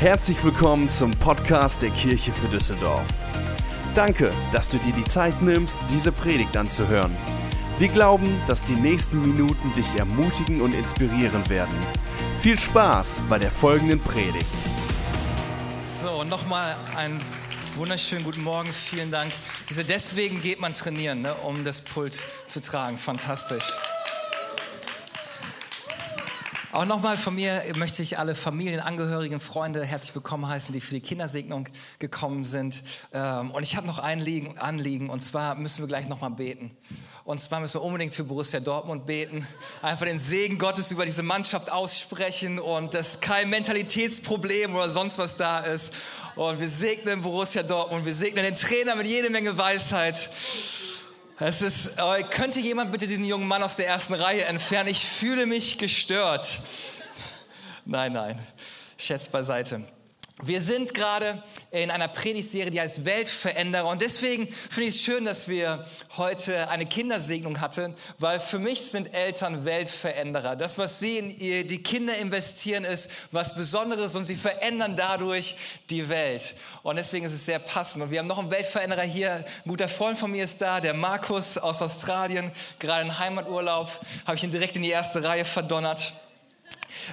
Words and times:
Herzlich 0.00 0.42
willkommen 0.42 0.88
zum 0.88 1.10
Podcast 1.10 1.82
der 1.82 1.90
Kirche 1.90 2.32
für 2.32 2.48
Düsseldorf. 2.48 3.06
Danke, 3.94 4.32
dass 4.50 4.70
du 4.70 4.78
dir 4.78 4.94
die 4.94 5.04
Zeit 5.04 5.42
nimmst, 5.42 5.78
diese 5.90 6.10
Predigt 6.10 6.56
anzuhören. 6.56 7.14
Wir 7.78 7.88
glauben, 7.88 8.40
dass 8.46 8.62
die 8.62 8.76
nächsten 8.76 9.20
Minuten 9.20 9.74
dich 9.74 9.96
ermutigen 9.96 10.62
und 10.62 10.72
inspirieren 10.72 11.46
werden. 11.50 11.74
Viel 12.40 12.58
Spaß 12.58 13.20
bei 13.28 13.38
der 13.38 13.50
folgenden 13.50 14.00
Predigt. 14.00 14.46
So, 15.84 16.24
nochmal 16.24 16.76
ein 16.96 17.20
wunderschönen 17.76 18.24
guten 18.24 18.42
Morgen, 18.42 18.72
vielen 18.72 19.10
Dank. 19.10 19.32
Diese 19.68 19.84
deswegen 19.84 20.40
geht 20.40 20.60
man 20.60 20.72
trainieren, 20.72 21.20
ne, 21.20 21.34
um 21.34 21.62
das 21.62 21.82
Pult 21.82 22.24
zu 22.46 22.62
tragen. 22.62 22.96
Fantastisch. 22.96 23.70
Auch 26.72 26.84
nochmal 26.84 27.18
von 27.18 27.34
mir 27.34 27.64
möchte 27.74 28.00
ich 28.00 28.20
alle 28.20 28.36
Familienangehörigen, 28.36 29.40
Freunde 29.40 29.84
herzlich 29.84 30.14
willkommen 30.14 30.46
heißen, 30.46 30.72
die 30.72 30.80
für 30.80 30.94
die 30.94 31.00
Kindersegnung 31.00 31.68
gekommen 31.98 32.44
sind. 32.44 32.84
Ähm, 33.12 33.50
und 33.50 33.64
ich 33.64 33.74
habe 33.74 33.88
noch 33.88 33.98
ein 33.98 34.20
Anliegen, 34.56 35.10
und 35.10 35.20
zwar 35.20 35.56
müssen 35.56 35.82
wir 35.82 35.88
gleich 35.88 36.06
nochmal 36.06 36.30
beten. 36.30 36.70
Und 37.24 37.40
zwar 37.40 37.58
müssen 37.58 37.74
wir 37.74 37.82
unbedingt 37.82 38.14
für 38.14 38.22
Borussia 38.22 38.60
Dortmund 38.60 39.04
beten, 39.04 39.48
einfach 39.82 40.06
den 40.06 40.20
Segen 40.20 40.58
Gottes 40.58 40.92
über 40.92 41.04
diese 41.04 41.24
Mannschaft 41.24 41.72
aussprechen 41.72 42.60
und 42.60 42.94
dass 42.94 43.20
kein 43.20 43.50
Mentalitätsproblem 43.50 44.72
oder 44.76 44.88
sonst 44.88 45.18
was 45.18 45.34
da 45.34 45.58
ist. 45.58 45.92
Und 46.36 46.60
wir 46.60 46.70
segnen 46.70 47.22
Borussia 47.22 47.64
Dortmund, 47.64 48.06
wir 48.06 48.14
segnen 48.14 48.44
den 48.44 48.54
Trainer 48.54 48.94
mit 48.94 49.08
jede 49.08 49.30
Menge 49.30 49.58
Weisheit. 49.58 50.30
Es 51.42 51.62
ist, 51.62 51.94
äh, 51.96 52.22
könnte 52.22 52.60
jemand 52.60 52.92
bitte 52.92 53.06
diesen 53.06 53.24
jungen 53.24 53.48
Mann 53.48 53.62
aus 53.62 53.76
der 53.76 53.86
ersten 53.86 54.12
Reihe 54.12 54.44
entfernen? 54.44 54.90
Ich 54.90 55.06
fühle 55.06 55.46
mich 55.46 55.78
gestört. 55.78 56.60
Nein, 57.86 58.12
nein, 58.12 58.38
Schätz 58.98 59.26
beiseite. 59.26 59.82
Wir 60.42 60.62
sind 60.62 60.94
gerade 60.94 61.42
in 61.70 61.90
einer 61.90 62.08
Predigtserie, 62.08 62.70
die 62.70 62.80
heißt 62.80 63.04
Weltveränderer. 63.04 63.86
Und 63.86 64.00
deswegen 64.00 64.48
finde 64.48 64.88
ich 64.88 64.96
es 64.96 65.02
schön, 65.02 65.26
dass 65.26 65.48
wir 65.48 65.86
heute 66.16 66.70
eine 66.70 66.86
Kindersegnung 66.86 67.60
hatten, 67.60 67.94
weil 68.18 68.40
für 68.40 68.58
mich 68.58 68.80
sind 68.80 69.12
Eltern 69.12 69.66
Weltveränderer. 69.66 70.56
Das, 70.56 70.78
was 70.78 70.98
sie 70.98 71.18
in 71.18 71.66
die 71.66 71.82
Kinder 71.82 72.16
investieren, 72.16 72.84
ist 72.84 73.10
was 73.30 73.54
Besonderes 73.54 74.16
und 74.16 74.24
sie 74.24 74.34
verändern 74.34 74.96
dadurch 74.96 75.56
die 75.90 76.08
Welt. 76.08 76.54
Und 76.82 76.96
deswegen 76.96 77.26
ist 77.26 77.34
es 77.34 77.44
sehr 77.44 77.58
passend. 77.58 78.02
Und 78.02 78.10
wir 78.10 78.20
haben 78.20 78.26
noch 78.26 78.38
einen 78.38 78.50
Weltveränderer 78.50 79.02
hier. 79.02 79.44
Ein 79.64 79.68
guter 79.68 79.88
Freund 79.88 80.18
von 80.18 80.30
mir 80.30 80.44
ist 80.44 80.60
da, 80.62 80.80
der 80.80 80.94
Markus 80.94 81.58
aus 81.58 81.82
Australien. 81.82 82.50
Gerade 82.78 83.02
in 83.02 83.18
Heimaturlaub 83.18 83.90
habe 84.24 84.36
ich 84.36 84.42
ihn 84.42 84.50
direkt 84.50 84.76
in 84.76 84.82
die 84.82 84.90
erste 84.90 85.22
Reihe 85.22 85.44
verdonnert. 85.44 86.14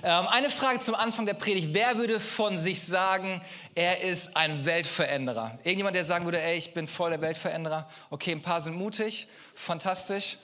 Ähm, 0.03 0.27
eine 0.27 0.49
Frage 0.49 0.79
zum 0.79 0.95
Anfang 0.95 1.25
der 1.25 1.33
Predigt. 1.33 1.69
Wer 1.71 1.97
würde 1.97 2.19
von 2.19 2.57
sich 2.57 2.81
sagen, 2.81 3.41
er 3.73 4.01
ist 4.01 4.35
ein 4.37 4.65
Weltveränderer? 4.65 5.57
Irgendjemand, 5.63 5.95
der 5.95 6.03
sagen 6.03 6.25
würde, 6.25 6.41
ey, 6.41 6.57
ich 6.57 6.73
bin 6.73 6.87
voll 6.87 7.09
der 7.09 7.21
Weltveränderer? 7.21 7.89
Okay, 8.09 8.31
ein 8.31 8.41
paar 8.41 8.61
sind 8.61 8.75
mutig, 8.75 9.27
fantastisch. 9.55 10.37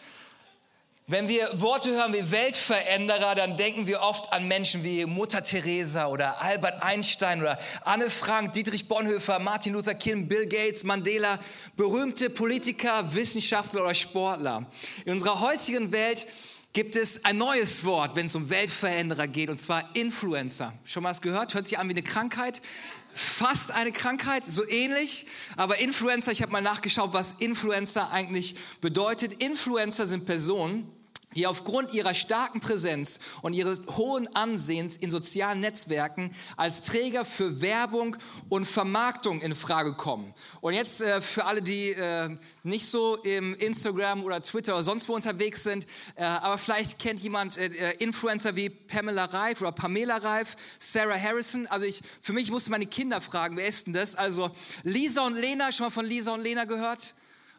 Wenn 1.05 1.27
wir 1.27 1.49
Worte 1.59 1.91
hören 1.91 2.13
wie 2.13 2.31
Weltveränderer, 2.31 3.35
dann 3.35 3.57
denken 3.57 3.87
wir 3.87 4.01
oft 4.01 4.31
an 4.31 4.47
Menschen 4.47 4.85
wie 4.85 5.05
Mutter 5.05 5.43
Teresa 5.43 6.07
oder 6.07 6.41
Albert 6.41 6.81
Einstein 6.81 7.41
oder 7.41 7.59
Anne 7.83 8.09
Frank, 8.09 8.53
Dietrich 8.53 8.87
Bonhoeffer, 8.87 9.37
Martin 9.39 9.73
Luther 9.73 9.95
King, 9.95 10.29
Bill 10.29 10.47
Gates, 10.47 10.85
Mandela, 10.85 11.39
berühmte 11.75 12.29
Politiker, 12.29 13.13
Wissenschaftler 13.13 13.81
oder 13.81 13.93
Sportler. 13.93 14.65
In 15.03 15.11
unserer 15.11 15.41
heutigen 15.41 15.91
Welt 15.91 16.25
gibt 16.73 16.95
es 16.95 17.23
ein 17.23 17.37
neues 17.37 17.85
Wort, 17.85 18.15
wenn 18.15 18.25
es 18.25 18.35
um 18.35 18.49
Weltveränderer 18.49 19.27
geht, 19.27 19.49
und 19.49 19.61
zwar 19.61 19.95
Influencer. 19.95 20.73
Schon 20.83 21.03
mal 21.03 21.11
was 21.11 21.21
gehört? 21.21 21.53
Hört 21.53 21.67
sich 21.67 21.77
an 21.77 21.87
wie 21.87 21.93
eine 21.93 22.01
Krankheit. 22.01 22.61
Fast 23.13 23.69
eine 23.69 23.91
Krankheit, 23.91 24.43
so 24.43 24.67
ähnlich. 24.67 25.27
Aber 25.55 25.79
Influencer, 25.79 26.31
ich 26.31 26.41
habe 26.41 26.51
mal 26.51 26.61
nachgeschaut, 26.61 27.13
was 27.13 27.33
Influencer 27.33 28.11
eigentlich 28.11 28.55
bedeutet. 28.81 29.33
Influencer 29.33 30.07
sind 30.07 30.25
Personen, 30.25 30.91
die 31.35 31.47
aufgrund 31.47 31.93
ihrer 31.93 32.13
starken 32.13 32.59
Präsenz 32.59 33.19
und 33.41 33.53
ihres 33.53 33.81
hohen 33.97 34.33
Ansehens 34.35 34.97
in 34.97 35.09
sozialen 35.09 35.59
Netzwerken 35.59 36.31
als 36.57 36.81
Träger 36.81 37.25
für 37.25 37.61
Werbung 37.61 38.15
und 38.49 38.65
Vermarktung 38.65 39.41
in 39.41 39.55
Frage 39.55 39.93
kommen. 39.93 40.33
Und 40.61 40.73
jetzt 40.73 41.01
äh, 41.01 41.21
für 41.21 41.45
alle, 41.45 41.61
die 41.61 41.91
äh, 41.91 42.35
nicht 42.63 42.87
so 42.87 43.17
im 43.17 43.55
Instagram 43.55 44.23
oder 44.23 44.41
Twitter 44.41 44.73
oder 44.75 44.83
sonst 44.83 45.09
wo 45.09 45.13
unterwegs 45.13 45.63
sind, 45.63 45.85
äh, 46.15 46.23
aber 46.23 46.57
vielleicht 46.57 46.99
kennt 46.99 47.19
jemand 47.21 47.57
äh, 47.57 47.65
äh, 47.65 47.97
Influencer 47.97 48.55
wie 48.55 48.69
Pamela 48.69 49.25
Reif 49.25 49.61
oder 49.61 49.71
Pamela 49.71 50.17
Reif, 50.17 50.55
Sarah 50.79 51.19
Harrison. 51.19 51.67
Also 51.67 51.85
ich, 51.85 52.01
für 52.21 52.33
mich 52.33 52.51
musste 52.51 52.71
meine 52.71 52.85
Kinder 52.85 53.21
fragen, 53.21 53.57
wer 53.57 53.67
ist 53.67 53.87
denn 53.87 53.93
das? 53.93 54.15
Also 54.15 54.51
Lisa 54.83 55.25
und 55.25 55.35
Lena, 55.35 55.71
schon 55.71 55.87
mal 55.87 55.91
von 55.91 56.05
Lisa 56.05 56.33
und 56.33 56.41
Lena 56.41 56.65
gehört? 56.65 57.13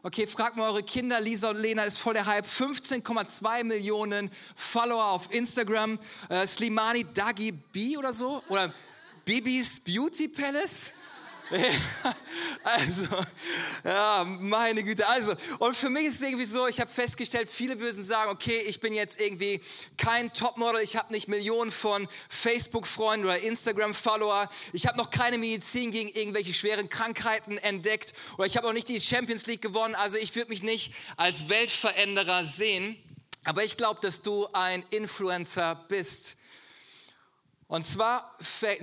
Okay, 0.07 0.27
fragt 0.27 0.59
mal 0.59 0.69
eure 0.69 0.83
Kinder. 0.83 1.19
Lisa 1.19 1.49
und 1.49 1.57
Lena 1.57 1.83
ist 1.85 1.97
voll 1.97 2.13
der 2.13 2.27
Hype. 2.27 2.45
15,2 2.45 3.65
Millionen 3.65 4.31
Follower 4.55 5.03
auf 5.03 5.33
Instagram. 5.33 5.99
Äh, 6.29 6.47
Slimani 6.47 7.07
Dagi 7.15 7.53
B 7.53 7.97
oder 7.97 8.13
so? 8.13 8.43
Oder 8.51 8.71
Bibis 9.25 9.81
Beauty 9.81 10.29
Palace? 10.29 10.93
also, 12.65 13.07
ja, 13.85 14.25
meine 14.25 14.83
Güte. 14.83 15.07
Also, 15.07 15.35
und 15.59 15.77
für 15.77 15.91
mich 15.91 16.07
ist 16.07 16.17
es 16.17 16.23
irgendwie 16.23 16.45
so, 16.45 16.67
ich 16.67 16.81
habe 16.81 16.91
festgestellt, 16.91 17.51
viele 17.51 17.79
würden 17.81 18.03
sagen, 18.03 18.31
okay, 18.31 18.63
ich 18.67 18.81
bin 18.81 18.95
jetzt 18.95 19.21
irgendwie 19.21 19.61
kein 19.99 20.33
Topmodel, 20.33 20.81
ich 20.81 20.97
habe 20.97 21.13
nicht 21.13 21.29
Millionen 21.29 21.71
von 21.71 22.09
Facebook-Freunden 22.31 23.27
oder 23.27 23.39
Instagram-Follower, 23.41 24.49
ich 24.73 24.87
habe 24.87 24.97
noch 24.97 25.11
keine 25.11 25.37
Medizin 25.37 25.91
gegen 25.91 26.09
irgendwelche 26.09 26.55
schweren 26.55 26.89
Krankheiten 26.89 27.59
entdeckt 27.59 28.15
oder 28.39 28.47
ich 28.47 28.57
habe 28.57 28.69
auch 28.69 28.73
nicht 28.73 28.89
die 28.89 29.01
Champions 29.01 29.47
League 29.47 29.63
gewonnen, 29.63 29.95
also 29.95 30.17
ich 30.17 30.35
würde 30.35 30.49
mich 30.49 30.63
nicht 30.63 30.95
als 31.17 31.49
Weltveränderer 31.51 32.45
sehen. 32.45 32.97
Aber 33.47 33.63
ich 33.63 33.77
glaube, 33.77 34.01
dass 34.01 34.23
du 34.23 34.49
ein 34.55 34.83
Influencer 34.89 35.75
bist. 35.89 36.39
Und 37.69 37.87
zwar 37.87 38.35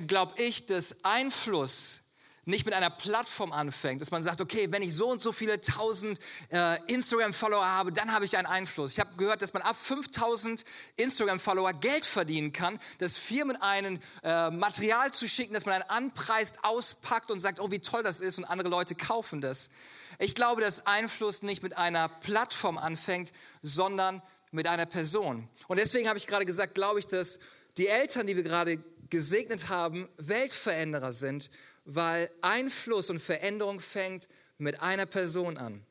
glaube 0.06 0.40
ich, 0.40 0.68
dass 0.68 1.04
Einfluss 1.04 2.01
nicht 2.46 2.66
mit 2.66 2.74
einer 2.74 2.90
Plattform 2.90 3.52
anfängt, 3.52 4.02
dass 4.02 4.09
man 4.09 4.24
sagt, 4.24 4.41
okay, 4.41 4.68
wenn 4.72 4.81
ich 4.81 4.96
so 4.96 5.09
und 5.09 5.22
so 5.22 5.31
viele 5.31 5.62
tausend 5.62 6.19
äh, 6.50 6.78
Instagram-Follower 6.91 7.66
habe, 7.66 7.91
dann 7.91 8.12
habe 8.13 8.25
ich 8.25 8.35
einen 8.35 8.47
Einfluss. 8.47 8.94
Ich 8.94 9.00
habe 9.00 9.16
gehört, 9.16 9.41
dass 9.41 9.53
man 9.53 9.62
ab 9.62 9.75
5000 9.79 10.63
Instagram-Follower 10.96 11.74
Geld 11.74 12.06
verdienen 12.06 12.52
kann, 12.52 12.79
dass 12.97 13.18
Firmen 13.18 13.56
einen 13.62 14.00
äh, 14.24 14.50
Material 14.50 15.12
zu 15.12 15.28
schicken, 15.28 15.53
dass 15.53 15.66
man 15.66 15.75
einen 15.75 15.90
anpreist, 15.90 16.63
auspackt 16.63 17.29
und 17.29 17.40
sagt, 17.40 17.59
oh, 17.59 17.69
wie 17.69 17.79
toll 17.79 18.02
das 18.02 18.19
ist 18.19 18.40
und 18.40 18.46
andere 18.46 18.69
Leute 18.69 18.96
kaufen 18.96 19.41
das. 19.41 19.69
Ich 20.18 20.34
glaube, 20.34 20.62
dass 20.62 20.88
Einfluss 20.88 21.44
nicht 21.44 21.62
mit 21.62 21.78
einer 21.78 22.09
Plattform 22.09 22.78
anfängt, 22.78 23.34
sondern 23.62 24.22
mit 24.52 24.68
einer 24.68 24.85
Person. 24.85 25.47
Und 25.68 25.78
deswegen 25.78 26.08
habe 26.08 26.18
ich 26.18 26.28
gerade 26.28 26.46
gesagt, 26.46 26.75
glaube 26.75 27.00
ich, 27.00 27.08
dass 27.08 27.40
die 27.78 27.88
Eltern, 27.88 28.28
die 28.28 28.35
wir 28.35 28.44
gerade 28.44 28.84
gesegnet 29.09 29.69
haben, 29.69 30.09
Weltveränderer 30.18 31.12
sind 31.12 31.50
weil 31.86 32.30
Einfluss 32.42 33.09
und 33.09 33.19
Veränderung 33.19 33.80
fängt 33.80 34.28
mit 34.58 34.81
einer 34.81 35.06
Person 35.06 35.58
an, 35.58 35.86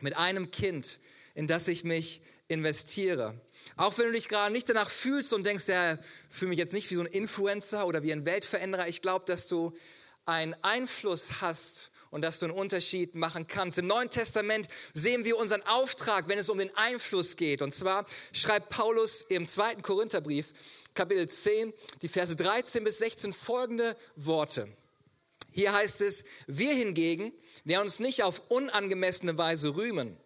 mit 0.00 0.16
einem 0.16 0.50
Kind, 0.50 1.00
in 1.34 1.46
das 1.46 1.68
ich 1.68 1.84
mich 1.84 2.20
investiere. 2.48 3.40
Auch 3.76 3.96
wenn 3.98 4.06
du 4.06 4.12
dich 4.12 4.28
gerade 4.28 4.52
nicht 4.52 4.68
danach 4.68 4.90
fühlst 4.90 5.32
und 5.32 5.44
denkst, 5.44 5.68
ja, 5.68 5.98
fühle 6.30 6.50
mich 6.50 6.58
jetzt 6.58 6.72
nicht 6.72 6.90
wie 6.90 6.94
so 6.94 7.02
ein 7.02 7.06
Influencer 7.06 7.86
oder 7.86 8.02
wie 8.02 8.12
ein 8.12 8.24
Weltveränderer. 8.24 8.88
Ich 8.88 9.02
glaube, 9.02 9.24
dass 9.26 9.46
du 9.46 9.76
einen 10.24 10.54
Einfluss 10.62 11.40
hast 11.40 11.90
und 12.10 12.22
dass 12.22 12.38
du 12.38 12.46
einen 12.46 12.54
Unterschied 12.54 13.14
machen 13.14 13.46
kannst. 13.46 13.78
Im 13.78 13.86
Neuen 13.86 14.10
Testament 14.10 14.68
sehen 14.94 15.24
wir 15.24 15.36
unseren 15.36 15.62
Auftrag, 15.62 16.28
wenn 16.28 16.38
es 16.38 16.48
um 16.48 16.58
den 16.58 16.74
Einfluss 16.76 17.36
geht. 17.36 17.62
Und 17.62 17.74
zwar 17.74 18.06
schreibt 18.32 18.70
Paulus 18.70 19.22
im 19.22 19.46
zweiten 19.46 19.82
Korintherbrief, 19.82 20.52
Kapitel 20.94 21.28
10, 21.28 21.72
die 22.02 22.08
Verse 22.08 22.34
13 22.34 22.82
bis 22.82 22.98
16 22.98 23.32
folgende 23.32 23.96
Worte. 24.16 24.68
Hier 25.58 25.72
heißt 25.72 26.02
es, 26.02 26.22
wir 26.46 26.72
hingegen 26.72 27.32
werden 27.64 27.82
uns 27.82 27.98
nicht 27.98 28.22
auf 28.22 28.42
unangemessene 28.46 29.36
Weise 29.38 29.74
rühmen. 29.74 30.16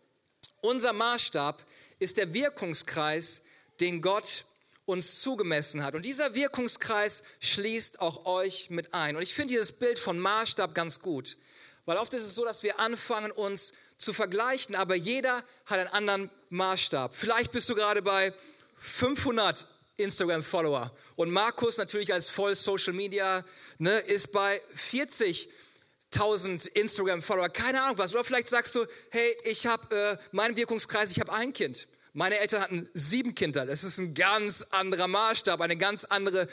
Unser 0.60 0.92
Maßstab 0.92 1.64
ist 1.98 2.18
der 2.18 2.34
Wirkungskreis, 2.34 3.40
den 3.80 4.02
Gott 4.02 4.44
uns 4.84 5.22
zugemessen 5.22 5.82
hat. 5.82 5.94
Und 5.94 6.04
dieser 6.04 6.34
Wirkungskreis 6.34 7.22
schließt 7.40 8.02
auch 8.02 8.26
euch 8.26 8.68
mit 8.68 8.92
ein. 8.92 9.16
Und 9.16 9.22
ich 9.22 9.32
finde 9.32 9.54
dieses 9.54 9.72
Bild 9.72 9.98
von 9.98 10.18
Maßstab 10.18 10.74
ganz 10.74 11.00
gut, 11.00 11.38
weil 11.86 11.96
oft 11.96 12.12
ist 12.12 12.24
es 12.24 12.34
so, 12.34 12.44
dass 12.44 12.62
wir 12.62 12.78
anfangen, 12.78 13.30
uns 13.30 13.72
zu 13.96 14.12
vergleichen, 14.12 14.74
aber 14.74 14.96
jeder 14.96 15.42
hat 15.64 15.78
einen 15.78 15.88
anderen 15.88 16.30
Maßstab. 16.50 17.16
Vielleicht 17.16 17.52
bist 17.52 17.70
du 17.70 17.74
gerade 17.74 18.02
bei 18.02 18.34
500 18.76 19.66
Instagram-Follower. 20.02 20.92
Und 21.16 21.30
Markus 21.30 21.78
natürlich 21.78 22.12
als 22.12 22.28
voll 22.28 22.54
Social 22.54 22.92
Media 22.92 23.44
ne, 23.78 23.98
ist 24.00 24.32
bei 24.32 24.60
40.000 24.76 26.68
Instagram-Follower. 26.72 27.48
Keine 27.48 27.82
Ahnung 27.82 27.98
was. 27.98 28.14
Oder 28.14 28.24
vielleicht 28.24 28.48
sagst 28.48 28.74
du, 28.74 28.84
hey, 29.10 29.36
ich 29.44 29.66
habe 29.66 29.94
äh, 29.94 30.16
meinen 30.32 30.56
Wirkungskreis, 30.56 31.10
ich 31.10 31.20
habe 31.20 31.32
ein 31.32 31.52
Kind. 31.52 31.88
Meine 32.14 32.38
Eltern 32.38 32.60
hatten 32.60 32.88
sieben 32.92 33.34
Kinder. 33.34 33.64
Das 33.64 33.84
ist 33.84 33.98
ein 33.98 34.12
ganz 34.12 34.66
anderer 34.70 35.08
Maßstab, 35.08 35.58
eine 35.62 35.78
ganz 35.78 36.04
andere 36.04 36.46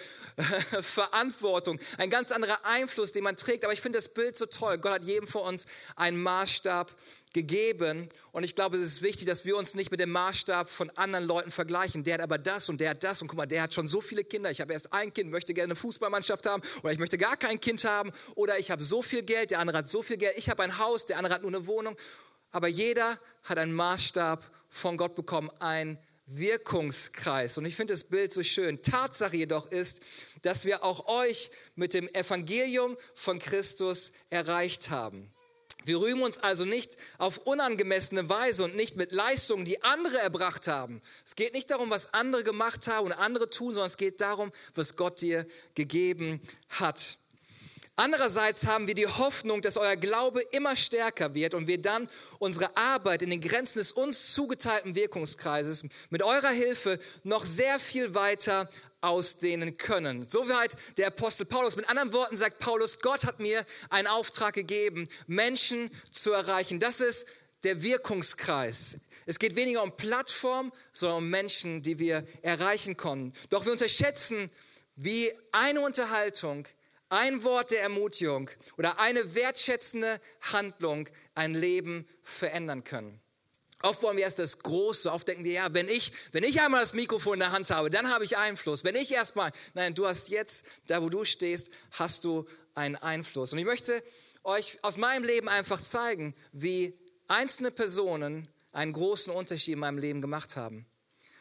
Verantwortung, 0.81 1.79
ein 1.97 2.09
ganz 2.09 2.31
anderer 2.31 2.63
Einfluss, 2.63 3.11
den 3.11 3.25
man 3.25 3.35
trägt. 3.35 3.65
Aber 3.65 3.73
ich 3.73 3.81
finde 3.81 3.97
das 3.97 4.07
Bild 4.07 4.37
so 4.37 4.45
toll. 4.45 4.77
Gott 4.77 4.93
hat 4.93 5.03
jedem 5.03 5.27
von 5.27 5.41
uns 5.41 5.65
einen 5.97 6.21
Maßstab 6.21 6.95
gegeben. 7.33 8.07
Und 8.31 8.43
ich 8.43 8.55
glaube, 8.55 8.77
es 8.77 8.83
ist 8.83 9.01
wichtig, 9.01 9.27
dass 9.27 9.43
wir 9.43 9.57
uns 9.57 9.75
nicht 9.75 9.91
mit 9.91 9.99
dem 9.99 10.11
Maßstab 10.11 10.69
von 10.69 10.89
anderen 10.91 11.25
Leuten 11.25 11.51
vergleichen. 11.51 12.05
Der 12.05 12.15
hat 12.15 12.21
aber 12.21 12.37
das 12.37 12.69
und 12.69 12.79
der 12.79 12.91
hat 12.91 13.03
das. 13.03 13.21
Und 13.21 13.27
guck 13.27 13.37
mal, 13.37 13.45
der 13.45 13.63
hat 13.63 13.73
schon 13.73 13.89
so 13.89 13.99
viele 13.99 14.23
Kinder. 14.23 14.49
Ich 14.51 14.61
habe 14.61 14.71
erst 14.71 14.93
ein 14.93 15.13
Kind, 15.13 15.29
möchte 15.29 15.53
gerne 15.53 15.71
eine 15.71 15.75
Fußballmannschaft 15.75 16.45
haben. 16.45 16.63
Oder 16.83 16.93
ich 16.93 16.99
möchte 16.99 17.17
gar 17.17 17.35
kein 17.35 17.59
Kind 17.59 17.83
haben. 17.83 18.13
Oder 18.35 18.57
ich 18.59 18.71
habe 18.71 18.81
so 18.81 19.01
viel 19.01 19.23
Geld, 19.23 19.51
der 19.51 19.59
andere 19.59 19.79
hat 19.79 19.89
so 19.89 20.01
viel 20.03 20.15
Geld. 20.15 20.37
Ich 20.37 20.49
habe 20.49 20.63
ein 20.63 20.77
Haus, 20.77 21.05
der 21.05 21.17
andere 21.17 21.33
hat 21.33 21.41
nur 21.41 21.51
eine 21.51 21.67
Wohnung. 21.67 21.97
Aber 22.51 22.67
jeder 22.67 23.19
hat 23.43 23.57
einen 23.57 23.73
Maßstab 23.73 24.43
von 24.69 24.97
Gott 24.97 25.15
bekommen, 25.15 25.49
ein 25.59 25.97
Wirkungskreis. 26.25 27.57
Und 27.57 27.65
ich 27.65 27.75
finde 27.75 27.93
das 27.93 28.03
Bild 28.03 28.31
so 28.31 28.43
schön. 28.43 28.81
Tatsache 28.81 29.35
jedoch 29.35 29.67
ist, 29.71 30.01
dass 30.43 30.63
wir 30.65 30.83
auch 30.83 31.07
euch 31.07 31.49
mit 31.75 31.93
dem 31.93 32.07
Evangelium 32.09 32.97
von 33.15 33.39
Christus 33.39 34.11
erreicht 34.29 34.89
haben. 34.91 35.31
Wir 35.85 35.99
rühmen 35.99 36.21
uns 36.21 36.37
also 36.37 36.65
nicht 36.65 36.97
auf 37.17 37.37
unangemessene 37.39 38.29
Weise 38.29 38.65
und 38.65 38.75
nicht 38.75 38.95
mit 38.95 39.11
Leistungen, 39.11 39.65
die 39.65 39.81
andere 39.81 40.19
erbracht 40.19 40.67
haben. 40.67 41.01
Es 41.25 41.35
geht 41.35 41.53
nicht 41.53 41.71
darum, 41.71 41.89
was 41.89 42.13
andere 42.13 42.43
gemacht 42.43 42.87
haben 42.87 43.07
und 43.07 43.13
andere 43.13 43.49
tun, 43.49 43.73
sondern 43.73 43.87
es 43.87 43.97
geht 43.97 44.21
darum, 44.21 44.51
was 44.75 44.95
Gott 44.95 45.21
dir 45.21 45.47
gegeben 45.75 46.41
hat. 46.67 47.17
Andererseits 47.99 48.65
haben 48.65 48.87
wir 48.87 48.95
die 48.95 49.07
Hoffnung, 49.07 49.61
dass 49.61 49.75
euer 49.75 49.97
Glaube 49.97 50.39
immer 50.51 50.77
stärker 50.77 51.35
wird 51.35 51.53
und 51.53 51.67
wir 51.67 51.81
dann 51.81 52.07
unsere 52.37 52.77
Arbeit 52.77 53.23
in 53.23 53.29
den 53.29 53.41
Grenzen 53.41 53.79
des 53.79 53.91
uns 53.91 54.31
zugeteilten 54.31 54.95
Wirkungskreises 54.95 55.83
mit 56.09 56.23
eurer 56.23 56.51
Hilfe 56.51 56.97
noch 57.23 57.43
sehr 57.43 57.77
viel 57.77 58.15
weiter 58.15 58.69
ausdehnen 59.01 59.75
können. 59.75 60.25
Soweit 60.29 60.77
der 60.97 61.07
Apostel 61.07 61.45
Paulus. 61.45 61.75
Mit 61.75 61.89
anderen 61.89 62.13
Worten 62.13 62.37
sagt 62.37 62.59
Paulus, 62.59 62.99
Gott 62.99 63.25
hat 63.25 63.41
mir 63.41 63.65
einen 63.89 64.07
Auftrag 64.07 64.53
gegeben, 64.53 65.09
Menschen 65.27 65.91
zu 66.09 66.31
erreichen. 66.31 66.79
Das 66.79 67.01
ist 67.01 67.27
der 67.65 67.83
Wirkungskreis. 67.83 68.95
Es 69.25 69.39
geht 69.39 69.57
weniger 69.57 69.83
um 69.83 69.97
Plattform, 69.97 70.71
sondern 70.93 71.17
um 71.17 71.29
Menschen, 71.29 71.81
die 71.81 71.99
wir 71.99 72.25
erreichen 72.43 72.95
können. 72.95 73.33
Doch 73.49 73.65
wir 73.65 73.73
unterschätzen, 73.73 74.49
wie 74.95 75.33
eine 75.51 75.81
Unterhaltung 75.81 76.65
ein 77.09 77.43
Wort 77.43 77.71
der 77.71 77.81
Ermutigung 77.81 78.49
oder 78.77 78.99
eine 78.99 79.35
wertschätzende 79.35 80.21
Handlung 80.53 81.09
ein 81.35 81.53
Leben 81.53 82.07
verändern 82.23 82.83
können. 82.83 83.19
Oft 83.81 84.01
wollen 84.03 84.17
wir 84.17 84.25
erst 84.25 84.39
das 84.39 84.59
Große, 84.59 85.11
oft 85.11 85.27
denken 85.27 85.45
wir, 85.45 85.53
ja, 85.53 85.73
wenn 85.73 85.87
ich, 85.87 86.11
wenn 86.33 86.43
ich 86.43 86.61
einmal 86.61 86.81
das 86.81 86.93
Mikrofon 86.93 87.35
in 87.35 87.39
der 87.39 87.51
Hand 87.53 87.69
habe, 87.69 87.89
dann 87.89 88.11
habe 88.11 88.25
ich 88.25 88.37
Einfluss. 88.37 88.83
Wenn 88.83 88.95
ich 88.95 89.11
erstmal, 89.13 89.51
nein, 89.73 89.95
du 89.95 90.05
hast 90.05 90.29
jetzt, 90.29 90.65
da 90.87 91.01
wo 91.01 91.07
du 91.07 91.23
stehst, 91.23 91.71
hast 91.91 92.25
du 92.25 92.45
einen 92.75 92.97
Einfluss. 92.97 93.53
Und 93.53 93.59
ich 93.59 93.65
möchte 93.65 94.03
euch 94.43 94.77
aus 94.81 94.97
meinem 94.97 95.23
Leben 95.23 95.47
einfach 95.47 95.81
zeigen, 95.81 96.35
wie 96.51 96.97
einzelne 97.29 97.71
Personen 97.71 98.49
einen 98.73 98.91
großen 98.91 99.33
Unterschied 99.33 99.73
in 99.73 99.79
meinem 99.79 99.97
Leben 99.97 100.21
gemacht 100.21 100.57
haben. 100.57 100.85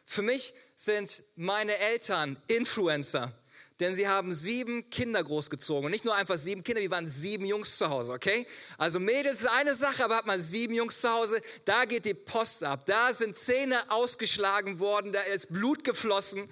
Für 0.04 0.22
mich 0.22 0.54
sind 0.76 1.24
meine 1.34 1.76
Eltern 1.76 2.40
Influencer 2.46 3.36
denn 3.80 3.94
sie 3.94 4.08
haben 4.08 4.34
sieben 4.34 4.90
Kinder 4.90 5.22
großgezogen. 5.22 5.86
Und 5.86 5.92
nicht 5.92 6.04
nur 6.04 6.14
einfach 6.14 6.36
sieben 6.38 6.64
Kinder, 6.64 6.80
wir 6.80 6.90
waren 6.90 7.06
sieben 7.06 7.44
Jungs 7.44 7.76
zu 7.76 7.88
Hause, 7.88 8.12
okay? 8.12 8.46
Also 8.76 8.98
Mädels 8.98 9.40
ist 9.40 9.48
eine 9.48 9.74
Sache, 9.74 10.04
aber 10.04 10.16
hat 10.16 10.26
man 10.26 10.40
sieben 10.40 10.74
Jungs 10.74 11.00
zu 11.00 11.08
Hause, 11.08 11.40
da 11.64 11.84
geht 11.84 12.04
die 12.04 12.14
Post 12.14 12.64
ab. 12.64 12.86
Da 12.86 13.14
sind 13.14 13.36
Zähne 13.36 13.78
ausgeschlagen 13.90 14.80
worden, 14.80 15.12
da 15.12 15.20
ist 15.20 15.52
Blut 15.52 15.84
geflossen. 15.84 16.48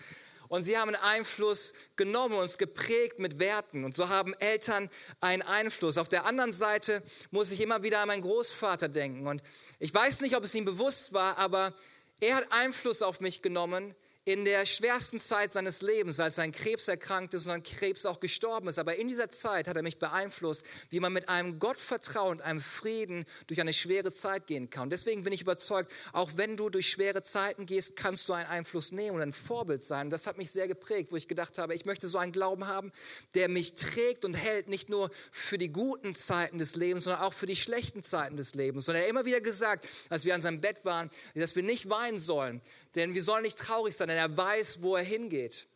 Und 0.48 0.62
sie 0.62 0.78
haben 0.78 0.94
einen 0.94 1.02
Einfluss 1.02 1.72
genommen 1.96 2.34
und 2.34 2.42
uns 2.42 2.58
geprägt 2.58 3.18
mit 3.18 3.40
Werten. 3.40 3.84
Und 3.84 3.96
so 3.96 4.08
haben 4.08 4.32
Eltern 4.34 4.88
einen 5.20 5.42
Einfluss. 5.42 5.98
Auf 5.98 6.08
der 6.08 6.24
anderen 6.24 6.52
Seite 6.52 7.02
muss 7.32 7.50
ich 7.50 7.60
immer 7.60 7.82
wieder 7.82 8.00
an 8.00 8.08
meinen 8.08 8.22
Großvater 8.22 8.88
denken. 8.88 9.26
Und 9.26 9.42
ich 9.80 9.92
weiß 9.92 10.20
nicht, 10.20 10.36
ob 10.36 10.44
es 10.44 10.54
ihm 10.54 10.64
bewusst 10.64 11.12
war, 11.12 11.38
aber 11.38 11.74
er 12.20 12.36
hat 12.36 12.46
Einfluss 12.50 13.02
auf 13.02 13.20
mich 13.20 13.42
genommen, 13.42 13.94
in 14.26 14.44
der 14.44 14.66
schwersten 14.66 15.20
Zeit 15.20 15.52
seines 15.52 15.82
Lebens, 15.82 16.18
als 16.18 16.40
an 16.40 16.50
Krebs 16.50 16.88
erkrankt 16.88 17.32
ist 17.34 17.46
und 17.46 17.52
an 17.52 17.62
Krebs 17.62 18.04
auch 18.04 18.18
gestorben 18.18 18.66
ist. 18.66 18.76
Aber 18.76 18.96
in 18.96 19.06
dieser 19.06 19.30
Zeit 19.30 19.68
hat 19.68 19.76
er 19.76 19.84
mich 19.84 20.00
beeinflusst, 20.00 20.66
wie 20.90 20.98
man 20.98 21.12
mit 21.12 21.28
einem 21.28 21.60
Gottvertrauen, 21.60 22.40
einem 22.40 22.60
Frieden 22.60 23.24
durch 23.46 23.60
eine 23.60 23.72
schwere 23.72 24.12
Zeit 24.12 24.48
gehen 24.48 24.68
kann. 24.68 24.84
Und 24.84 24.90
deswegen 24.90 25.22
bin 25.22 25.32
ich 25.32 25.42
überzeugt, 25.42 25.92
auch 26.12 26.32
wenn 26.34 26.56
du 26.56 26.70
durch 26.70 26.88
schwere 26.90 27.22
Zeiten 27.22 27.66
gehst, 27.66 27.94
kannst 27.94 28.28
du 28.28 28.32
einen 28.32 28.48
Einfluss 28.48 28.90
nehmen 28.90 29.14
und 29.14 29.22
ein 29.22 29.32
Vorbild 29.32 29.84
sein. 29.84 30.08
Und 30.08 30.10
das 30.10 30.26
hat 30.26 30.38
mich 30.38 30.50
sehr 30.50 30.66
geprägt, 30.66 31.12
wo 31.12 31.16
ich 31.16 31.28
gedacht 31.28 31.56
habe, 31.58 31.76
ich 31.76 31.84
möchte 31.84 32.08
so 32.08 32.18
einen 32.18 32.32
Glauben 32.32 32.66
haben, 32.66 32.90
der 33.34 33.48
mich 33.48 33.76
trägt 33.76 34.24
und 34.24 34.34
hält, 34.34 34.66
nicht 34.66 34.88
nur 34.88 35.08
für 35.30 35.56
die 35.56 35.70
guten 35.70 36.16
Zeiten 36.16 36.58
des 36.58 36.74
Lebens, 36.74 37.04
sondern 37.04 37.22
auch 37.22 37.32
für 37.32 37.46
die 37.46 37.54
schlechten 37.54 38.02
Zeiten 38.02 38.36
des 38.36 38.56
Lebens. 38.56 38.88
Und 38.88 38.96
er 38.96 39.02
hat 39.02 39.08
immer 39.08 39.24
wieder 39.24 39.40
gesagt, 39.40 39.86
als 40.08 40.24
wir 40.24 40.34
an 40.34 40.42
seinem 40.42 40.60
Bett 40.60 40.84
waren, 40.84 41.10
dass 41.36 41.54
wir 41.54 41.62
nicht 41.62 41.88
weinen 41.88 42.18
sollen, 42.18 42.60
denn 42.96 43.14
wir 43.14 43.22
sollen 43.22 43.42
nicht 43.42 43.58
traurig 43.58 43.94
sein, 43.96 44.08
denn 44.08 44.16
er 44.16 44.36
weiß, 44.36 44.82
wo 44.82 44.96
er 44.96 45.04
hingeht. 45.04 45.68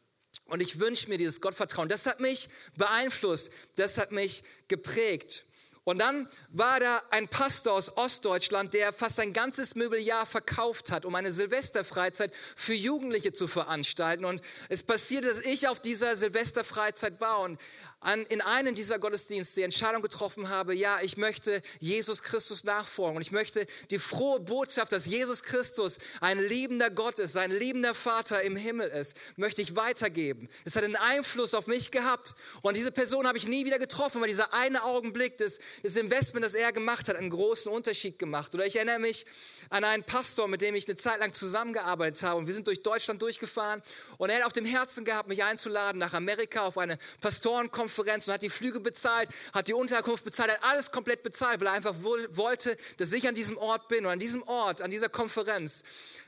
Und 0.46 0.60
ich 0.60 0.80
wünsche 0.80 1.08
mir 1.08 1.18
dieses 1.18 1.40
Gottvertrauen. 1.40 1.88
Das 1.88 2.06
hat 2.06 2.20
mich 2.20 2.48
beeinflusst, 2.76 3.50
das 3.76 3.98
hat 3.98 4.10
mich 4.10 4.42
geprägt. 4.66 5.44
Und 5.84 5.98
dann 5.98 6.28
war 6.50 6.78
da 6.78 7.02
ein 7.10 7.26
Pastor 7.28 7.72
aus 7.72 7.96
Ostdeutschland, 7.96 8.74
der 8.74 8.92
fast 8.92 9.16
sein 9.16 9.32
ganzes 9.32 9.74
Möbeljahr 9.74 10.26
verkauft 10.26 10.92
hat, 10.92 11.04
um 11.04 11.14
eine 11.14 11.32
Silvesterfreizeit 11.32 12.32
für 12.54 12.74
Jugendliche 12.74 13.32
zu 13.32 13.46
veranstalten. 13.46 14.24
Und 14.24 14.42
es 14.68 14.82
passierte, 14.82 15.28
dass 15.28 15.40
ich 15.40 15.68
auf 15.68 15.80
dieser 15.80 16.16
Silvesterfreizeit 16.16 17.20
war 17.20 17.40
und 17.40 17.58
an, 18.00 18.24
in 18.26 18.40
einem 18.40 18.74
dieser 18.74 18.98
Gottesdienste 18.98 19.56
die 19.56 19.64
Entscheidung 19.64 20.00
getroffen 20.00 20.48
habe, 20.48 20.74
ja, 20.74 21.00
ich 21.02 21.18
möchte 21.18 21.60
Jesus 21.80 22.22
Christus 22.22 22.64
nachfolgen 22.64 23.16
und 23.16 23.22
ich 23.22 23.30
möchte 23.30 23.66
die 23.90 23.98
frohe 23.98 24.40
Botschaft, 24.40 24.92
dass 24.92 25.04
Jesus 25.04 25.42
Christus 25.42 25.98
ein 26.22 26.38
liebender 26.38 26.88
Gott 26.88 27.18
ist, 27.18 27.36
ein 27.36 27.50
liebender 27.50 27.94
Vater 27.94 28.42
im 28.42 28.56
Himmel 28.56 28.88
ist, 28.88 29.16
möchte 29.36 29.60
ich 29.60 29.76
weitergeben. 29.76 30.48
Es 30.64 30.76
hat 30.76 30.84
einen 30.84 30.96
Einfluss 30.96 31.52
auf 31.52 31.66
mich 31.66 31.90
gehabt 31.90 32.34
und 32.62 32.76
diese 32.76 32.90
Person 32.90 33.26
habe 33.26 33.36
ich 33.36 33.46
nie 33.46 33.66
wieder 33.66 33.78
getroffen, 33.78 34.22
weil 34.22 34.28
dieser 34.28 34.54
eine 34.54 34.82
Augenblick 34.82 35.36
des, 35.36 35.58
des 35.84 35.96
Investment, 35.96 36.44
das 36.44 36.54
er 36.54 36.72
gemacht 36.72 37.06
hat, 37.08 37.16
einen 37.16 37.30
großen 37.30 37.70
Unterschied 37.70 38.18
gemacht. 38.18 38.54
Oder 38.54 38.64
ich 38.64 38.76
erinnere 38.76 38.98
mich 38.98 39.26
an 39.68 39.84
einen 39.84 40.04
Pastor, 40.04 40.48
mit 40.48 40.62
dem 40.62 40.74
ich 40.74 40.88
eine 40.88 40.96
Zeit 40.96 41.20
lang 41.20 41.34
zusammengearbeitet 41.34 42.22
habe 42.22 42.38
und 42.38 42.46
wir 42.46 42.54
sind 42.54 42.66
durch 42.66 42.82
Deutschland 42.82 43.20
durchgefahren 43.20 43.82
und 44.16 44.30
er 44.30 44.38
hat 44.38 44.46
auf 44.46 44.54
dem 44.54 44.64
Herzen 44.64 45.04
gehabt, 45.04 45.28
mich 45.28 45.44
einzuladen 45.44 45.98
nach 45.98 46.14
Amerika 46.14 46.62
auf 46.62 46.78
eine 46.78 46.96
Pastorenkonferenz 47.20 47.89
Konferenz 47.90 48.28
und 48.28 48.34
hat 48.34 48.42
die 48.42 48.50
Flüge 48.50 48.80
bezahlt, 48.80 49.28
hat 49.52 49.68
die 49.68 49.74
Unterkunft 49.74 50.24
bezahlt, 50.24 50.52
hat 50.52 50.62
alles 50.62 50.90
komplett 50.90 51.22
bezahlt, 51.22 51.60
weil 51.60 51.66
er 51.66 51.72
einfach 51.72 51.94
wollte, 52.02 52.76
dass 52.98 53.12
ich 53.12 53.26
an 53.28 53.34
diesem 53.34 53.56
Ort 53.56 53.88
bin. 53.88 54.06
Und 54.06 54.12
an 54.12 54.18
diesem 54.18 54.42
Ort, 54.44 54.80
an 54.80 54.90
dieser 54.90 55.08
Konferenz, 55.08 55.82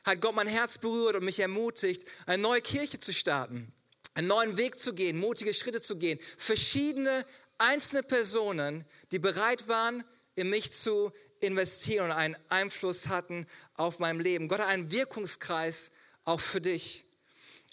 hat 0.04 0.20
Gott 0.20 0.34
mein 0.34 0.48
Herz 0.48 0.78
berührt 0.78 1.14
und 1.16 1.24
mich 1.24 1.38
ermutigt, 1.38 2.06
eine 2.26 2.42
neue 2.42 2.60
Kirche 2.60 2.98
zu 2.98 3.12
starten, 3.12 3.72
einen 4.14 4.26
neuen 4.26 4.56
Weg 4.56 4.78
zu 4.78 4.92
gehen, 4.92 5.18
mutige 5.18 5.54
Schritte 5.54 5.80
zu 5.80 5.96
gehen. 5.96 6.18
Verschiedene 6.36 7.24
einzelne 7.58 8.02
Personen, 8.02 8.84
die 9.12 9.20
bereit 9.20 9.68
waren, 9.68 10.04
in 10.34 10.50
mich 10.50 10.72
zu 10.72 11.12
investieren 11.40 12.06
und 12.06 12.16
einen 12.16 12.36
Einfluss 12.48 13.08
hatten 13.08 13.46
auf 13.74 13.98
mein 14.00 14.18
Leben. 14.18 14.48
Gott 14.48 14.60
hat 14.60 14.68
einen 14.68 14.90
Wirkungskreis 14.90 15.92
auch 16.24 16.40
für 16.40 16.60
dich. 16.60 17.04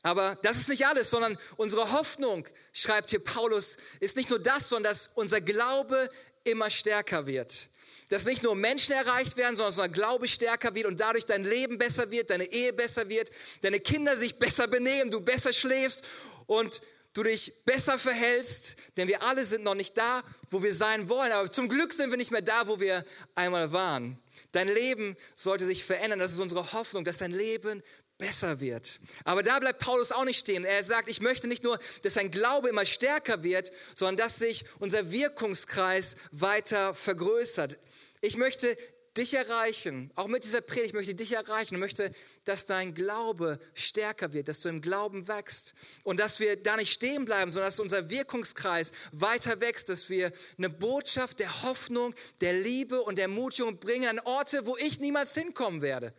Aber 0.01 0.37
das 0.43 0.57
ist 0.57 0.69
nicht 0.69 0.85
alles, 0.85 1.09
sondern 1.09 1.37
unsere 1.57 1.91
Hoffnung, 1.91 2.47
schreibt 2.71 3.09
hier 3.09 3.19
Paulus, 3.19 3.77
ist 3.99 4.15
nicht 4.15 4.29
nur 4.29 4.39
das, 4.39 4.69
sondern 4.69 4.93
dass 4.93 5.09
unser 5.15 5.41
Glaube 5.41 6.09
immer 6.43 6.69
stärker 6.69 7.27
wird. 7.27 7.67
Dass 8.07 8.25
nicht 8.25 8.41
nur 8.41 8.55
Menschen 8.55 8.93
erreicht 8.93 9.37
werden, 9.37 9.55
sondern 9.55 9.71
dass 9.71 9.77
unser 9.77 9.89
Glaube 9.89 10.27
stärker 10.27 10.73
wird 10.73 10.87
und 10.87 10.99
dadurch 10.99 11.25
dein 11.25 11.43
Leben 11.43 11.77
besser 11.77 12.09
wird, 12.11 12.29
deine 12.29 12.45
Ehe 12.45 12.73
besser 12.73 13.09
wird, 13.09 13.29
deine 13.61 13.79
Kinder 13.79 14.15
sich 14.15 14.39
besser 14.39 14.67
benehmen, 14.67 15.11
du 15.11 15.21
besser 15.21 15.53
schläfst 15.53 16.03
und 16.47 16.81
du 17.13 17.23
dich 17.23 17.53
besser 17.65 17.99
verhältst, 17.99 18.75
denn 18.95 19.07
wir 19.07 19.21
alle 19.23 19.45
sind 19.45 19.63
noch 19.63 19.75
nicht 19.75 19.97
da, 19.97 20.23
wo 20.49 20.63
wir 20.63 20.73
sein 20.73 21.09
wollen. 21.09 21.31
Aber 21.31 21.51
zum 21.51 21.67
Glück 21.67 21.91
sind 21.93 22.09
wir 22.09 22.17
nicht 22.17 22.31
mehr 22.31 22.41
da, 22.41 22.67
wo 22.67 22.79
wir 22.79 23.03
einmal 23.35 23.71
waren. 23.71 24.17
Dein 24.51 24.67
Leben 24.67 25.15
sollte 25.35 25.65
sich 25.65 25.83
verändern. 25.83 26.19
Das 26.19 26.31
ist 26.31 26.39
unsere 26.39 26.71
Hoffnung, 26.73 27.03
dass 27.03 27.17
dein 27.17 27.31
Leben 27.31 27.83
besser 28.19 28.59
wird. 28.59 28.99
Aber 29.23 29.41
da 29.41 29.57
bleibt 29.57 29.79
Paulus 29.79 30.11
auch 30.11 30.25
nicht 30.25 30.39
stehen. 30.39 30.63
Er 30.63 30.83
sagt, 30.83 31.09
ich 31.09 31.21
möchte 31.21 31.47
nicht 31.47 31.63
nur, 31.63 31.79
dass 32.03 32.13
sein 32.13 32.29
Glaube 32.29 32.69
immer 32.69 32.85
stärker 32.85 33.43
wird, 33.43 33.71
sondern 33.95 34.17
dass 34.17 34.37
sich 34.37 34.65
unser 34.77 35.09
Wirkungskreis 35.09 36.17
weiter 36.31 36.93
vergrößert. 36.93 37.79
Ich 38.21 38.37
möchte 38.37 38.77
dich 39.17 39.33
erreichen, 39.33 40.11
auch 40.15 40.27
mit 40.27 40.43
dieser 40.43 40.61
Predigt 40.61 40.93
möchte 40.93 41.11
ich 41.11 41.17
dich 41.17 41.33
erreichen 41.33 41.75
und 41.75 41.79
möchte, 41.79 42.11
dass 42.43 42.65
dein 42.65 42.93
Glaube 42.93 43.59
stärker 43.73 44.33
wird, 44.33 44.47
dass 44.49 44.59
du 44.59 44.69
im 44.69 44.81
Glauben 44.81 45.27
wächst 45.27 45.73
und 46.03 46.19
dass 46.19 46.39
wir 46.39 46.61
da 46.61 46.75
nicht 46.75 46.91
stehen 46.91 47.25
bleiben, 47.25 47.51
sondern 47.51 47.67
dass 47.67 47.79
unser 47.79 48.09
Wirkungskreis 48.09 48.91
weiter 49.11 49.61
wächst, 49.61 49.89
dass 49.89 50.09
wir 50.09 50.31
eine 50.57 50.69
Botschaft 50.69 51.39
der 51.39 51.63
Hoffnung, 51.63 52.13
der 52.41 52.53
Liebe 52.53 53.01
und 53.01 53.17
der 53.17 53.25
Ermutigung 53.25 53.79
bringen 53.79 54.09
an 54.09 54.19
Orte, 54.19 54.65
wo 54.65 54.77
ich 54.77 54.99
niemals 54.99 55.33
hinkommen 55.33 55.81
werde. 55.81 56.13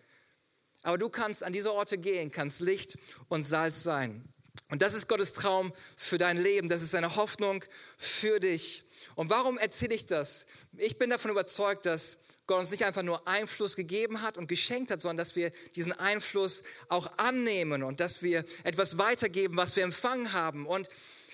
Aber 0.82 0.98
du 0.98 1.08
kannst 1.08 1.44
an 1.44 1.52
diese 1.52 1.72
Orte 1.72 1.98
gehen, 1.98 2.30
kannst 2.30 2.60
Licht 2.60 2.96
und 3.28 3.44
Salz 3.44 3.82
sein. 3.82 4.24
Und 4.70 4.82
das 4.82 4.94
ist 4.94 5.08
Gottes 5.08 5.32
Traum 5.32 5.72
für 5.96 6.16
dein 6.16 6.36
Leben. 6.36 6.68
Das 6.68 6.82
ist 6.82 6.92
seine 6.92 7.16
Hoffnung 7.16 7.64
für 7.98 8.40
dich. 8.40 8.84
Und 9.14 9.30
warum 9.30 9.58
erzähle 9.58 9.94
ich 9.94 10.06
das? 10.06 10.46
Ich 10.76 10.98
bin 10.98 11.10
davon 11.10 11.30
überzeugt, 11.30 11.86
dass 11.86 12.18
Gott 12.46 12.60
uns 12.60 12.70
nicht 12.70 12.84
einfach 12.84 13.02
nur 13.02 13.26
Einfluss 13.28 13.76
gegeben 13.76 14.22
hat 14.22 14.38
und 14.38 14.48
geschenkt 14.48 14.90
hat, 14.90 15.00
sondern 15.00 15.18
dass 15.18 15.36
wir 15.36 15.50
diesen 15.76 15.92
Einfluss 15.92 16.62
auch 16.88 17.18
annehmen 17.18 17.82
und 17.82 18.00
dass 18.00 18.22
wir 18.22 18.44
etwas 18.64 18.98
weitergeben, 18.98 19.56
was 19.56 19.76
wir 19.76 19.84
empfangen 19.84 20.32
haben. 20.32 20.66
Und 20.66 20.88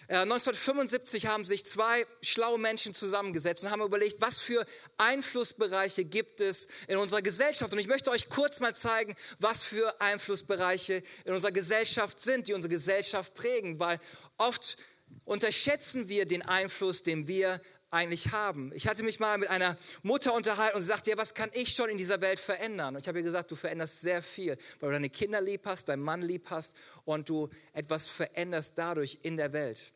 1975 0.08 1.25
äh, 1.25 1.28
haben 1.28 1.44
sich 1.44 1.66
zwei 1.66 2.06
schlaue 2.22 2.58
Menschen 2.58 2.94
zusammengesetzt 2.94 3.64
und 3.64 3.70
haben 3.70 3.82
überlegt, 3.82 4.20
was 4.20 4.40
für 4.40 4.64
Einflussbereiche 4.98 6.04
gibt 6.04 6.40
es 6.40 6.68
in 6.86 6.96
unserer 6.96 7.22
Gesellschaft. 7.22 7.72
Und 7.72 7.78
ich 7.78 7.88
möchte 7.88 8.10
euch 8.10 8.28
kurz 8.28 8.60
mal 8.60 8.75
zeigen, 8.75 9.14
was 9.38 9.62
für 9.62 10.00
Einflussbereiche 10.00 11.02
in 11.25 11.32
unserer 11.32 11.52
Gesellschaft 11.52 12.20
sind, 12.20 12.46
die 12.46 12.54
unsere 12.54 12.72
Gesellschaft 12.72 13.34
prägen, 13.34 13.80
weil 13.80 13.98
oft 14.36 14.76
unterschätzen 15.25 16.08
wir 16.08 16.26
den 16.26 16.42
Einfluss, 16.42 17.02
den 17.02 17.26
wir 17.26 17.60
eigentlich 17.90 18.32
haben. 18.32 18.72
Ich 18.75 18.88
hatte 18.88 19.02
mich 19.02 19.20
mal 19.20 19.38
mit 19.38 19.48
einer 19.48 19.76
Mutter 20.02 20.34
unterhalten 20.34 20.76
und 20.76 20.82
sie 20.82 20.88
sagte, 20.88 21.10
ja, 21.10 21.16
was 21.16 21.34
kann 21.34 21.50
ich 21.52 21.70
schon 21.70 21.88
in 21.88 21.98
dieser 21.98 22.20
Welt 22.20 22.38
verändern? 22.38 22.94
Und 22.94 23.02
ich 23.02 23.08
habe 23.08 23.18
ihr 23.18 23.25
gesagt, 23.25 23.50
du 23.50 23.56
veränderst 23.56 24.00
sehr 24.00 24.22
viel, 24.22 24.56
weil 24.80 24.90
du 24.90 24.92
deine 24.92 25.10
Kinder 25.10 25.40
lieb 25.40 25.62
hast, 25.64 25.88
deinen 25.88 26.02
Mann 26.02 26.22
lieb 26.22 26.50
hast 26.50 26.75
und 27.04 27.28
du 27.28 27.48
etwas 27.72 28.08
veränderst 28.08 28.76
dadurch 28.76 29.18
in 29.22 29.36
der 29.36 29.52
Welt. 29.52 29.92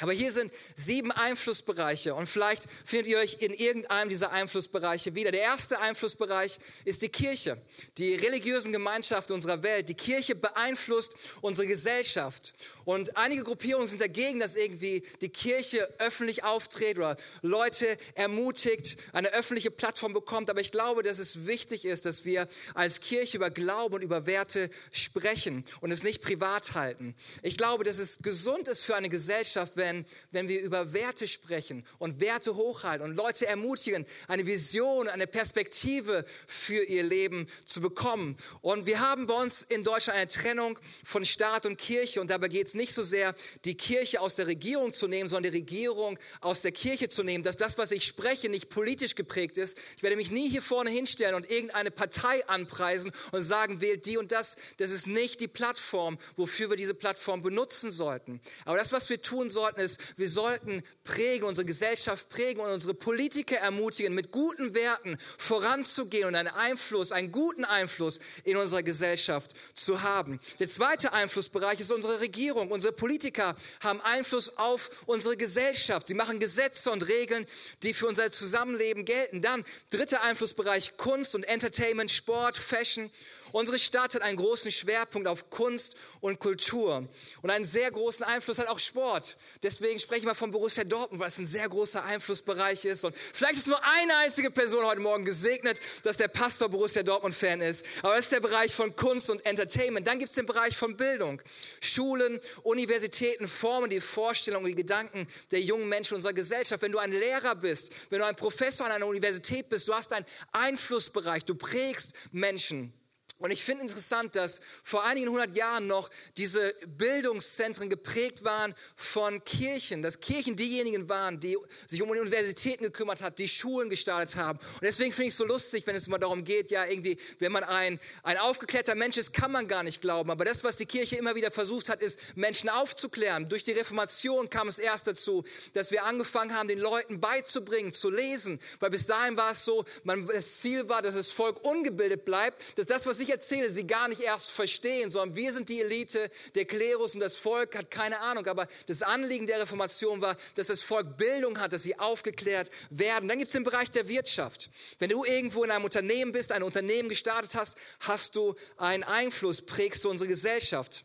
Aber 0.00 0.12
hier 0.12 0.32
sind 0.32 0.50
sieben 0.74 1.12
Einflussbereiche 1.12 2.14
und 2.14 2.26
vielleicht 2.26 2.64
findet 2.86 3.06
ihr 3.06 3.18
euch 3.18 3.36
in 3.40 3.52
irgendeinem 3.52 4.08
dieser 4.08 4.32
Einflussbereiche 4.32 5.14
wieder. 5.14 5.30
Der 5.30 5.42
erste 5.42 5.78
Einflussbereich 5.78 6.58
ist 6.86 7.02
die 7.02 7.10
Kirche, 7.10 7.60
die 7.98 8.14
religiösen 8.14 8.72
Gemeinschaften 8.72 9.34
unserer 9.34 9.62
Welt. 9.62 9.90
Die 9.90 9.94
Kirche 9.94 10.34
beeinflusst 10.34 11.12
unsere 11.42 11.66
Gesellschaft. 11.66 12.54
Und 12.86 13.18
einige 13.18 13.44
Gruppierungen 13.44 13.88
sind 13.88 14.00
dagegen, 14.00 14.40
dass 14.40 14.56
irgendwie 14.56 15.02
die 15.20 15.28
Kirche 15.28 15.86
öffentlich 15.98 16.44
auftritt 16.44 16.96
oder 16.96 17.16
Leute 17.42 17.86
ermutigt, 18.14 18.96
eine 19.12 19.32
öffentliche 19.34 19.70
Plattform 19.70 20.14
bekommt. 20.14 20.48
Aber 20.48 20.60
ich 20.60 20.72
glaube, 20.72 21.02
dass 21.02 21.18
es 21.18 21.46
wichtig 21.46 21.84
ist, 21.84 22.06
dass 22.06 22.24
wir 22.24 22.48
als 22.74 23.00
Kirche 23.00 23.36
über 23.36 23.50
Glauben 23.50 23.96
und 23.96 24.02
über 24.02 24.24
Werte 24.24 24.70
sprechen 24.92 25.64
und 25.82 25.90
es 25.90 26.04
nicht 26.04 26.22
privat 26.22 26.72
halten. 26.72 27.14
Ich 27.42 27.58
glaube, 27.58 27.84
dass 27.84 27.98
es 27.98 28.20
gesund 28.22 28.66
ist 28.66 28.80
für 28.80 28.96
eine 28.96 29.10
Gesellschaft, 29.10 29.72
wenn 29.76 29.89
wenn, 29.90 30.06
wenn 30.30 30.48
wir 30.48 30.60
über 30.60 30.92
Werte 30.92 31.26
sprechen 31.26 31.84
und 31.98 32.20
Werte 32.20 32.54
hochhalten 32.54 33.04
und 33.04 33.16
Leute 33.16 33.46
ermutigen, 33.46 34.06
eine 34.28 34.46
Vision, 34.46 35.08
eine 35.08 35.26
Perspektive 35.26 36.24
für 36.46 36.84
ihr 36.84 37.02
Leben 37.02 37.46
zu 37.64 37.80
bekommen. 37.80 38.36
Und 38.60 38.86
wir 38.86 39.00
haben 39.00 39.26
bei 39.26 39.34
uns 39.34 39.62
in 39.62 39.82
Deutschland 39.82 40.18
eine 40.18 40.28
Trennung 40.28 40.78
von 41.04 41.24
Staat 41.24 41.66
und 41.66 41.76
Kirche 41.76 42.20
und 42.20 42.30
dabei 42.30 42.48
geht 42.48 42.68
es 42.68 42.74
nicht 42.74 42.94
so 42.94 43.02
sehr, 43.02 43.34
die 43.64 43.76
Kirche 43.76 44.20
aus 44.20 44.36
der 44.36 44.46
Regierung 44.46 44.92
zu 44.92 45.08
nehmen, 45.08 45.28
sondern 45.28 45.52
die 45.52 45.58
Regierung 45.58 46.18
aus 46.40 46.62
der 46.62 46.72
Kirche 46.72 47.08
zu 47.08 47.22
nehmen, 47.22 47.42
dass 47.42 47.56
das, 47.56 47.78
was 47.78 47.90
ich 47.90 48.04
spreche, 48.04 48.48
nicht 48.48 48.70
politisch 48.70 49.14
geprägt 49.14 49.58
ist. 49.58 49.76
Ich 49.96 50.02
werde 50.02 50.16
mich 50.16 50.30
nie 50.30 50.48
hier 50.48 50.62
vorne 50.62 50.90
hinstellen 50.90 51.34
und 51.34 51.50
irgendeine 51.50 51.90
Partei 51.90 52.46
anpreisen 52.46 53.12
und 53.32 53.42
sagen, 53.42 53.80
wählt 53.80 54.06
die 54.06 54.18
und 54.18 54.30
das. 54.30 54.56
Das 54.76 54.90
ist 54.90 55.06
nicht 55.06 55.40
die 55.40 55.48
Plattform, 55.48 56.18
wofür 56.36 56.70
wir 56.70 56.76
diese 56.76 56.94
Plattform 56.94 57.42
benutzen 57.42 57.90
sollten. 57.90 58.40
Aber 58.64 58.76
das, 58.76 58.92
was 58.92 59.10
wir 59.10 59.20
tun 59.20 59.50
sollten, 59.50 59.79
es, 59.80 59.98
wir 60.16 60.28
sollten 60.28 60.82
prägen, 61.04 61.46
unsere 61.46 61.64
Gesellschaft 61.64 62.28
prägen 62.28 62.60
und 62.60 62.70
unsere 62.70 62.94
Politiker 62.94 63.56
ermutigen, 63.56 64.14
mit 64.14 64.30
guten 64.30 64.74
Werten 64.74 65.18
voranzugehen 65.38 66.28
und 66.28 66.34
einen 66.34 66.48
Einfluss, 66.48 67.12
einen 67.12 67.32
guten 67.32 67.64
Einfluss 67.64 68.20
in 68.44 68.56
unserer 68.56 68.82
Gesellschaft 68.82 69.52
zu 69.74 70.02
haben. 70.02 70.40
Der 70.58 70.68
zweite 70.68 71.12
Einflussbereich 71.12 71.80
ist 71.80 71.90
unsere 71.90 72.20
Regierung. 72.20 72.70
Unsere 72.70 72.92
Politiker 72.92 73.56
haben 73.82 74.00
Einfluss 74.02 74.56
auf 74.56 74.90
unsere 75.06 75.36
Gesellschaft. 75.36 76.06
Sie 76.06 76.14
machen 76.14 76.38
Gesetze 76.38 76.90
und 76.90 77.08
Regeln, 77.08 77.46
die 77.82 77.94
für 77.94 78.06
unser 78.06 78.30
Zusammenleben 78.30 79.04
gelten. 79.04 79.40
Dann 79.42 79.64
dritter 79.90 80.22
Einflussbereich 80.22 80.96
Kunst 80.96 81.34
und 81.34 81.44
Entertainment, 81.44 82.10
Sport, 82.10 82.56
Fashion 82.56 83.10
Unsere 83.52 83.78
Stadt 83.78 84.14
hat 84.14 84.22
einen 84.22 84.36
großen 84.36 84.70
Schwerpunkt 84.70 85.28
auf 85.28 85.50
Kunst 85.50 85.94
und 86.20 86.38
Kultur 86.38 87.08
und 87.42 87.50
einen 87.50 87.64
sehr 87.64 87.90
großen 87.90 88.24
Einfluss 88.24 88.58
hat 88.58 88.68
auch 88.68 88.78
Sport. 88.78 89.36
Deswegen 89.62 89.98
spreche 89.98 90.20
ich 90.20 90.26
mal 90.26 90.34
von 90.34 90.50
Borussia 90.50 90.84
Dortmund, 90.84 91.20
weil 91.20 91.28
es 91.28 91.38
ein 91.38 91.46
sehr 91.46 91.68
großer 91.68 92.04
Einflussbereich 92.04 92.84
ist. 92.84 93.04
Und 93.04 93.16
vielleicht 93.16 93.56
ist 93.56 93.66
nur 93.66 93.80
eine 93.84 94.16
einzige 94.18 94.50
Person 94.50 94.84
heute 94.84 95.00
Morgen 95.00 95.24
gesegnet, 95.24 95.80
dass 96.02 96.16
der 96.16 96.28
Pastor 96.28 96.68
Borussia 96.68 97.02
Dortmund-Fan 97.02 97.60
ist. 97.60 97.84
Aber 98.02 98.14
das 98.14 98.26
ist 98.26 98.32
der 98.32 98.40
Bereich 98.40 98.74
von 98.74 98.94
Kunst 98.94 99.30
und 99.30 99.44
Entertainment. 99.44 100.06
Dann 100.06 100.18
gibt 100.18 100.30
es 100.30 100.36
den 100.36 100.46
Bereich 100.46 100.76
von 100.76 100.96
Bildung. 100.96 101.42
Schulen, 101.80 102.40
Universitäten 102.62 103.48
formen 103.48 103.90
die 103.90 104.00
Vorstellungen 104.00 104.64
und 104.64 104.70
die 104.70 104.76
Gedanken 104.76 105.26
der 105.50 105.60
jungen 105.60 105.88
Menschen 105.88 106.14
unserer 106.14 106.32
Gesellschaft. 106.32 106.82
Wenn 106.82 106.92
du 106.92 106.98
ein 106.98 107.12
Lehrer 107.12 107.54
bist, 107.54 107.92
wenn 108.10 108.20
du 108.20 108.26
ein 108.26 108.36
Professor 108.36 108.86
an 108.86 108.92
einer 108.92 109.06
Universität 109.06 109.68
bist, 109.68 109.88
du 109.88 109.94
hast 109.94 110.12
einen 110.12 110.26
Einflussbereich, 110.52 111.44
du 111.44 111.54
prägst 111.54 112.14
Menschen. 112.32 112.92
Und 113.40 113.50
ich 113.50 113.64
finde 113.64 113.82
interessant, 113.82 114.36
dass 114.36 114.60
vor 114.84 115.02
einigen 115.04 115.30
hundert 115.30 115.56
Jahren 115.56 115.86
noch 115.86 116.10
diese 116.36 116.74
Bildungszentren 116.86 117.88
geprägt 117.88 118.44
waren 118.44 118.74
von 118.94 119.42
Kirchen, 119.44 120.02
dass 120.02 120.20
Kirchen 120.20 120.56
diejenigen 120.56 121.08
waren, 121.08 121.40
die 121.40 121.56
sich 121.86 122.02
um 122.02 122.10
Universitäten 122.10 122.84
gekümmert 122.84 123.22
hat, 123.22 123.38
die 123.38 123.48
Schulen 123.48 123.88
gestartet 123.88 124.36
haben. 124.36 124.58
Und 124.58 124.82
deswegen 124.82 125.12
finde 125.12 125.28
ich 125.28 125.32
es 125.32 125.38
so 125.38 125.46
lustig, 125.46 125.86
wenn 125.86 125.96
es 125.96 126.06
immer 126.06 126.18
darum 126.18 126.44
geht, 126.44 126.70
ja 126.70 126.84
irgendwie, 126.84 127.16
wenn 127.38 127.50
man 127.50 127.64
ein, 127.64 127.98
ein 128.24 128.36
aufgeklärter 128.36 128.94
Mensch 128.94 129.16
ist, 129.16 129.32
kann 129.32 129.50
man 129.50 129.66
gar 129.66 129.84
nicht 129.84 130.02
glauben. 130.02 130.30
Aber 130.30 130.44
das, 130.44 130.62
was 130.62 130.76
die 130.76 130.86
Kirche 130.86 131.16
immer 131.16 131.34
wieder 131.34 131.50
versucht 131.50 131.88
hat, 131.88 132.02
ist 132.02 132.18
Menschen 132.34 132.68
aufzuklären. 132.68 133.48
Durch 133.48 133.64
die 133.64 133.72
Reformation 133.72 134.50
kam 134.50 134.68
es 134.68 134.78
erst 134.78 135.06
dazu, 135.06 135.44
dass 135.72 135.90
wir 135.90 136.04
angefangen 136.04 136.54
haben, 136.54 136.68
den 136.68 136.78
Leuten 136.78 137.20
beizubringen, 137.22 137.92
zu 137.92 138.10
lesen. 138.10 138.60
Weil 138.80 138.90
bis 138.90 139.06
dahin 139.06 139.38
war 139.38 139.52
es 139.52 139.64
so, 139.64 139.86
man, 140.04 140.26
das 140.26 140.60
Ziel 140.60 140.90
war, 140.90 141.00
dass 141.00 141.14
das 141.14 141.30
Volk 141.30 141.64
ungebildet 141.64 142.26
bleibt, 142.26 142.78
dass 142.78 142.84
das, 142.84 143.06
was 143.06 143.18
ich 143.18 143.29
erzähle, 143.30 143.70
sie 143.70 143.86
gar 143.86 144.08
nicht 144.08 144.20
erst 144.20 144.50
verstehen, 144.50 145.10
sondern 145.10 145.36
wir 145.36 145.52
sind 145.52 145.68
die 145.68 145.80
Elite, 145.80 146.30
der 146.54 146.64
Klerus 146.64 147.14
und 147.14 147.20
das 147.20 147.36
Volk 147.36 147.76
hat 147.76 147.90
keine 147.90 148.20
Ahnung. 148.20 148.46
Aber 148.46 148.66
das 148.86 149.02
Anliegen 149.02 149.46
der 149.46 149.60
Reformation 149.60 150.20
war, 150.20 150.36
dass 150.54 150.66
das 150.66 150.82
Volk 150.82 151.16
Bildung 151.16 151.58
hat, 151.58 151.72
dass 151.72 151.82
sie 151.82 151.98
aufgeklärt 151.98 152.70
werden. 152.90 153.28
Dann 153.28 153.38
gibt 153.38 153.48
es 153.48 153.54
den 153.54 153.64
Bereich 153.64 153.90
der 153.90 154.08
Wirtschaft. 154.08 154.70
Wenn 154.98 155.10
du 155.10 155.24
irgendwo 155.24 155.64
in 155.64 155.70
einem 155.70 155.84
Unternehmen 155.84 156.32
bist, 156.32 156.52
ein 156.52 156.62
Unternehmen 156.62 157.08
gestartet 157.08 157.54
hast, 157.54 157.78
hast 158.00 158.36
du 158.36 158.54
einen 158.76 159.04
Einfluss, 159.04 159.62
prägst 159.62 160.04
du 160.04 160.10
unsere 160.10 160.28
Gesellschaft. 160.28 161.04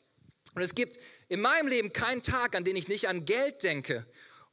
Und 0.55 0.61
es 0.61 0.73
gibt 0.73 0.97
in 1.27 1.41
meinem 1.41 1.67
Leben 1.67 1.91
keinen 1.91 2.21
Tag, 2.21 2.55
an 2.55 2.63
den 2.63 2.75
ich 2.75 2.87
nicht 2.87 3.07
an 3.07 3.25
Geld 3.25 3.63
denke 3.63 4.05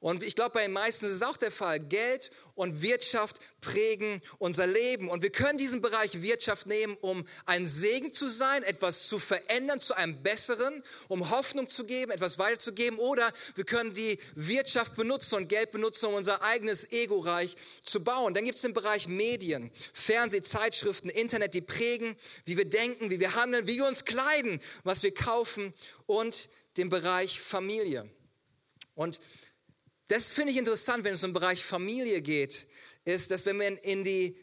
und 0.03 0.25
ich 0.25 0.35
glaube, 0.35 0.55
bei 0.55 0.63
den 0.63 0.73
meisten 0.73 1.07
ist 1.07 1.13
es 1.13 1.23
auch 1.23 1.37
der 1.37 1.53
Fall. 1.53 1.79
Geld 1.79 2.33
und 2.57 2.83
Wirtschaft 2.83 3.39
prägen 3.61 4.21
unser 4.39 4.67
Leben. 4.67 5.09
Und 5.09 5.23
wir 5.23 5.31
können 5.31 5.59
diesen 5.59 5.81
Bereich 5.81 6.23
Wirtschaft 6.23 6.67
nehmen, 6.67 6.97
um 7.01 7.25
ein 7.47 7.69
Segen 7.69 8.13
zu 8.13 8.29
sein, 8.29 8.65
etwas 8.65 9.07
zu 9.07 9.21
verändern 9.21 9.79
zu 9.79 9.95
einem 9.95 10.21
Besseren, 10.21 10.83
um 11.07 11.31
Hoffnung 11.31 11.69
zu 11.69 11.85
geben, 11.85 12.11
etwas 12.11 12.41
weiterzugeben. 12.41 12.99
Oder 12.99 13.31
wir 13.55 13.63
können 13.63 13.95
die 13.95 14.19
Wirtschaft 14.35 14.97
benutzen 14.97 15.37
und 15.37 15.49
Geld 15.49 15.71
benutzen, 15.71 16.07
um 16.07 16.15
unser 16.15 16.43
eigenes 16.43 16.91
Ego-Reich 16.91 17.55
zu 17.85 18.03
bauen. 18.03 18.35
Dann 18.35 18.45
gibt 18.45 18.57
es 18.57 18.63
den 18.63 18.73
Bereich 18.73 19.07
Medien, 19.07 19.71
Fernseh, 19.93 20.43
Zeitschriften, 20.43 21.11
Internet, 21.11 21.55
die 21.55 21.61
prägen, 21.61 22.17
wie 22.45 22.57
wir 22.57 22.69
denken, 22.69 23.09
wie 23.11 23.21
wir 23.21 23.37
handeln, 23.37 23.69
wie 23.69 23.77
wir 23.77 23.87
uns 23.87 24.05
kleiden, 24.05 24.61
was 24.83 25.05
wir 25.05 25.15
kaufen 25.15 25.73
und 26.07 26.49
den 26.77 26.89
Bereich 26.89 27.41
Familie. 27.41 28.11
Und 28.95 29.21
das 30.09 30.33
finde 30.33 30.53
ich 30.53 30.59
interessant, 30.59 31.05
wenn 31.05 31.15
es 31.15 31.23
um 31.23 31.31
den 31.31 31.35
Bereich 31.35 31.65
Familie 31.65 32.23
geht, 32.23 32.67
ist, 33.05 33.31
dass 33.31 33.47
wenn 33.47 33.57
man 33.57 33.77
in 33.79 34.05
die 34.05 34.37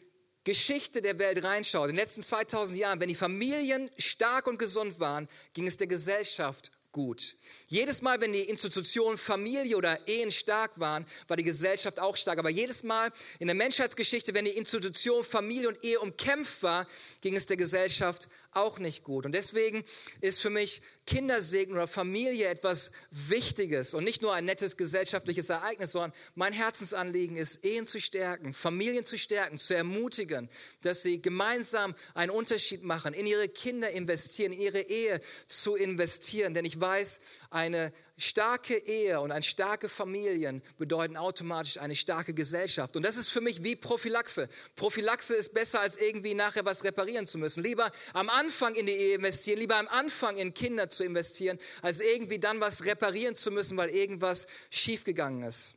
Geschichte 0.44 1.02
der 1.02 1.18
Welt 1.18 1.44
reinschaut, 1.44 1.90
in 1.90 1.96
den 1.96 2.02
letzten 2.02 2.22
2000 2.22 2.78
Jahren, 2.78 3.00
wenn 3.00 3.08
die 3.08 3.14
Familien 3.14 3.90
stark 3.98 4.46
und 4.46 4.58
gesund 4.58 4.98
waren, 4.98 5.28
ging 5.52 5.66
es 5.66 5.76
der 5.76 5.86
Gesellschaft 5.86 6.70
gut. 6.92 7.36
Jedes 7.68 8.02
Mal, 8.02 8.20
wenn 8.20 8.32
die 8.32 8.40
Institutionen 8.40 9.18
Familie 9.18 9.76
oder 9.76 10.08
Ehen 10.08 10.30
stark 10.30 10.78
waren, 10.80 11.06
war 11.28 11.36
die 11.36 11.44
Gesellschaft 11.44 12.00
auch 12.00 12.16
stark. 12.16 12.38
Aber 12.38 12.50
jedes 12.50 12.82
Mal 12.82 13.12
in 13.38 13.46
der 13.46 13.54
Menschheitsgeschichte, 13.54 14.34
wenn 14.34 14.44
die 14.44 14.52
Institution 14.52 15.24
Familie 15.24 15.68
und 15.68 15.84
Ehe 15.84 16.00
umkämpft 16.00 16.62
war, 16.62 16.86
ging 17.20 17.36
es 17.36 17.46
der 17.46 17.56
Gesellschaft 17.56 18.28
auch 18.52 18.78
nicht 18.78 19.04
gut. 19.04 19.26
Und 19.26 19.32
deswegen 19.32 19.84
ist 20.20 20.40
für 20.40 20.50
mich 20.50 20.82
Kindersegen 21.06 21.74
oder 21.74 21.88
Familie 21.88 22.48
etwas 22.48 22.92
Wichtiges 23.10 23.94
und 23.94 24.04
nicht 24.04 24.22
nur 24.22 24.34
ein 24.34 24.44
nettes 24.44 24.76
gesellschaftliches 24.76 25.50
Ereignis, 25.50 25.92
sondern 25.92 26.12
mein 26.34 26.52
Herzensanliegen 26.52 27.36
ist, 27.36 27.64
Ehen 27.64 27.86
zu 27.86 28.00
stärken, 28.00 28.52
Familien 28.52 29.04
zu 29.04 29.18
stärken, 29.18 29.58
zu 29.58 29.74
ermutigen, 29.74 30.48
dass 30.82 31.02
sie 31.02 31.20
gemeinsam 31.20 31.94
einen 32.14 32.30
Unterschied 32.30 32.84
machen, 32.84 33.14
in 33.14 33.26
ihre 33.26 33.48
Kinder 33.48 33.90
investieren, 33.90 34.52
in 34.52 34.60
ihre 34.60 34.80
Ehe 34.80 35.20
zu 35.46 35.74
investieren. 35.74 36.54
Denn 36.54 36.64
ich 36.64 36.80
weiß, 36.80 37.20
eine 37.50 37.92
starke 38.16 38.76
Ehe 38.76 39.20
und 39.20 39.32
eine 39.32 39.42
starke 39.42 39.88
Familien 39.88 40.62
bedeuten 40.78 41.16
automatisch 41.16 41.78
eine 41.78 41.96
starke 41.96 42.32
Gesellschaft. 42.32 42.96
Und 42.96 43.02
das 43.02 43.16
ist 43.16 43.28
für 43.28 43.40
mich 43.40 43.64
wie 43.64 43.74
Prophylaxe. 43.74 44.48
Prophylaxe 44.76 45.34
ist 45.34 45.52
besser, 45.52 45.80
als 45.80 45.96
irgendwie 45.96 46.34
nachher 46.34 46.64
was 46.64 46.84
reparieren 46.84 47.26
zu 47.26 47.38
müssen. 47.38 47.62
Lieber 47.64 47.90
am 48.12 48.28
Anfang 48.28 48.74
in 48.76 48.86
die 48.86 48.92
Ehe 48.92 49.16
investieren, 49.16 49.58
lieber 49.58 49.76
am 49.76 49.88
Anfang 49.88 50.36
in 50.36 50.54
Kinder 50.54 50.88
zu 50.88 51.02
investieren, 51.04 51.58
als 51.82 52.00
irgendwie 52.00 52.38
dann 52.38 52.60
was 52.60 52.84
reparieren 52.84 53.34
zu 53.34 53.50
müssen, 53.50 53.76
weil 53.76 53.90
irgendwas 53.90 54.46
schiefgegangen 54.70 55.42
ist. 55.42 55.74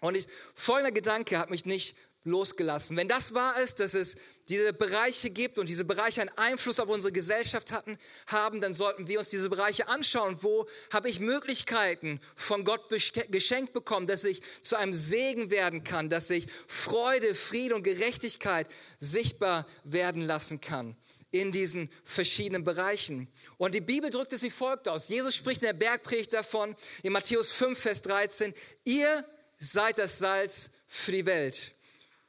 Und 0.00 0.16
ich, 0.16 0.26
folgender 0.54 0.92
Gedanke 0.92 1.38
hat 1.38 1.50
mich 1.50 1.66
nicht 1.66 1.96
losgelassen. 2.24 2.96
Wenn 2.96 3.08
das 3.08 3.34
wahr 3.34 3.60
ist, 3.60 3.80
dass 3.80 3.94
es 3.94 4.16
diese 4.48 4.72
Bereiche 4.72 5.30
gibt 5.30 5.58
und 5.58 5.68
diese 5.68 5.84
Bereiche 5.84 6.20
einen 6.20 6.36
Einfluss 6.36 6.78
auf 6.78 6.88
unsere 6.88 7.12
Gesellschaft 7.12 7.72
hatten, 7.72 7.98
haben, 8.26 8.60
dann 8.60 8.74
sollten 8.74 9.08
wir 9.08 9.18
uns 9.18 9.28
diese 9.28 9.48
Bereiche 9.48 9.88
anschauen. 9.88 10.38
Wo 10.42 10.66
habe 10.92 11.08
ich 11.08 11.20
Möglichkeiten 11.20 12.20
von 12.36 12.64
Gott 12.64 12.90
geschenkt 13.30 13.72
bekommen, 13.72 14.06
dass 14.06 14.24
ich 14.24 14.42
zu 14.60 14.76
einem 14.76 14.92
Segen 14.92 15.50
werden 15.50 15.82
kann, 15.82 16.10
dass 16.10 16.28
ich 16.30 16.46
Freude, 16.66 17.34
Friede 17.34 17.74
und 17.74 17.84
Gerechtigkeit 17.84 18.68
sichtbar 18.98 19.66
werden 19.84 20.20
lassen 20.20 20.60
kann 20.60 20.96
in 21.30 21.50
diesen 21.50 21.90
verschiedenen 22.04 22.62
Bereichen. 22.62 23.26
Und 23.56 23.74
die 23.74 23.80
Bibel 23.80 24.08
drückt 24.08 24.32
es 24.32 24.42
wie 24.42 24.50
folgt 24.50 24.88
aus. 24.88 25.08
Jesus 25.08 25.34
spricht 25.34 25.62
in 25.62 25.66
der 25.66 25.72
Bergpredigt 25.72 26.32
davon, 26.32 26.76
in 27.02 27.12
Matthäus 27.12 27.50
5, 27.50 27.76
Vers 27.76 28.02
13, 28.02 28.54
ihr 28.84 29.24
seid 29.58 29.98
das 29.98 30.20
Salz 30.20 30.70
für 30.86 31.10
die 31.10 31.26
Welt. 31.26 31.72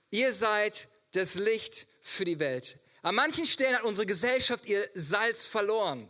Ihr 0.10 0.34
seid 0.34 0.88
das 1.12 1.36
Licht 1.36 1.88
für 2.08 2.24
die 2.24 2.38
Welt. 2.38 2.78
An 3.02 3.16
manchen 3.16 3.48
Stellen 3.48 3.76
hat 3.76 3.84
unsere 3.84 4.06
Gesellschaft 4.06 4.68
ihr 4.68 4.88
Salz 4.94 5.48
verloren 5.48 6.08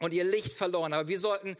und 0.00 0.14
ihr 0.14 0.24
Licht 0.24 0.54
verloren. 0.54 0.94
Aber 0.94 1.06
wir 1.06 1.20
sollten 1.20 1.54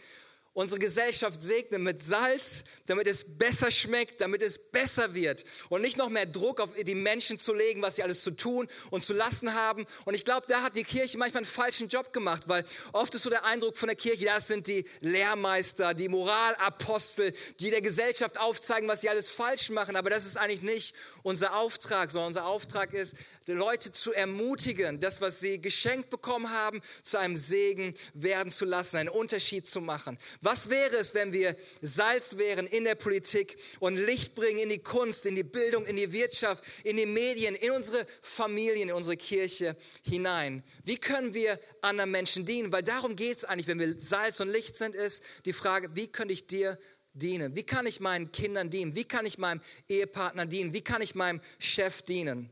unsere 0.58 0.80
Gesellschaft 0.80 1.40
segnen 1.40 1.84
mit 1.84 2.02
Salz, 2.02 2.64
damit 2.86 3.06
es 3.06 3.38
besser 3.38 3.70
schmeckt, 3.70 4.20
damit 4.20 4.42
es 4.42 4.58
besser 4.58 5.14
wird 5.14 5.44
und 5.68 5.82
nicht 5.82 5.96
noch 5.96 6.08
mehr 6.08 6.26
Druck 6.26 6.60
auf 6.60 6.70
die 6.74 6.96
Menschen 6.96 7.38
zu 7.38 7.54
legen, 7.54 7.80
was 7.80 7.94
sie 7.94 8.02
alles 8.02 8.22
zu 8.22 8.32
tun 8.32 8.66
und 8.90 9.04
zu 9.04 9.14
lassen 9.14 9.54
haben. 9.54 9.86
Und 10.04 10.14
ich 10.14 10.24
glaube, 10.24 10.46
da 10.48 10.62
hat 10.62 10.74
die 10.74 10.82
Kirche 10.82 11.16
manchmal 11.16 11.44
einen 11.44 11.50
falschen 11.50 11.86
Job 11.86 12.12
gemacht, 12.12 12.48
weil 12.48 12.64
oft 12.92 13.14
ist 13.14 13.22
so 13.22 13.30
der 13.30 13.44
Eindruck 13.44 13.76
von 13.76 13.86
der 13.86 13.94
Kirche, 13.94 14.24
das 14.24 14.48
sind 14.48 14.66
die 14.66 14.84
Lehrmeister, 15.00 15.94
die 15.94 16.08
Moralapostel, 16.08 17.32
die 17.60 17.70
der 17.70 17.80
Gesellschaft 17.80 18.40
aufzeigen, 18.40 18.88
was 18.88 19.02
sie 19.02 19.10
alles 19.10 19.30
falsch 19.30 19.70
machen. 19.70 19.94
Aber 19.94 20.10
das 20.10 20.26
ist 20.26 20.38
eigentlich 20.38 20.62
nicht 20.62 20.92
unser 21.22 21.54
Auftrag, 21.54 22.10
sondern 22.10 22.30
unser 22.30 22.46
Auftrag 22.46 22.94
ist, 22.94 23.14
die 23.46 23.52
Leute 23.52 23.92
zu 23.92 24.12
ermutigen, 24.12 24.98
das, 24.98 25.20
was 25.20 25.38
sie 25.38 25.62
geschenkt 25.62 26.10
bekommen 26.10 26.50
haben, 26.50 26.80
zu 27.04 27.16
einem 27.16 27.36
Segen 27.36 27.94
werden 28.12 28.50
zu 28.50 28.64
lassen, 28.64 28.96
einen 28.96 29.08
Unterschied 29.08 29.64
zu 29.64 29.80
machen. 29.80 30.18
Was 30.50 30.70
wäre 30.70 30.96
es, 30.96 31.12
wenn 31.12 31.34
wir 31.34 31.54
Salz 31.82 32.38
wären 32.38 32.66
in 32.66 32.84
der 32.84 32.94
Politik 32.94 33.58
und 33.80 33.96
Licht 33.98 34.34
bringen 34.34 34.60
in 34.60 34.70
die 34.70 34.78
Kunst, 34.78 35.26
in 35.26 35.36
die 35.36 35.44
Bildung, 35.44 35.84
in 35.84 35.96
die 35.96 36.10
Wirtschaft, 36.10 36.64
in 36.84 36.96
die 36.96 37.04
Medien, 37.04 37.54
in 37.54 37.70
unsere 37.72 38.06
Familien, 38.22 38.88
in 38.88 38.94
unsere 38.94 39.18
Kirche 39.18 39.76
hinein? 40.02 40.62
Wie 40.84 40.96
können 40.96 41.34
wir 41.34 41.60
anderen 41.82 42.10
Menschen 42.10 42.46
dienen? 42.46 42.72
Weil 42.72 42.82
darum 42.82 43.14
geht 43.14 43.36
es 43.36 43.44
eigentlich, 43.44 43.66
wenn 43.66 43.78
wir 43.78 44.00
Salz 44.00 44.40
und 44.40 44.48
Licht 44.48 44.74
sind, 44.74 44.94
ist 44.94 45.22
die 45.44 45.52
Frage, 45.52 45.94
wie 45.94 46.06
könnte 46.06 46.32
ich 46.32 46.46
dir 46.46 46.78
dienen? 47.12 47.54
Wie 47.54 47.64
kann 47.64 47.84
ich 47.84 48.00
meinen 48.00 48.32
Kindern 48.32 48.70
dienen? 48.70 48.94
Wie 48.94 49.04
kann 49.04 49.26
ich 49.26 49.36
meinem 49.36 49.60
Ehepartner 49.86 50.46
dienen? 50.46 50.72
Wie 50.72 50.80
kann 50.80 51.02
ich 51.02 51.14
meinem 51.14 51.42
Chef 51.58 52.00
dienen? 52.00 52.48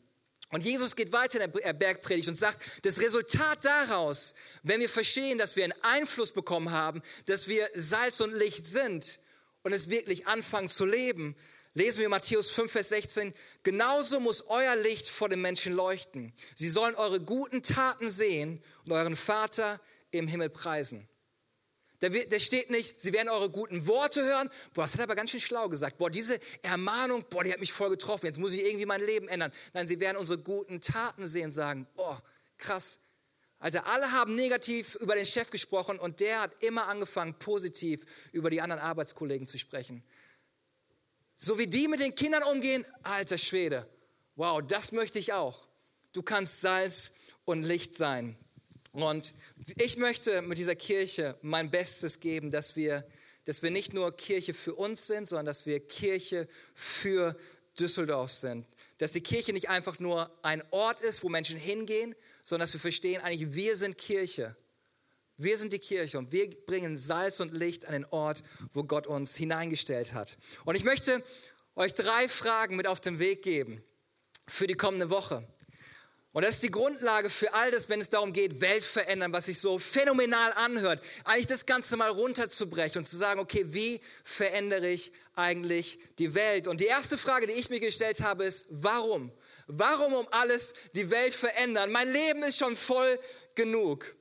Und 0.51 0.63
Jesus 0.63 0.95
geht 0.95 1.13
weiter 1.13 1.41
in 1.41 1.53
der 1.53 1.73
Bergpredigt 1.73 2.29
und 2.29 2.37
sagt, 2.37 2.63
das 2.83 3.01
Resultat 3.01 3.65
daraus, 3.65 4.35
wenn 4.63 4.81
wir 4.81 4.89
verstehen, 4.89 5.39
dass 5.39 5.57
wir 5.57 5.65
einen 5.65 5.75
Einfluss 5.83 6.33
bekommen 6.33 6.71
haben, 6.71 7.03
dass 7.27 7.49
wir 7.49 7.69
Salz 7.75 8.21
und 8.21 8.33
Licht 8.33 8.65
sind 8.65 9.19
und 9.63 9.73
es 9.73 9.91
wirklich 9.91 10.29
anfangen 10.29 10.69
zu 10.69 10.85
leben, 10.85 11.35
lesen 11.75 12.01
wir 12.01 12.09
Matthäus 12.09 12.51
5, 12.51 12.71
Vers 12.71 12.91
16, 12.91 13.35
genauso 13.65 14.21
muss 14.21 14.47
euer 14.47 14.77
Licht 14.77 15.09
vor 15.09 15.29
den 15.29 15.41
Menschen 15.41 15.75
leuchten. 15.75 16.33
Sie 16.55 16.71
sollen 16.71 16.95
eure 16.95 17.21
guten 17.21 17.63
Taten 17.63 18.09
sehen 18.09 18.63
und 18.85 18.93
euren 18.93 19.17
Vater 19.17 19.81
im 20.13 20.29
Himmel 20.29 20.49
preisen. 20.49 21.09
Da, 22.01 22.09
da 22.09 22.39
steht 22.39 22.71
nicht, 22.71 23.01
sie 23.01 23.13
werden 23.13 23.29
eure 23.29 23.51
guten 23.51 23.87
Worte 23.87 24.23
hören. 24.23 24.51
Boah, 24.75 24.83
das 24.83 24.93
hat 24.93 25.01
er 25.01 25.05
aber 25.05 25.15
ganz 25.15 25.31
schön 25.31 25.41
schlau 25.41 25.69
gesagt. 25.69 25.99
Boah, 25.99 26.11
diese 26.11 26.39
Ermahnung, 26.63 27.25
boah, 27.31 27.43
die 27.43 27.53
hat 27.53 27.61
mich 27.61 27.73
voll 27.73 27.91
getroffen. 27.91 28.27
Jetzt 28.27 28.39
muss 28.39 28.53
ich 28.53 28.65
irgendwie 28.65 28.87
mein 28.87 29.01
Leben 29.01 29.29
ändern. 29.29 29.53
Nein, 29.73 29.89
sie 29.89 29.99
werden 30.01 30.17
unsere 30.17 30.39
guten 30.39 30.81
Taten 30.81 31.27
sehen 31.27 31.47
und 31.47 31.53
sagen, 31.53 31.87
boah, 31.97 32.23
krass. 32.59 33.01
Also 33.59 33.79
alle 33.81 34.13
haben 34.13 34.35
negativ 34.35 34.97
über 34.97 35.15
den 35.15 35.25
Chef 35.25 35.51
gesprochen 35.51 35.99
und 35.99 36.21
der 36.21 36.43
hat 36.43 36.63
immer 36.63 36.89
angefangen, 36.89 37.39
positiv 37.39 38.05
über 38.33 38.51
die 38.51 38.61
anderen 38.61 38.83
Arbeitskollegen 38.83 39.47
zu 39.47 39.59
sprechen. 39.59 40.05
So 41.35 41.59
wie 41.59 41.67
die 41.67 41.89
mit 41.89 42.01
den 42.01 42.15
Kindern 42.15 42.43
umgehen, 42.45 42.85
alter 43.03 43.39
Schwede. 43.39 43.89
Wow, 44.35 44.63
das 44.67 44.93
möchte 44.93 45.19
ich 45.19 45.33
auch. 45.33 45.67
Du 46.13 46.23
kannst 46.23 46.61
Salz 46.61 47.13
und 47.45 47.63
Licht 47.63 47.95
sein. 47.95 48.37
Und 49.03 49.35
ich 49.77 49.99
möchte 49.99 50.41
mit 50.41 50.57
dieser 50.57 50.75
Kirche 50.75 51.37
mein 51.43 51.71
Bestes 51.71 52.19
geben, 52.19 52.51
dass 52.51 52.77
wir, 52.77 53.07
dass 53.45 53.63
wir 53.63 53.71
nicht 53.71 53.93
nur 53.93 54.17
Kirche 54.17 54.55
für 54.55 54.75
uns 54.75 55.07
sind, 55.07 55.29
sondern 55.29 55.45
dass 55.45 55.67
wir 55.67 55.81
Kirche 55.81 56.49
für 56.75 57.37
Düsseldorf 57.79 58.33
sind. 58.33 58.67
Dass 58.97 59.13
die 59.13 59.21
Kirche 59.21 59.53
nicht 59.53 59.69
einfach 59.69 59.99
nur 59.99 60.31
ein 60.43 60.63
Ort 60.71 61.03
ist, 61.03 61.23
wo 61.23 61.29
Menschen 61.29 61.59
hingehen, 61.59 62.15
sondern 62.43 62.65
dass 62.67 62.73
wir 62.73 62.81
verstehen, 62.81 63.21
eigentlich 63.21 63.55
wir 63.55 63.77
sind 63.77 63.99
Kirche. 63.99 64.57
Wir 65.37 65.59
sind 65.59 65.75
die 65.75 65.79
Kirche 65.79 66.17
und 66.17 66.33
wir 66.33 66.49
bringen 66.65 66.97
Salz 66.97 67.41
und 67.41 67.53
Licht 67.53 67.85
an 67.85 67.93
den 67.93 68.07
Ort, 68.07 68.43
wo 68.73 68.85
Gott 68.85 69.07
uns 69.07 69.37
hineingestellt 69.37 70.15
hat. 70.15 70.39
Und 70.65 70.75
ich 70.75 70.85
möchte 70.85 71.23
euch 71.75 71.93
drei 71.93 72.31
Fragen 72.31 72.77
mit 72.77 72.87
auf 72.87 73.03
den 73.03 73.19
Weg 73.19 73.43
geben 73.43 73.85
für 74.49 74.67
die 74.67 74.75
kommende 74.75 75.11
Woche. 75.11 75.47
Und 76.37 76.43
das 76.43 76.57
ist 76.57 76.65
die 76.65 76.71
Grundlage 76.71 77.31
für 77.31 77.55
all 77.55 77.71
das, 77.71 77.89
wenn 77.89 77.99
es 77.99 78.11
darum 78.11 78.31
geht, 78.31 78.61
Welt 78.61 78.85
verändern, 78.85 79.33
was 79.33 79.47
sich 79.47 79.59
so 79.59 79.79
phänomenal 79.79 80.53
anhört. 80.53 81.03
Eigentlich 81.25 81.47
das 81.47 81.65
Ganze 81.65 81.97
mal 81.97 82.11
runterzubrechen 82.11 82.99
und 82.99 83.05
zu 83.07 83.17
sagen, 83.17 83.41
okay, 83.41 83.65
wie 83.69 84.03
verändere 84.23 84.87
ich 84.87 85.15
eigentlich 85.35 85.99
die 86.19 86.35
Welt? 86.35 86.67
Und 86.67 86.83
die 86.83 86.85
erste 86.85 87.17
Frage, 87.17 87.47
die 87.47 87.55
ich 87.55 87.71
mir 87.71 87.81
gestellt 87.81 88.21
habe, 88.21 88.45
ist, 88.45 88.67
warum? 88.69 89.33
Warum 89.67 90.13
um 90.13 90.29
alles 90.31 90.75
die 90.95 91.11
Welt 91.11 91.33
verändern? 91.33 91.91
Mein 91.91 92.13
Leben 92.13 92.43
ist 92.43 92.59
schon 92.59 92.77
voll 92.77 93.19
genug. 93.55 94.15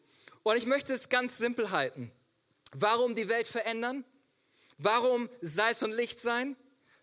Und 0.43 0.56
ich 0.56 0.65
möchte 0.65 0.93
es 0.93 1.10
ganz 1.10 1.38
simpel 1.38 1.71
halten. 1.71 2.13
Warum 2.71 3.15
die 3.15 3.28
Welt 3.28 3.45
verändern? 3.45 4.06
Warum 4.78 5.30
Salz 5.41 5.82
und 5.82 5.91
Licht 5.91 6.21
sein? 6.21 6.56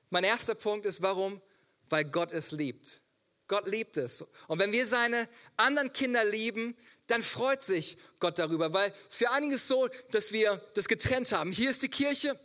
Mein 0.09 0.25
erster 0.25 0.55
Punkt 0.55 0.87
ist, 0.87 1.03
warum? 1.03 1.43
Weil 1.91 2.07
Gott 2.07 2.33
es 2.33 2.53
liebt. 2.53 3.02
Gott 3.53 3.69
liebt 3.69 3.99
es. 3.99 4.25
Und 4.49 4.61
wenn 4.61 4.73
wir 4.73 4.87
seine 4.87 5.29
anderen 5.59 5.93
Kinder 5.93 6.25
lieben, 6.25 6.75
dann 7.07 7.23
freut 7.23 7.63
sich 7.63 7.99
Gott 8.19 8.39
darüber, 8.39 8.73
weil 8.73 8.95
für 9.11 9.31
einige 9.31 9.57
ist 9.57 9.69
so, 9.69 9.91
dass 10.11 10.33
wir 10.33 10.59
das 10.73 10.89
getrennt 10.89 11.31
haben. 11.33 11.53
Hier 11.53 11.69
ist 11.69 11.83
die 11.83 11.91
Kirche 11.91 12.41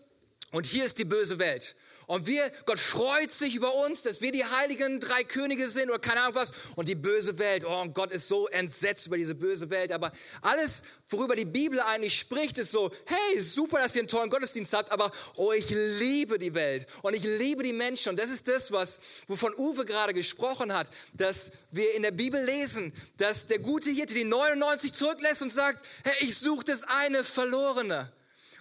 und 0.52 0.66
hier 0.66 0.84
ist 0.84 0.98
die 0.98 1.06
böse 1.06 1.40
Welt. 1.40 1.78
Und 2.08 2.26
wir, 2.26 2.50
Gott 2.66 2.80
freut 2.80 3.34
sich 3.34 3.54
über 3.54 3.76
uns, 3.76 4.02
dass 4.02 4.22
wir 4.22 4.32
die 4.32 4.46
heiligen 4.46 5.02
drei 5.02 5.26
Könige 5.26 5.68
sind 5.68 5.90
oder 5.90 6.00
keine 6.00 6.22
Ahnung 6.22 6.36
was. 6.36 6.52
Und 6.78 6.88
die 6.88 6.96
böse 6.96 7.38
Welt, 7.38 7.66
oh, 7.66 7.82
und 7.82 7.94
Gott 7.94 8.14
ist 8.14 8.30
so 8.30 8.48
entsetzt 8.48 9.08
über 9.08 9.18
diese 9.18 9.36
böse 9.36 9.70
Welt. 9.70 9.92
Aber 9.92 10.14
alles, 10.42 10.84
worüber 11.10 11.36
die 11.36 11.44
Bibel 11.44 11.82
eigentlich 11.82 12.18
spricht, 12.18 12.60
ist 12.60 12.72
so, 12.72 12.90
hey, 13.06 13.42
super, 13.42 13.80
dass 13.80 13.94
ihr 13.94 14.04
einen 14.04 14.08
tollen 14.08 14.30
Gottesdienst 14.30 14.72
habt, 14.72 14.90
aber 14.90 15.12
oh, 15.36 15.52
ich 15.52 15.70
liebe 15.70 16.40
die 16.40 16.54
Welt 16.54 16.88
und 17.02 17.14
ich 17.14 17.24
liebe 17.24 17.62
die 17.62 17.74
Menschen. 17.74 18.12
Und 18.12 18.20
das 18.20 18.30
ist 18.30 18.48
das, 18.48 18.72
was, 18.72 19.02
wovon 19.28 19.54
Uwe 19.58 19.84
gerade 19.84 20.14
gesprochen 20.14 20.74
hat, 20.74 20.90
dass 21.12 21.52
wir 21.72 21.94
in 21.94 22.04
der 22.04 22.12
Bibel 22.12 22.42
lesen, 22.42 22.94
dass 23.18 23.48
der 23.48 23.60
gute 23.60 23.90
Hirte 23.92 24.14
die 24.14 24.24
99 24.24 24.94
zurücklässt 24.94 25.42
und 25.42 25.52
sagt, 25.52 25.86
hey, 26.06 26.16
ich 26.22 26.38
suche 26.38 26.64
das 26.64 26.86
eine 26.86 27.26
Verlorene. 27.26 28.14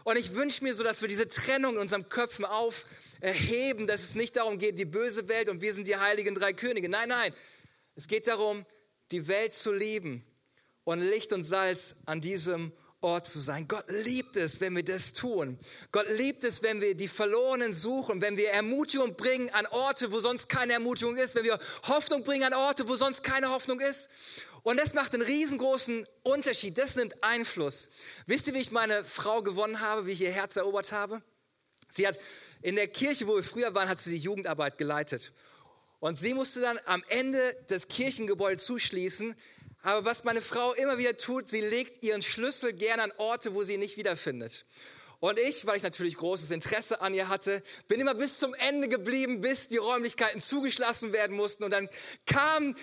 Und 0.03 0.17
ich 0.17 0.35
wünsche 0.35 0.65
mir 0.65 0.75
so, 0.75 0.83
dass 0.83 1.01
wir 1.01 1.09
diese 1.09 1.29
Trennung 1.29 1.75
in 1.75 1.81
unserem 1.81 2.09
Köpfen 2.09 2.45
auf 2.45 2.87
erheben, 3.21 3.87
dass 3.87 4.03
es 4.03 4.15
nicht 4.15 4.37
darum 4.37 4.59
geht, 4.59 4.79
die 4.79 4.85
böse 4.85 5.29
Welt 5.29 5.49
und 5.49 5.61
wir 5.61 5.73
sind 5.73 5.87
die 5.87 5.97
heiligen 5.97 6.35
drei 6.35 6.53
Könige. 6.53 6.89
Nein, 6.89 7.09
nein. 7.09 7.33
Es 7.95 8.09
geht 8.09 8.27
darum, 8.27 8.67
die 9.11 9.29
Welt 9.29 9.55
zu 9.55 9.73
lieben 9.73 10.25
und 10.85 11.01
Licht 11.01 11.33
und 11.33 11.45
Salz 11.45 11.97
an 12.07 12.21
diesem 12.21 12.73
Ort 13.01 13.27
zu 13.27 13.39
sein. 13.39 13.69
Gott 13.69 13.85
liebt 13.89 14.37
es, 14.37 14.61
wenn 14.61 14.75
wir 14.75 14.83
das 14.83 15.13
tun. 15.13 15.59
Gott 15.93 16.09
liebt 16.11 16.45
es, 16.45 16.63
wenn 16.63 16.81
wir 16.81 16.95
die 16.95 17.09
Verlorenen 17.09 17.73
suchen, 17.73 18.21
wenn 18.21 18.37
wir 18.37 18.51
Ermutigung 18.51 19.17
bringen 19.17 19.51
an 19.51 19.67
Orte, 19.67 20.11
wo 20.13 20.21
sonst 20.21 20.49
keine 20.49 20.73
Ermutigung 20.73 21.17
ist, 21.17 21.35
wenn 21.35 21.45
wir 21.45 21.59
Hoffnung 21.89 22.25
bringen 22.25 22.45
an 22.45 22.55
Orte, 22.55 22.89
wo 22.89 22.97
sonst 22.97 23.23
keine 23.23 23.51
Hoffnung 23.51 23.81
ist. 23.81 24.09
Und 24.63 24.81
das 24.81 24.95
macht 24.95 25.15
einen 25.15 25.23
riesengroßen 25.23 26.07
Unterschied. 26.25 26.79
Das 26.79 26.97
nimmt 26.97 27.23
Einfluss. 27.23 27.91
Wisst 28.27 28.49
ihr, 28.49 28.55
wie 28.55 28.61
ich 28.61 28.73
meine 28.73 29.05
Frau 29.05 29.43
gewonnen 29.43 29.81
habe, 29.81 30.07
wie 30.07 30.13
ich 30.13 30.21
ihr 30.23 30.33
Herz 30.33 30.57
erobert 30.57 30.91
habe? 30.91 31.23
Sie 31.89 32.09
hat 32.09 32.19
in 32.62 32.77
der 32.77 32.88
Kirche, 32.88 33.27
wo 33.27 33.37
wir 33.37 33.45
früher 33.45 33.75
waren, 33.75 33.88
hat 33.88 34.01
sie 34.01 34.12
die 34.12 34.19
Jugendarbeit 34.19 34.79
geleitet. 34.79 35.33
Und 36.01 36.19
sie 36.19 36.35
musste 36.35 36.61
dann 36.61 36.79
am 36.85 37.03
Ende 37.09 37.57
das 37.69 37.88
Kirchengebäude 37.88 38.59
zuschließen. 38.59 39.35
Aber 39.83 40.05
was 40.05 40.25
meine 40.25 40.42
Frau 40.42 40.73
immer 40.75 40.99
wieder 40.99 41.16
tut, 41.16 41.49
sie 41.49 41.61
legt 41.61 42.03
ihren 42.03 42.23
Schlüssel 42.23 42.73
gerne 42.73 43.05
an 43.05 43.12
Orte, 43.19 43.55
wo 43.55 43.62
sie 43.62 43.75
ihn 43.75 43.81
nicht 43.81 43.97
wiederfindet. 43.97 44.66
Und 45.19 45.38
ich, 45.38 45.66
weil 45.66 45.79
ich 45.79 45.83
natürlich 45.83 46.16
großes 46.16 46.51
Interesse 46.51 47.01
an 47.01 47.14
ihr 47.14 47.29
hatte, 47.29 47.62
bin 47.88 48.01
immer 48.01 48.14
bis 48.14 48.38
zum 48.38 48.55
Ende 48.55 48.88
geblieben, 48.88 49.40
bis 49.40 49.69
die 49.69 49.79
Räumlichkeiten 49.79 50.40
zugeschlossen 50.40 51.12
werden 51.12 51.35
mussten. 51.35 51.64
Und 51.64 51.71
dann 51.71 51.88
kam 52.27 52.77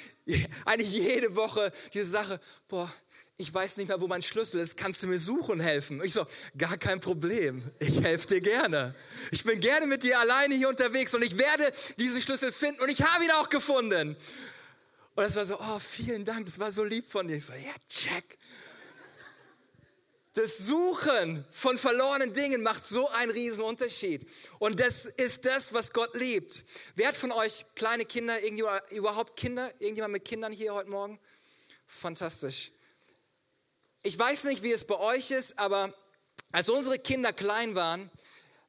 eigentlich 0.65 0.91
jede 0.91 1.35
Woche 1.35 1.71
diese 1.93 2.07
Sache, 2.07 2.39
boah, 2.67 2.91
ich 3.37 3.53
weiß 3.53 3.77
nicht 3.77 3.87
mehr, 3.87 3.99
wo 3.99 4.07
mein 4.07 4.21
Schlüssel 4.21 4.59
ist, 4.59 4.77
kannst 4.77 5.01
du 5.01 5.07
mir 5.07 5.17
suchen 5.17 5.59
helfen? 5.59 6.01
Ich 6.03 6.13
so, 6.13 6.25
gar 6.57 6.77
kein 6.77 6.99
Problem, 6.99 7.63
ich 7.79 8.01
helfe 8.01 8.27
dir 8.27 8.41
gerne. 8.41 8.95
Ich 9.31 9.43
bin 9.43 9.59
gerne 9.59 9.87
mit 9.87 10.03
dir 10.03 10.19
alleine 10.19 10.55
hier 10.55 10.69
unterwegs 10.69 11.15
und 11.15 11.23
ich 11.23 11.37
werde 11.37 11.71
diesen 11.97 12.21
Schlüssel 12.21 12.51
finden 12.51 12.81
und 12.81 12.89
ich 12.89 13.01
habe 13.01 13.23
ihn 13.23 13.31
auch 13.31 13.49
gefunden. 13.49 14.15
Und 15.15 15.23
das 15.23 15.35
war 15.35 15.45
so, 15.45 15.59
oh, 15.59 15.79
vielen 15.79 16.25
Dank, 16.25 16.45
das 16.45 16.59
war 16.59 16.71
so 16.71 16.83
lieb 16.83 17.09
von 17.11 17.27
dir. 17.27 17.35
Ich 17.35 17.45
so, 17.45 17.53
ja, 17.53 17.73
check. 17.87 18.37
Das 20.33 20.57
Suchen 20.57 21.45
von 21.51 21.77
verlorenen 21.77 22.33
Dingen 22.33 22.63
macht 22.63 22.87
so 22.87 23.07
einen 23.09 23.31
riesen 23.31 23.63
Unterschied. 23.63 24.27
Und 24.57 24.79
das 24.79 25.05
ist 25.05 25.45
das, 25.45 25.73
was 25.73 25.93
Gott 25.93 26.15
liebt. 26.15 26.65
Wer 26.95 27.09
hat 27.09 27.15
von 27.15 27.31
euch 27.31 27.65
kleine 27.75 28.05
Kinder, 28.05 28.39
überhaupt 28.91 29.37
Kinder? 29.37 29.71
Irgendjemand 29.79 30.13
mit 30.13 30.25
Kindern 30.25 30.51
hier 30.51 30.73
heute 30.73 30.89
Morgen? 30.89 31.19
Fantastisch. 31.85 32.71
Ich 34.05 34.19
weiß 34.19 34.43
nicht, 34.43 34.63
wie 34.63 34.73
es 34.73 34.83
bei 34.83 34.99
euch 34.99 35.31
ist, 35.31 35.57
aber 35.57 35.93
als 36.51 36.67
unsere 36.67 36.99
Kinder 36.99 37.31
klein 37.31 37.73
waren, 37.73 38.11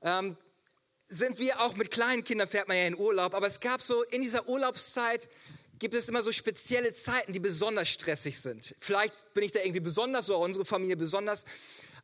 ähm, 0.01 0.37
sind 1.09 1.41
wir 1.41 1.61
auch 1.61 1.75
mit 1.75 1.91
kleinen 1.91 2.23
Kindern, 2.23 2.47
fährt 2.47 2.69
man 2.69 2.77
ja 2.77 2.87
in 2.87 2.97
Urlaub, 2.97 3.35
aber 3.35 3.49
es 3.49 3.59
gab 3.59 3.83
so 3.83 4.05
in 4.05 4.23
dieser 4.23 4.49
Urlaubszeit 4.49 5.29
gibt 5.81 5.95
es 5.95 6.09
immer 6.09 6.23
so 6.23 6.31
spezielle 6.31 6.95
Zeiten, 6.95 7.33
die 7.33 7.41
besonders 7.41 7.89
stressig 7.89 8.41
sind. 8.41 8.77
Vielleicht 8.79 9.35
bin 9.35 9.43
ich 9.43 9.51
da 9.51 9.59
irgendwie 9.59 9.81
besonders 9.81 10.31
oder 10.31 10.39
unsere 10.39 10.65
Familie 10.65 10.97
besonders. 10.97 11.47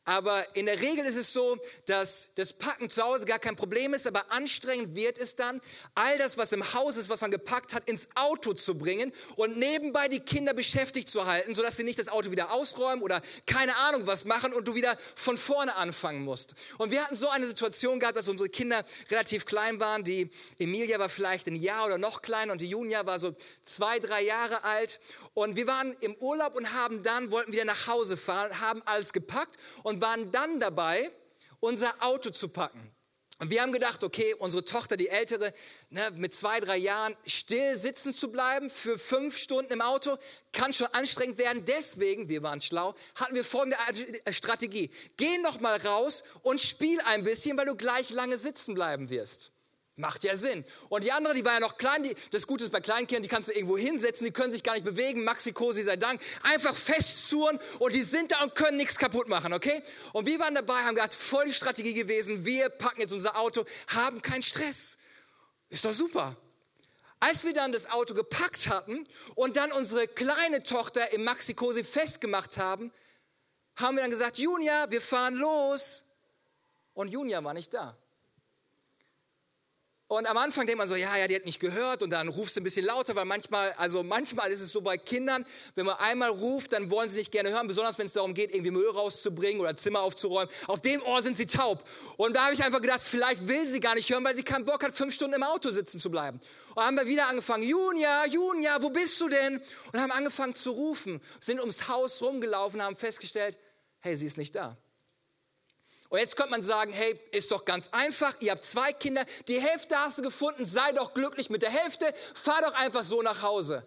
Aber 0.04 0.44
in 0.56 0.66
der 0.66 0.80
Regel 0.80 1.04
ist 1.04 1.16
es 1.16 1.32
so, 1.32 1.58
dass 1.86 2.30
das 2.34 2.54
Packen 2.54 2.88
zu 2.88 3.02
Hause 3.02 3.26
gar 3.26 3.38
kein 3.38 3.54
Problem 3.54 3.92
ist, 3.92 4.06
aber 4.06 4.32
anstrengend 4.32 4.94
wird 4.94 5.18
es 5.18 5.36
dann, 5.36 5.60
all 5.94 6.16
das, 6.18 6.38
was 6.38 6.52
im 6.52 6.72
Haus 6.72 6.96
ist, 6.96 7.10
was 7.10 7.20
man 7.20 7.30
gepackt 7.30 7.74
hat, 7.74 7.88
ins 7.88 8.08
Auto 8.14 8.54
zu 8.54 8.76
bringen 8.76 9.12
und 9.36 9.58
nebenbei 9.58 10.08
die 10.08 10.20
Kinder 10.20 10.54
beschäftigt 10.54 11.10
zu 11.10 11.26
halten, 11.26 11.54
sodass 11.54 11.76
sie 11.76 11.84
nicht 11.84 11.98
das 11.98 12.08
Auto 12.08 12.30
wieder 12.30 12.50
ausräumen 12.50 13.02
oder 13.02 13.20
keine 13.46 13.76
Ahnung 13.76 14.06
was 14.06 14.24
machen 14.24 14.52
und 14.54 14.66
du 14.66 14.74
wieder 14.74 14.96
von 15.14 15.36
vorne 15.36 15.76
anfangen 15.76 16.24
musst. 16.24 16.54
Und 16.78 16.90
wir 16.90 17.04
hatten 17.04 17.16
so 17.16 17.28
eine 17.28 17.46
Situation 17.46 18.00
gehabt, 18.00 18.16
dass 18.16 18.28
unsere 18.28 18.48
Kinder 18.48 18.84
relativ 19.10 19.44
klein 19.44 19.80
waren. 19.80 20.02
Die 20.02 20.30
Emilia 20.58 20.98
war 20.98 21.10
vielleicht 21.10 21.46
ein 21.46 21.56
Jahr 21.56 21.86
oder 21.86 21.98
noch 21.98 22.22
kleiner 22.22 22.52
und 22.52 22.62
die 22.62 22.68
Junia 22.68 23.04
war 23.04 23.18
so 23.18 23.36
zwei, 23.62 23.98
drei 23.98 24.22
Jahre 24.22 24.64
alt. 24.64 24.98
Und 25.34 25.56
wir 25.56 25.66
waren 25.66 25.94
im 26.00 26.14
Urlaub 26.16 26.54
und 26.54 26.72
haben 26.72 27.02
dann, 27.02 27.30
wollten 27.30 27.52
wieder 27.52 27.64
nach 27.64 27.86
Hause 27.86 28.16
fahren, 28.16 28.60
haben 28.60 28.82
alles 28.86 29.12
gepackt 29.12 29.56
und 29.82 29.99
waren 30.00 30.30
dann 30.32 30.60
dabei, 30.60 31.10
unser 31.60 31.92
Auto 32.00 32.30
zu 32.30 32.48
packen. 32.48 32.94
Und 33.40 33.48
wir 33.48 33.62
haben 33.62 33.72
gedacht, 33.72 34.04
okay, 34.04 34.34
unsere 34.34 34.64
Tochter, 34.64 34.98
die 34.98 35.08
ältere, 35.08 35.54
ne, 35.88 36.10
mit 36.14 36.34
zwei, 36.34 36.60
drei 36.60 36.76
Jahren 36.76 37.16
still 37.26 37.74
sitzen 37.74 38.14
zu 38.14 38.30
bleiben 38.30 38.68
für 38.68 38.98
fünf 38.98 39.38
Stunden 39.38 39.72
im 39.72 39.80
Auto, 39.80 40.18
kann 40.52 40.74
schon 40.74 40.88
anstrengend 40.88 41.38
werden. 41.38 41.64
Deswegen, 41.64 42.28
wir 42.28 42.42
waren 42.42 42.60
schlau, 42.60 42.94
hatten 43.14 43.34
wir 43.34 43.44
folgende 43.44 43.78
Strategie. 44.30 44.90
Geh 45.16 45.38
noch 45.38 45.58
mal 45.58 45.80
raus 45.80 46.22
und 46.42 46.60
spiel 46.60 47.00
ein 47.06 47.24
bisschen, 47.24 47.56
weil 47.56 47.64
du 47.64 47.76
gleich 47.76 48.10
lange 48.10 48.36
sitzen 48.36 48.74
bleiben 48.74 49.08
wirst. 49.08 49.49
Macht 50.00 50.24
ja 50.24 50.36
Sinn. 50.36 50.64
Und 50.88 51.04
die 51.04 51.12
andere, 51.12 51.34
die 51.34 51.44
war 51.44 51.52
ja 51.52 51.60
noch 51.60 51.76
klein, 51.76 52.02
die, 52.02 52.14
das 52.30 52.46
Gute 52.46 52.64
ist 52.64 52.70
bei 52.70 52.80
Kleinkindern, 52.80 53.22
die 53.22 53.28
kannst 53.28 53.48
du 53.48 53.52
irgendwo 53.52 53.76
hinsetzen, 53.76 54.24
die 54.24 54.32
können 54.32 54.50
sich 54.50 54.62
gar 54.62 54.72
nicht 54.72 54.84
bewegen, 54.84 55.22
Maxi 55.24 55.52
Cosi 55.52 55.82
sei 55.82 55.96
Dank, 55.96 56.20
einfach 56.42 56.74
festzurren 56.74 57.58
und 57.78 57.94
die 57.94 58.02
sind 58.02 58.32
da 58.32 58.42
und 58.42 58.54
können 58.54 58.78
nichts 58.78 58.98
kaputt 58.98 59.28
machen, 59.28 59.52
okay? 59.52 59.82
Und 60.12 60.26
wir 60.26 60.38
waren 60.38 60.54
dabei, 60.54 60.74
haben 60.82 60.94
gesagt, 60.94 61.14
voll 61.14 61.44
die 61.46 61.52
Strategie 61.52 61.94
gewesen, 61.94 62.44
wir 62.44 62.68
packen 62.70 63.02
jetzt 63.02 63.12
unser 63.12 63.36
Auto, 63.36 63.64
haben 63.88 64.22
keinen 64.22 64.42
Stress. 64.42 64.96
Ist 65.68 65.84
doch 65.84 65.92
super. 65.92 66.36
Als 67.20 67.44
wir 67.44 67.52
dann 67.52 67.70
das 67.70 67.90
Auto 67.90 68.14
gepackt 68.14 68.68
hatten 68.68 69.04
und 69.34 69.56
dann 69.56 69.70
unsere 69.72 70.08
kleine 70.08 70.62
Tochter 70.62 71.12
im 71.12 71.24
Maxi 71.24 71.52
Cosi 71.52 71.84
festgemacht 71.84 72.56
haben, 72.56 72.90
haben 73.76 73.96
wir 73.96 74.02
dann 74.02 74.10
gesagt, 74.10 74.38
Junia, 74.38 74.90
wir 74.90 75.02
fahren 75.02 75.34
los. 75.34 76.04
Und 76.94 77.08
Junia 77.08 77.42
war 77.44 77.54
nicht 77.54 77.72
da. 77.74 77.96
Und 80.10 80.28
am 80.28 80.36
Anfang 80.38 80.66
denkt 80.66 80.78
man 80.78 80.88
so, 80.88 80.96
ja, 80.96 81.16
ja, 81.16 81.28
die 81.28 81.36
hat 81.36 81.44
nicht 81.44 81.60
gehört 81.60 82.02
und 82.02 82.10
dann 82.10 82.26
rufst 82.26 82.56
du 82.56 82.60
ein 82.60 82.64
bisschen 82.64 82.84
lauter, 82.84 83.14
weil 83.14 83.26
manchmal, 83.26 83.70
also 83.76 84.02
manchmal 84.02 84.50
ist 84.50 84.60
es 84.60 84.72
so 84.72 84.80
bei 84.80 84.98
Kindern, 84.98 85.46
wenn 85.76 85.86
man 85.86 85.94
einmal 85.98 86.30
ruft, 86.30 86.72
dann 86.72 86.90
wollen 86.90 87.08
sie 87.08 87.18
nicht 87.18 87.30
gerne 87.30 87.50
hören, 87.50 87.68
besonders 87.68 87.96
wenn 87.96 88.06
es 88.06 88.12
darum 88.12 88.34
geht, 88.34 88.50
irgendwie 88.50 88.72
Müll 88.72 88.88
rauszubringen 88.88 89.60
oder 89.60 89.76
Zimmer 89.76 90.00
aufzuräumen. 90.00 90.52
Auf 90.66 90.80
dem 90.80 91.00
Ohr 91.02 91.22
sind 91.22 91.36
sie 91.36 91.46
taub. 91.46 91.84
Und 92.16 92.34
da 92.34 92.46
habe 92.46 92.54
ich 92.54 92.64
einfach 92.64 92.80
gedacht, 92.80 93.00
vielleicht 93.00 93.46
will 93.46 93.68
sie 93.68 93.78
gar 93.78 93.94
nicht 93.94 94.10
hören, 94.10 94.24
weil 94.24 94.34
sie 94.34 94.42
keinen 94.42 94.64
Bock 94.64 94.82
hat, 94.82 94.96
fünf 94.96 95.14
Stunden 95.14 95.34
im 95.34 95.44
Auto 95.44 95.70
sitzen 95.70 96.00
zu 96.00 96.10
bleiben. 96.10 96.40
Und 96.74 96.82
haben 96.82 96.96
wir 96.96 97.06
wieder 97.06 97.28
angefangen, 97.28 97.62
Junia, 97.62 98.26
Junia, 98.26 98.82
wo 98.82 98.90
bist 98.90 99.20
du 99.20 99.28
denn? 99.28 99.62
Und 99.92 100.00
haben 100.00 100.10
angefangen 100.10 100.56
zu 100.56 100.72
rufen, 100.72 101.20
sind 101.38 101.60
ums 101.60 101.86
Haus 101.86 102.20
rumgelaufen, 102.20 102.82
haben 102.82 102.96
festgestellt, 102.96 103.56
hey, 104.00 104.16
sie 104.16 104.26
ist 104.26 104.38
nicht 104.38 104.56
da. 104.56 104.76
Und 106.10 106.18
jetzt 106.18 106.36
könnte 106.36 106.50
man 106.50 106.62
sagen, 106.62 106.92
hey, 106.92 107.18
ist 107.30 107.52
doch 107.52 107.64
ganz 107.64 107.88
einfach, 107.92 108.34
ihr 108.40 108.50
habt 108.50 108.64
zwei 108.64 108.92
Kinder, 108.92 109.24
die 109.46 109.60
Hälfte 109.60 109.96
hast 109.96 110.18
du 110.18 110.22
gefunden, 110.22 110.64
sei 110.64 110.90
doch 110.92 111.14
glücklich 111.14 111.50
mit 111.50 111.62
der 111.62 111.70
Hälfte, 111.70 112.12
fahr 112.34 112.60
doch 112.62 112.74
einfach 112.74 113.04
so 113.04 113.22
nach 113.22 113.42
Hause. 113.42 113.84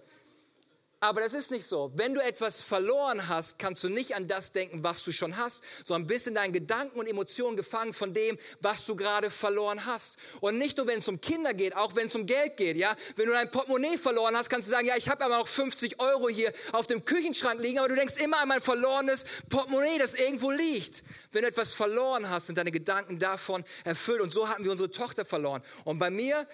Aber 1.04 1.20
das 1.20 1.34
ist 1.34 1.52
nicht 1.52 1.66
so. 1.66 1.92
Wenn 1.96 2.13
du 2.13 2.24
etwas 2.24 2.62
verloren 2.62 3.28
hast, 3.28 3.60
kannst 3.60 3.84
du 3.84 3.89
nicht 3.89 4.16
an 4.16 4.26
das 4.26 4.54
denken, 4.54 4.86
was 4.86 5.04
du 5.04 5.12
schon 5.12 5.36
hast, 5.36 5.62
sondern 5.84 6.08
bist 6.08 6.28
in 6.28 6.34
deinen 6.34 6.54
Gedanken 6.54 6.98
und 6.98 7.10
Emotionen 7.10 7.58
gefangen 7.58 7.92
von 7.92 8.13
dem, 8.13 8.38
was 8.62 8.86
du 8.86 8.96
gerade 8.96 9.30
verloren 9.30 9.86
hast. 9.86 10.18
Und 10.39 10.58
nicht 10.58 10.78
nur, 10.78 10.88
wenn 10.88 11.00
es 11.00 11.10
um 11.10 11.20
Kinder 11.20 11.54
geht, 11.54 11.76
auch 11.76 11.98
wenn 11.98 12.08
es 12.08 12.16
um 12.16 12.26
Geld 12.26 12.56
geht. 12.56 12.78
Ja, 12.78 12.96
wenn 13.18 13.26
du 13.26 13.34
dein 13.34 13.52
Portemonnaie 13.52 13.98
verloren 13.98 14.38
hast, 14.38 14.50
kannst 14.50 14.70
du 14.70 14.72
sagen, 14.72 14.88
ja, 14.88 14.96
ich 14.96 15.10
habe 15.10 15.26
aber 15.26 15.39
noch 15.39 15.48
50 15.50 16.00
Euro 16.00 16.30
hier 16.30 16.54
auf 16.72 16.88
dem 16.88 17.04
Küchenschrank 17.04 17.60
liegen, 17.60 17.80
aber 17.80 17.89
du 17.89 17.96
denkst 17.96 18.24
immer 18.24 18.39
an 18.39 18.48
mein 18.48 18.62
verlorenes 18.62 19.26
Portemonnaie, 19.50 20.00
das 20.00 20.16
irgendwo 20.16 20.52
liegt. 20.52 21.04
Wenn 21.34 21.42
du 21.42 21.50
etwas 21.50 21.74
verloren 21.74 22.30
hast, 22.30 22.46
sind 22.46 22.58
deine 22.58 22.72
Gedanken 22.72 23.20
davon 23.20 23.66
erfüllt. 23.84 24.22
Und 24.22 24.32
so 24.32 24.48
hatten 24.48 24.63
wir 24.63 24.72
unsere 24.72 24.89
Tochter 24.89 25.26
verloren. 25.26 25.63
Und 25.84 25.98
bei 25.98 26.10
mir 26.10 26.48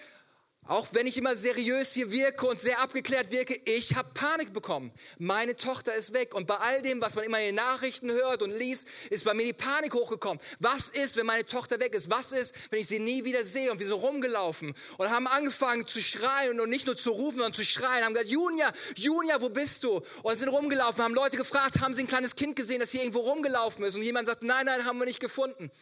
auch 0.66 0.86
wenn 0.92 1.06
ich 1.06 1.16
immer 1.18 1.34
seriös 1.34 1.94
hier 1.94 2.12
wirke 2.12 2.46
und 2.46 2.60
sehr 2.60 2.80
abgeklärt 2.80 3.32
wirke, 3.32 3.60
ich 3.64 3.96
habe 3.96 4.08
Panik 4.14 4.52
bekommen. 4.52 4.92
Meine 5.18 5.56
Tochter 5.56 5.94
ist 5.94 6.12
weg. 6.12 6.32
Und 6.34 6.46
bei 6.46 6.56
all 6.56 6.80
dem, 6.82 7.00
was 7.00 7.16
man 7.16 7.24
immer 7.24 7.40
in 7.40 7.46
den 7.46 7.54
Nachrichten 7.56 8.10
hört 8.12 8.42
und 8.42 8.52
liest, 8.52 8.86
ist 9.10 9.24
bei 9.24 9.34
mir 9.34 9.44
die 9.44 9.52
Panik 9.52 9.94
hochgekommen. 9.94 10.40
Was 10.60 10.90
ist, 10.90 11.16
wenn 11.16 11.26
meine 11.26 11.44
Tochter 11.44 11.80
weg 11.80 11.94
ist? 11.94 12.08
Was 12.08 12.30
ist, 12.30 12.54
wenn 12.70 12.78
ich 12.78 12.86
sie 12.86 13.00
nie 13.00 13.24
wieder 13.24 13.44
sehe? 13.44 13.72
Und 13.72 13.80
wir 13.80 13.86
so 13.86 13.96
rumgelaufen 13.96 14.74
und 14.98 15.10
haben 15.10 15.26
angefangen 15.26 15.88
zu 15.88 16.00
schreien 16.00 16.60
und 16.60 16.70
nicht 16.70 16.86
nur 16.86 16.96
zu 16.96 17.10
rufen, 17.10 17.38
sondern 17.38 17.54
zu 17.54 17.64
schreien. 17.64 18.04
Haben 18.04 18.14
gesagt, 18.14 18.30
Junia, 18.30 18.70
Junia, 18.94 19.40
wo 19.40 19.48
bist 19.48 19.82
du? 19.82 20.00
Und 20.22 20.38
sind 20.38 20.50
rumgelaufen, 20.50 21.02
haben 21.02 21.14
Leute 21.14 21.36
gefragt, 21.36 21.80
haben 21.80 21.94
sie 21.94 22.04
ein 22.04 22.06
kleines 22.06 22.36
Kind 22.36 22.54
gesehen, 22.54 22.78
das 22.78 22.92
hier 22.92 23.00
irgendwo 23.00 23.20
rumgelaufen 23.20 23.84
ist? 23.84 23.96
Und 23.96 24.02
jemand 24.02 24.28
sagt, 24.28 24.44
nein, 24.44 24.66
nein, 24.66 24.84
haben 24.84 24.98
wir 24.98 25.06
nicht 25.06 25.20
gefunden. 25.20 25.72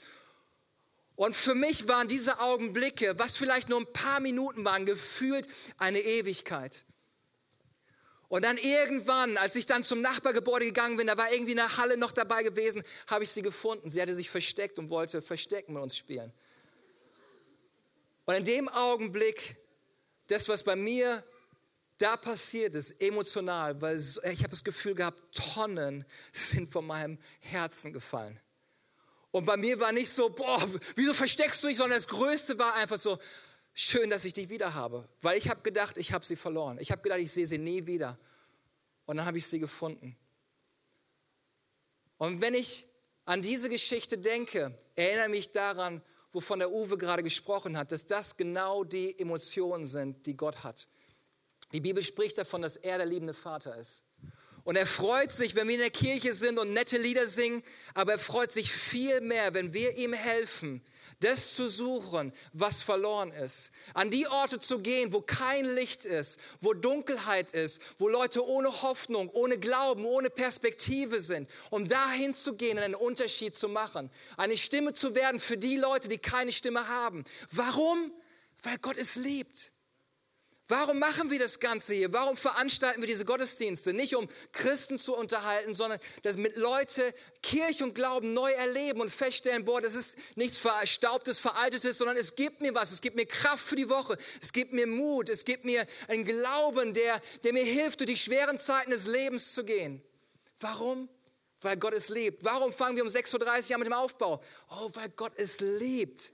Und 1.18 1.34
für 1.34 1.56
mich 1.56 1.88
waren 1.88 2.06
diese 2.06 2.38
Augenblicke, 2.38 3.18
was 3.18 3.36
vielleicht 3.36 3.68
nur 3.68 3.80
ein 3.80 3.92
paar 3.92 4.20
Minuten 4.20 4.64
waren, 4.64 4.86
gefühlt 4.86 5.48
eine 5.76 5.98
Ewigkeit. 5.98 6.84
Und 8.28 8.44
dann 8.44 8.56
irgendwann, 8.56 9.36
als 9.36 9.56
ich 9.56 9.66
dann 9.66 9.82
zum 9.82 10.00
Nachbargebäude 10.00 10.66
gegangen 10.66 10.96
bin, 10.96 11.08
da 11.08 11.18
war 11.18 11.32
irgendwie 11.32 11.58
eine 11.58 11.76
Halle 11.76 11.96
noch 11.96 12.12
dabei 12.12 12.44
gewesen, 12.44 12.84
habe 13.08 13.24
ich 13.24 13.30
sie 13.30 13.42
gefunden. 13.42 13.90
Sie 13.90 14.00
hatte 14.00 14.14
sich 14.14 14.30
versteckt 14.30 14.78
und 14.78 14.90
wollte 14.90 15.20
Verstecken 15.20 15.72
mit 15.72 15.82
uns 15.82 15.96
spielen. 15.96 16.32
Und 18.24 18.36
in 18.36 18.44
dem 18.44 18.68
Augenblick, 18.68 19.56
das, 20.28 20.48
was 20.48 20.62
bei 20.62 20.76
mir 20.76 21.24
da 21.98 22.16
passiert 22.16 22.76
ist, 22.76 22.92
emotional, 23.02 23.82
weil 23.82 23.96
ich 23.98 24.38
habe 24.38 24.50
das 24.50 24.62
Gefühl 24.62 24.94
gehabt, 24.94 25.20
Tonnen 25.34 26.04
sind 26.32 26.70
von 26.70 26.86
meinem 26.86 27.18
Herzen 27.40 27.92
gefallen. 27.92 28.38
Und 29.30 29.44
bei 29.44 29.56
mir 29.56 29.78
war 29.78 29.92
nicht 29.92 30.10
so, 30.10 30.30
boah, 30.30 30.66
wieso 30.94 31.12
versteckst 31.12 31.62
du 31.62 31.68
dich, 31.68 31.76
sondern 31.76 31.98
das 31.98 32.08
Größte 32.08 32.58
war 32.58 32.74
einfach 32.74 32.98
so, 32.98 33.18
schön, 33.74 34.10
dass 34.10 34.24
ich 34.24 34.32
dich 34.32 34.48
wieder 34.48 34.74
habe. 34.74 35.08
Weil 35.20 35.38
ich 35.38 35.48
habe 35.48 35.62
gedacht, 35.62 35.98
ich 35.98 36.12
habe 36.12 36.24
sie 36.24 36.36
verloren. 36.36 36.78
Ich 36.80 36.90
habe 36.90 37.02
gedacht, 37.02 37.20
ich 37.20 37.32
sehe 37.32 37.46
sie 37.46 37.58
nie 37.58 37.86
wieder. 37.86 38.18
Und 39.06 39.18
dann 39.18 39.26
habe 39.26 39.38
ich 39.38 39.46
sie 39.46 39.58
gefunden. 39.58 40.16
Und 42.16 42.40
wenn 42.42 42.54
ich 42.54 42.86
an 43.24 43.42
diese 43.42 43.68
Geschichte 43.68 44.18
denke, 44.18 44.76
erinnere 44.96 45.28
mich 45.28 45.52
daran, 45.52 46.02
wovon 46.32 46.58
der 46.58 46.72
Uwe 46.72 46.98
gerade 46.98 47.22
gesprochen 47.22 47.76
hat, 47.76 47.92
dass 47.92 48.06
das 48.06 48.36
genau 48.36 48.84
die 48.84 49.18
Emotionen 49.18 49.86
sind, 49.86 50.26
die 50.26 50.36
Gott 50.36 50.64
hat. 50.64 50.88
Die 51.72 51.80
Bibel 51.80 52.02
spricht 52.02 52.38
davon, 52.38 52.62
dass 52.62 52.76
er 52.76 52.96
der 52.96 53.06
liebende 53.06 53.34
Vater 53.34 53.76
ist. 53.76 54.02
Und 54.68 54.76
er 54.76 54.86
freut 54.86 55.32
sich, 55.32 55.54
wenn 55.54 55.66
wir 55.66 55.76
in 55.76 55.80
der 55.80 55.90
Kirche 55.90 56.34
sind 56.34 56.58
und 56.58 56.74
nette 56.74 56.98
Lieder 56.98 57.26
singen, 57.26 57.62
aber 57.94 58.12
er 58.12 58.18
freut 58.18 58.52
sich 58.52 58.70
viel 58.70 59.22
mehr, 59.22 59.54
wenn 59.54 59.72
wir 59.72 59.96
ihm 59.96 60.12
helfen, 60.12 60.84
das 61.20 61.54
zu 61.54 61.70
suchen, 61.70 62.34
was 62.52 62.82
verloren 62.82 63.32
ist. 63.32 63.70
An 63.94 64.10
die 64.10 64.26
Orte 64.26 64.58
zu 64.58 64.80
gehen, 64.80 65.14
wo 65.14 65.22
kein 65.22 65.64
Licht 65.64 66.04
ist, 66.04 66.38
wo 66.60 66.74
Dunkelheit 66.74 67.52
ist, 67.52 67.80
wo 67.96 68.08
Leute 68.08 68.46
ohne 68.46 68.82
Hoffnung, 68.82 69.30
ohne 69.30 69.56
Glauben, 69.56 70.04
ohne 70.04 70.28
Perspektive 70.28 71.22
sind, 71.22 71.48
um 71.70 71.88
dahin 71.88 72.34
zu 72.34 72.52
gehen 72.52 72.76
und 72.76 72.84
einen 72.84 72.94
Unterschied 72.94 73.56
zu 73.56 73.70
machen. 73.70 74.10
Eine 74.36 74.58
Stimme 74.58 74.92
zu 74.92 75.14
werden 75.14 75.40
für 75.40 75.56
die 75.56 75.78
Leute, 75.78 76.08
die 76.08 76.18
keine 76.18 76.52
Stimme 76.52 76.86
haben. 76.88 77.24
Warum? 77.52 78.12
Weil 78.62 78.76
Gott 78.76 78.98
es 78.98 79.16
liebt. 79.16 79.72
Warum 80.70 80.98
machen 80.98 81.30
wir 81.30 81.38
das 81.38 81.60
Ganze 81.60 81.94
hier? 81.94 82.12
Warum 82.12 82.36
veranstalten 82.36 83.00
wir 83.00 83.06
diese 83.06 83.24
Gottesdienste? 83.24 83.94
Nicht 83.94 84.14
um 84.14 84.28
Christen 84.52 84.98
zu 84.98 85.16
unterhalten, 85.16 85.72
sondern 85.72 85.98
dass 86.24 86.36
mit 86.36 86.56
Leute 86.56 87.14
Kirche 87.42 87.84
und 87.84 87.94
Glauben 87.94 88.34
neu 88.34 88.50
erleben 88.52 89.00
und 89.00 89.08
feststellen, 89.08 89.64
boah, 89.64 89.80
das 89.80 89.94
ist 89.94 90.18
nichts 90.34 90.58
Verstaubtes, 90.58 91.38
Veraltetes, 91.38 91.96
sondern 91.96 92.18
es 92.18 92.36
gibt 92.36 92.60
mir 92.60 92.74
was. 92.74 92.92
Es 92.92 93.00
gibt 93.00 93.16
mir 93.16 93.24
Kraft 93.24 93.64
für 93.64 93.76
die 93.76 93.88
Woche. 93.88 94.18
Es 94.42 94.52
gibt 94.52 94.74
mir 94.74 94.86
Mut. 94.86 95.30
Es 95.30 95.46
gibt 95.46 95.64
mir 95.64 95.86
einen 96.06 96.26
Glauben, 96.26 96.92
der, 96.92 97.18
der 97.44 97.54
mir 97.54 97.64
hilft, 97.64 98.00
durch 98.00 98.10
die 98.10 98.18
schweren 98.18 98.58
Zeiten 98.58 98.90
des 98.90 99.06
Lebens 99.06 99.54
zu 99.54 99.64
gehen. 99.64 100.02
Warum? 100.60 101.08
Weil 101.62 101.78
Gott 101.78 101.94
es 101.94 102.10
liebt. 102.10 102.44
Warum 102.44 102.74
fangen 102.74 102.96
wir 102.96 103.04
um 103.04 103.08
6.30 103.08 103.70
Uhr 103.70 103.74
an 103.74 103.80
mit 103.80 103.88
dem 103.88 103.94
Aufbau? 103.94 104.42
Oh, 104.68 104.90
weil 104.92 105.08
Gott 105.08 105.32
es 105.36 105.60
liebt. 105.60 106.30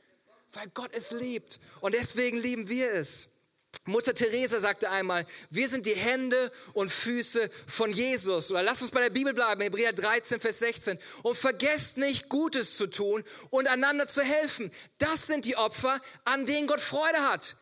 Weil 0.52 0.66
Gott 0.74 0.90
es 0.92 1.12
liebt. 1.12 1.60
Und 1.80 1.94
deswegen 1.94 2.36
lieben 2.36 2.68
wir 2.68 2.92
es. 2.94 3.28
Mutter 3.86 4.14
Teresa 4.14 4.60
sagte 4.60 4.90
einmal, 4.90 5.26
wir 5.50 5.68
sind 5.68 5.86
die 5.86 5.94
Hände 5.94 6.52
und 6.72 6.90
Füße 6.90 7.50
von 7.66 7.90
Jesus. 7.90 8.50
Oder 8.50 8.62
lasst 8.62 8.82
uns 8.82 8.90
bei 8.90 9.00
der 9.00 9.10
Bibel 9.10 9.34
bleiben, 9.34 9.60
Hebräer 9.60 9.92
13, 9.92 10.40
Vers 10.40 10.60
16. 10.60 10.98
Und 11.22 11.36
vergesst 11.36 11.98
nicht, 11.98 12.28
Gutes 12.28 12.76
zu 12.76 12.86
tun 12.86 13.22
und 13.50 13.68
einander 13.68 14.08
zu 14.08 14.22
helfen. 14.22 14.70
Das 14.98 15.26
sind 15.26 15.44
die 15.44 15.56
Opfer, 15.56 16.00
an 16.24 16.46
denen 16.46 16.66
Gott 16.66 16.80
Freude 16.80 17.20
hat. 17.30 17.56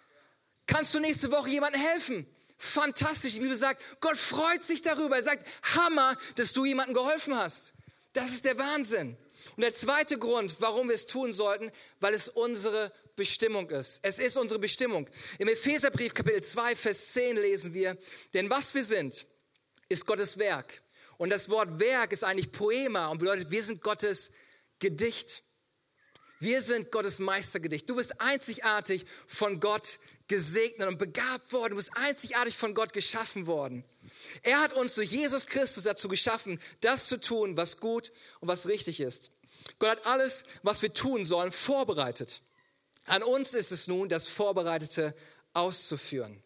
Kannst 0.67 0.95
du 0.95 1.01
nächste 1.01 1.31
Woche 1.33 1.51
jemandem 1.51 1.81
helfen? 1.81 2.27
Fantastisch. 2.57 3.35
Die 3.35 3.41
Bibel 3.41 3.57
sagt, 3.57 3.83
Gott 4.01 4.17
freut 4.17 4.63
sich 4.63 4.83
darüber. 4.83 5.17
Er 5.17 5.25
sagt, 5.25 5.47
Hammer, 5.75 6.17
dass 6.37 6.53
du 6.53 6.65
jemandem 6.65 6.95
geholfen 6.95 7.37
hast. 7.37 7.75
Das 8.13 8.31
ist 8.31 8.45
der 8.45 8.59
Wahnsinn. 8.59 9.17
Und 9.57 9.63
der 9.63 9.73
zweite 9.73 10.19
Grund, 10.19 10.57
warum 10.61 10.89
wir 10.89 10.95
es 10.95 11.07
tun 11.07 11.33
sollten, 11.33 11.71
weil 12.01 12.15
es 12.15 12.29
unsere 12.29 12.93
Bestimmung 13.17 13.69
ist. 13.71 14.01
Es 14.03 14.19
ist 14.19 14.37
unsere 14.37 14.59
Bestimmung. 14.59 15.09
Im 15.39 15.49
Epheserbrief 15.49 16.15
Kapitel 16.15 16.43
2, 16.43 16.77
Vers 16.77 17.13
10 17.13 17.37
lesen 17.37 17.75
wir, 17.75 17.97
denn 18.33 18.49
was 18.49 18.75
wir 18.75 18.85
sind, 18.85 19.27
ist 19.89 20.07
Gottes 20.07 20.39
Werk. 20.39 20.83
Und 21.19 21.31
das 21.31 21.51
Wort 21.51 21.79
Werk 21.79 22.13
ist 22.13 22.25
eigentlich 22.25 22.51
Poema 22.51 23.09
und 23.09 23.19
bedeutet, 23.19 23.51
wir 23.51 23.63
sind 23.63 23.83
Gottes 23.83 24.33
Gedicht. 24.79 25.45
Wir 26.41 26.61
sind 26.61 26.91
Gottes 26.91 27.21
Meistergedicht. 27.21 27.89
Du 27.89 27.95
bist 27.95 28.21
einzigartig 28.21 29.05
von 29.29 29.61
Gott 29.61 30.01
gesegnet 30.27 30.89
und 30.89 30.99
begabt 30.99 31.53
worden. 31.53 31.71
Du 31.71 31.77
bist 31.77 31.97
einzigartig 31.97 32.57
von 32.57 32.75
Gott 32.75 32.93
geschaffen 32.93 33.47
worden. 33.47 33.85
Er 34.43 34.61
hat 34.61 34.73
uns 34.73 34.97
durch 34.97 35.13
Jesus 35.13 35.47
Christus 35.47 35.85
dazu 35.85 36.09
geschaffen, 36.09 36.61
das 36.81 37.07
zu 37.07 37.21
tun, 37.21 37.57
was 37.57 37.77
gut 37.77 38.11
und 38.41 38.49
was 38.49 38.67
richtig 38.67 38.99
ist. 38.99 39.31
Gott 39.79 39.91
hat 39.91 40.07
alles, 40.07 40.45
was 40.65 40.83
wir 40.83 40.93
tun 40.93 41.25
sollen, 41.25 41.53
vorbereitet. 41.53 42.43
An 43.07 43.23
uns 43.23 43.55
ist 43.55 43.73
es 43.73 43.89
nun, 43.89 44.09
das 44.09 44.27
Vorbereitete 44.27 45.15
auszuführen. 45.53 46.43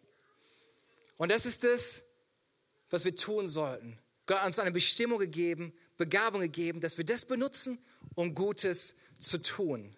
Und 1.19 1.31
das 1.31 1.47
ist 1.47 1.65
das, 1.65 2.05
was 2.91 3.05
wir 3.05 3.15
tun 3.15 3.49
sollten. 3.49 3.99
Gott 4.27 4.39
hat 4.39 4.47
uns 4.47 4.59
eine 4.59 4.73
Bestimmung 4.73 5.19
gegeben, 5.19 5.73
Begabung 5.97 6.41
gegeben, 6.41 6.81
dass 6.81 6.99
wir 6.99 7.05
das 7.05 7.27
benutzen, 7.27 7.79
um 8.15 8.35
Gutes 8.35 8.97
zu 9.19 9.39
tun. 9.39 9.97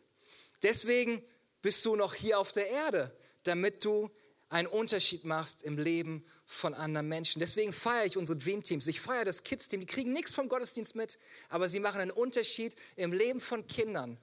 Deswegen 0.62 1.22
bist 1.62 1.84
du 1.84 1.96
noch 1.96 2.14
hier 2.14 2.38
auf 2.38 2.52
der 2.52 2.68
Erde, 2.68 3.16
damit 3.44 3.84
du 3.84 4.10
einen 4.48 4.68
Unterschied 4.68 5.24
machst 5.24 5.62
im 5.62 5.76
Leben 5.76 6.24
von 6.46 6.74
anderen 6.74 7.08
Menschen. 7.08 7.40
Deswegen 7.40 7.72
feiere 7.72 8.06
ich 8.06 8.16
unsere 8.16 8.38
Dream 8.38 8.62
Teams. 8.62 8.86
Ich 8.86 9.00
feiere 9.00 9.24
das 9.24 9.42
Kids 9.42 9.68
Team. 9.68 9.80
Die 9.80 9.86
kriegen 9.86 10.12
nichts 10.12 10.32
vom 10.32 10.48
Gottesdienst 10.48 10.94
mit, 10.94 11.18
aber 11.48 11.68
sie 11.68 11.80
machen 11.80 12.00
einen 12.00 12.10
Unterschied 12.10 12.74
im 12.96 13.12
Leben 13.12 13.40
von 13.40 13.66
Kindern 13.66 14.18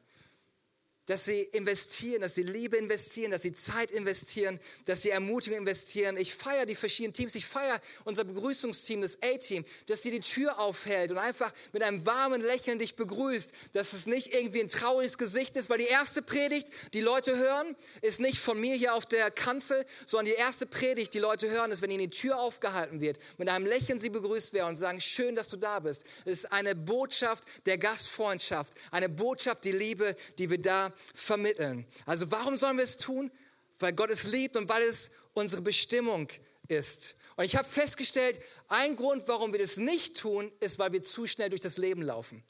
dass 1.06 1.26
sie 1.26 1.41
investieren, 1.41 2.22
dass 2.22 2.36
sie 2.36 2.44
Liebe 2.44 2.78
investieren, 2.78 3.32
dass 3.32 3.44
sie 3.44 3.54
Zeit 3.54 3.91
investieren, 3.91 4.60
dass 4.86 5.04
sie 5.04 5.12
Ermutigung 5.12 5.60
investieren. 5.60 6.18
Ich 6.18 6.34
feiere 6.34 6.65
die 6.65 6.76
verschiedenen 6.76 7.13
Teams, 7.13 7.36
ich 7.36 7.46
feiere 7.46 7.80
unser 8.06 8.24
Begrüßungsteam, 8.24 9.02
das 9.02 9.20
A-Team, 9.22 9.65
dass 9.88 10.02
sie 10.02 10.12
die 10.12 10.20
Tür 10.20 10.60
aufhält 10.60 11.12
und 11.12 11.18
einfach 11.18 11.52
mit 11.74 11.84
einem 11.84 12.06
warmen 12.06 12.41
Lächeln 12.41 12.80
dich 12.80 12.96
begrüßt, 12.96 13.54
dass 13.74 13.94
es 13.94 14.06
nicht 14.08 14.34
irgendwie 14.34 14.62
ein 14.62 14.68
trauriges 14.68 15.18
Gesicht 15.18 15.56
ist, 15.56 15.70
weil 15.70 15.78
die 15.78 15.86
erste 15.86 16.22
Predigt, 16.22 16.70
die 16.94 17.02
Leute 17.02 17.38
hören, 17.38 17.76
ist 18.02 18.20
nicht 18.20 18.39
von 18.39 18.60
mir 18.60 18.76
hier 18.76 18.96
auf 18.96 19.06
der 19.06 19.30
Kanzel, 19.30 19.86
sondern 20.06 20.34
die 20.34 20.39
erste 20.39 20.65
Predigt, 20.65 21.13
die 21.13 21.20
Leute 21.20 21.50
hören, 21.50 21.72
ist, 21.72 21.82
wenn 21.82 21.91
ihnen 21.91 22.10
die 22.10 22.18
Tür 22.18 22.39
aufgehalten 22.39 23.02
wird, 23.02 23.20
mit 23.38 23.50
einem 23.50 23.65
Lächeln 23.65 24.00
sie 24.00 24.10
begrüßt 24.10 24.54
werden 24.54 24.70
und 24.70 24.76
sagen, 24.76 25.00
schön, 25.02 25.36
dass 25.36 25.50
du 25.50 25.58
da 25.58 25.80
bist. 25.80 26.04
Es 26.26 26.39
ist 26.39 26.52
eine 26.52 26.76
Botschaft 26.76 27.44
der 27.65 27.78
Gastfreundschaft, 27.78 28.74
eine 28.91 29.10
Botschaft, 29.10 29.65
die 29.65 29.72
Liebe, 29.72 30.15
die 30.38 30.50
wir 30.50 30.60
da 30.60 30.94
vermitteln. 31.13 31.86
Also 32.05 32.31
warum 32.31 32.55
sollen 32.55 32.77
wir 32.77 32.84
es 32.84 32.97
tun? 32.97 33.31
Weil 33.79 33.93
Gott 33.93 34.10
es 34.10 34.23
liebt 34.23 34.55
und 34.55 34.69
weil 34.69 34.84
es 34.84 35.12
unsere 35.34 35.62
Bestimmung 35.62 36.29
ist. 36.67 37.15
Und 37.36 37.43
ich 37.43 37.55
habe 37.55 37.67
festgestellt, 37.67 38.39
ein 38.69 38.95
Grund, 38.95 39.27
warum 39.27 39.51
wir 39.51 39.60
das 39.60 39.77
nicht 39.77 40.17
tun, 40.17 40.51
ist, 40.60 40.79
weil 40.79 40.93
wir 40.93 41.03
zu 41.03 41.27
schnell 41.27 41.49
durch 41.49 41.62
das 41.62 41.77
Leben 41.77 42.01
laufen. 42.01 42.43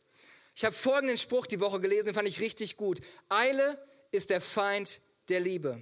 Ich 0.56 0.64
habe 0.64 0.76
folgenden 0.76 1.18
Spruch 1.18 1.48
die 1.48 1.60
Woche 1.60 1.80
gelesen, 1.80 2.06
den 2.06 2.14
fand 2.14 2.28
ich 2.28 2.40
richtig 2.40 2.78
gut. 2.78 3.02
Eile 3.30 3.84
ist 4.12 4.30
der 4.30 4.42
Feind 4.42 5.02
der 5.28 5.40
Liebe. 5.40 5.82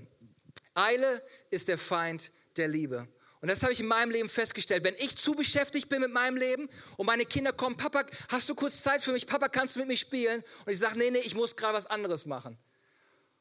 Eile 0.74 1.22
ist 1.50 1.68
der 1.68 1.78
Feind 1.78 2.32
der 2.58 2.68
Liebe. 2.68 3.08
Und 3.44 3.50
das 3.50 3.62
habe 3.62 3.74
ich 3.74 3.82
in 3.82 3.88
meinem 3.88 4.10
Leben 4.10 4.30
festgestellt. 4.30 4.86
Wenn 4.86 4.96
ich 4.96 5.18
zu 5.18 5.34
beschäftigt 5.34 5.90
bin 5.90 6.00
mit 6.00 6.14
meinem 6.14 6.38
Leben 6.38 6.70
und 6.96 7.06
meine 7.06 7.26
Kinder 7.26 7.52
kommen, 7.52 7.76
Papa, 7.76 8.06
hast 8.30 8.48
du 8.48 8.56
kurz 8.56 8.82
Zeit 8.82 9.04
für 9.04 9.12
mich? 9.12 9.28
Papa, 9.28 9.50
kannst 9.50 9.76
du 9.76 9.82
mit 9.82 9.90
mir 9.90 9.98
spielen? 9.98 10.42
Und 10.66 10.72
ich 10.72 10.80
sage, 10.80 10.98
nee, 10.98 11.12
nee, 11.12 11.20
ich 11.20 11.36
muss 11.36 11.58
gerade 11.58 11.74
was 11.74 11.86
anderes 11.86 12.26
machen. 12.26 12.58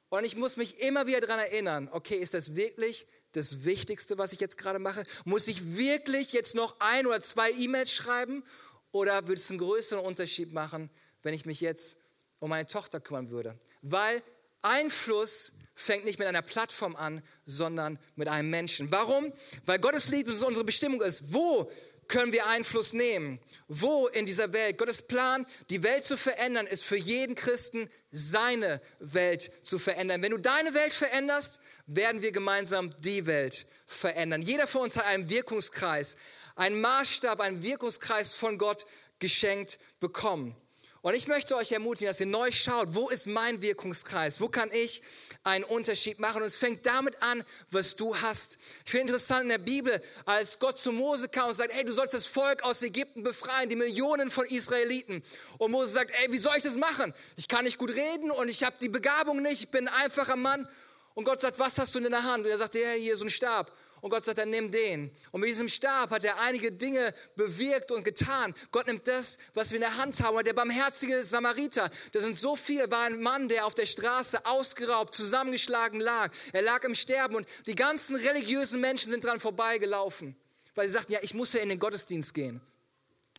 Und 0.08 0.24
ich 0.24 0.34
muss 0.34 0.56
mich 0.56 0.80
immer 0.80 1.06
wieder 1.06 1.20
daran 1.20 1.38
erinnern, 1.38 1.88
okay, 1.92 2.16
ist 2.16 2.34
das 2.34 2.56
wirklich 2.56 3.06
das 3.30 3.62
Wichtigste, 3.64 4.18
was 4.18 4.32
ich 4.32 4.40
jetzt 4.40 4.58
gerade 4.58 4.80
mache? 4.80 5.04
Muss 5.24 5.46
ich 5.46 5.76
wirklich 5.76 6.32
jetzt 6.32 6.56
noch 6.56 6.74
ein 6.80 7.06
oder 7.06 7.22
zwei 7.22 7.52
E-Mails 7.52 7.94
schreiben? 7.94 8.42
Oder 8.90 9.28
würde 9.28 9.40
es 9.40 9.50
einen 9.50 9.60
größeren 9.60 10.04
Unterschied 10.04 10.52
machen, 10.52 10.90
wenn 11.22 11.32
ich 11.32 11.46
mich 11.46 11.60
jetzt 11.60 11.96
um 12.40 12.50
meine 12.50 12.66
Tochter 12.66 13.00
kümmern 13.00 13.30
würde? 13.30 13.56
Weil 13.82 14.20
Einfluss 14.62 15.52
fängt 15.82 16.04
nicht 16.04 16.18
mit 16.18 16.28
einer 16.28 16.42
Plattform 16.42 16.96
an, 16.96 17.22
sondern 17.44 17.98
mit 18.16 18.28
einem 18.28 18.50
Menschen. 18.50 18.90
Warum? 18.90 19.32
Weil 19.66 19.78
Gottes 19.78 20.08
Liebe 20.08 20.30
unsere 20.30 20.64
Bestimmung 20.64 21.00
ist. 21.02 21.32
Wo 21.32 21.70
können 22.08 22.32
wir 22.32 22.46
Einfluss 22.46 22.92
nehmen? 22.92 23.40
Wo 23.68 24.06
in 24.08 24.26
dieser 24.26 24.52
Welt? 24.52 24.78
Gottes 24.78 25.02
Plan, 25.02 25.46
die 25.70 25.82
Welt 25.82 26.04
zu 26.04 26.16
verändern, 26.16 26.66
ist 26.66 26.84
für 26.84 26.96
jeden 26.96 27.34
Christen 27.34 27.88
seine 28.10 28.80
Welt 28.98 29.50
zu 29.62 29.78
verändern. 29.78 30.22
Wenn 30.22 30.30
du 30.32 30.38
deine 30.38 30.74
Welt 30.74 30.92
veränderst, 30.92 31.60
werden 31.86 32.22
wir 32.22 32.32
gemeinsam 32.32 32.90
die 33.00 33.26
Welt 33.26 33.66
verändern. 33.86 34.42
Jeder 34.42 34.66
von 34.66 34.82
uns 34.82 34.96
hat 34.96 35.06
einen 35.06 35.30
Wirkungskreis, 35.30 36.16
einen 36.54 36.80
Maßstab, 36.80 37.40
einen 37.40 37.62
Wirkungskreis 37.62 38.34
von 38.34 38.58
Gott 38.58 38.86
geschenkt 39.18 39.78
bekommen. 40.00 40.56
Und 41.02 41.14
ich 41.14 41.26
möchte 41.26 41.56
euch 41.56 41.72
ermutigen, 41.72 42.06
dass 42.06 42.20
ihr 42.20 42.26
neu 42.26 42.52
schaut, 42.52 42.94
wo 42.94 43.08
ist 43.08 43.26
mein 43.26 43.60
Wirkungskreis? 43.60 44.40
Wo 44.40 44.48
kann 44.48 44.70
ich 44.70 45.02
einen 45.42 45.64
Unterschied 45.64 46.20
machen? 46.20 46.42
Und 46.42 46.46
es 46.46 46.54
fängt 46.54 46.86
damit 46.86 47.20
an, 47.20 47.42
was 47.72 47.96
du 47.96 48.16
hast. 48.16 48.58
Ich 48.84 48.92
finde 48.92 49.08
interessant 49.08 49.42
in 49.42 49.48
der 49.48 49.58
Bibel, 49.58 50.00
als 50.26 50.60
Gott 50.60 50.78
zu 50.78 50.92
Mose 50.92 51.28
kam 51.28 51.48
und 51.48 51.54
sagt, 51.54 51.72
hey, 51.74 51.84
du 51.84 51.92
sollst 51.92 52.14
das 52.14 52.26
Volk 52.26 52.62
aus 52.62 52.82
Ägypten 52.82 53.24
befreien, 53.24 53.68
die 53.68 53.74
Millionen 53.74 54.30
von 54.30 54.46
Israeliten. 54.46 55.24
Und 55.58 55.72
Mose 55.72 55.90
sagt, 55.90 56.12
ey, 56.22 56.30
wie 56.30 56.38
soll 56.38 56.54
ich 56.56 56.62
das 56.62 56.76
machen? 56.76 57.12
Ich 57.36 57.48
kann 57.48 57.64
nicht 57.64 57.78
gut 57.78 57.90
reden 57.90 58.30
und 58.30 58.48
ich 58.48 58.62
habe 58.62 58.76
die 58.80 58.88
Begabung 58.88 59.42
nicht, 59.42 59.60
ich 59.60 59.70
bin 59.70 59.88
ein 59.88 59.94
einfacher 60.04 60.36
Mann. 60.36 60.68
Und 61.14 61.24
Gott 61.24 61.40
sagt, 61.40 61.58
was 61.58 61.78
hast 61.78 61.96
du 61.96 61.98
in 61.98 62.10
der 62.10 62.22
Hand? 62.22 62.44
Und 62.44 62.50
er 62.52 62.58
sagt, 62.58 62.76
ja, 62.76 62.92
hier 62.92 63.16
so 63.16 63.24
ein 63.24 63.30
Stab. 63.30 63.72
Und 64.02 64.10
Gott 64.10 64.24
sagt, 64.24 64.38
dann 64.38 64.50
nimm 64.50 64.72
den. 64.72 65.12
Und 65.30 65.42
mit 65.42 65.48
diesem 65.48 65.68
Stab 65.68 66.10
hat 66.10 66.24
er 66.24 66.40
einige 66.40 66.72
Dinge 66.72 67.14
bewirkt 67.36 67.92
und 67.92 68.02
getan. 68.02 68.52
Gott 68.72 68.88
nimmt 68.88 69.06
das, 69.06 69.38
was 69.54 69.70
wir 69.70 69.76
in 69.76 69.82
der 69.82 69.96
Hand 69.96 70.20
haben. 70.20 70.36
Und 70.36 70.44
der 70.44 70.54
barmherzige 70.54 71.22
Samariter, 71.22 71.88
das 72.10 72.24
sind 72.24 72.36
so 72.36 72.56
viele, 72.56 72.90
war 72.90 73.02
ein 73.04 73.22
Mann, 73.22 73.48
der 73.48 73.64
auf 73.64 73.76
der 73.76 73.86
Straße 73.86 74.44
ausgeraubt, 74.44 75.14
zusammengeschlagen 75.14 76.00
lag. 76.00 76.32
Er 76.52 76.62
lag 76.62 76.82
im 76.82 76.96
Sterben 76.96 77.36
und 77.36 77.46
die 77.68 77.76
ganzen 77.76 78.16
religiösen 78.16 78.80
Menschen 78.80 79.12
sind 79.12 79.22
dran 79.22 79.38
vorbeigelaufen, 79.38 80.34
weil 80.74 80.88
sie 80.88 80.94
sagten, 80.94 81.12
ja, 81.12 81.20
ich 81.22 81.34
muss 81.34 81.52
ja 81.52 81.60
in 81.60 81.68
den 81.68 81.78
Gottesdienst 81.78 82.34
gehen. 82.34 82.60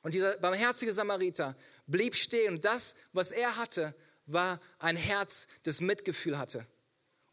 Und 0.01 0.13
dieser 0.13 0.37
barmherzige 0.37 0.93
Samariter 0.93 1.57
blieb 1.87 2.15
stehen 2.15 2.55
und 2.55 2.63
das, 2.63 2.95
was 3.11 3.33
er 3.33 3.57
hatte, 3.57 3.93
war 4.27 4.61
ein 4.79 4.95
Herz, 4.95 5.47
das 5.63 5.81
Mitgefühl 5.81 6.37
hatte. 6.37 6.65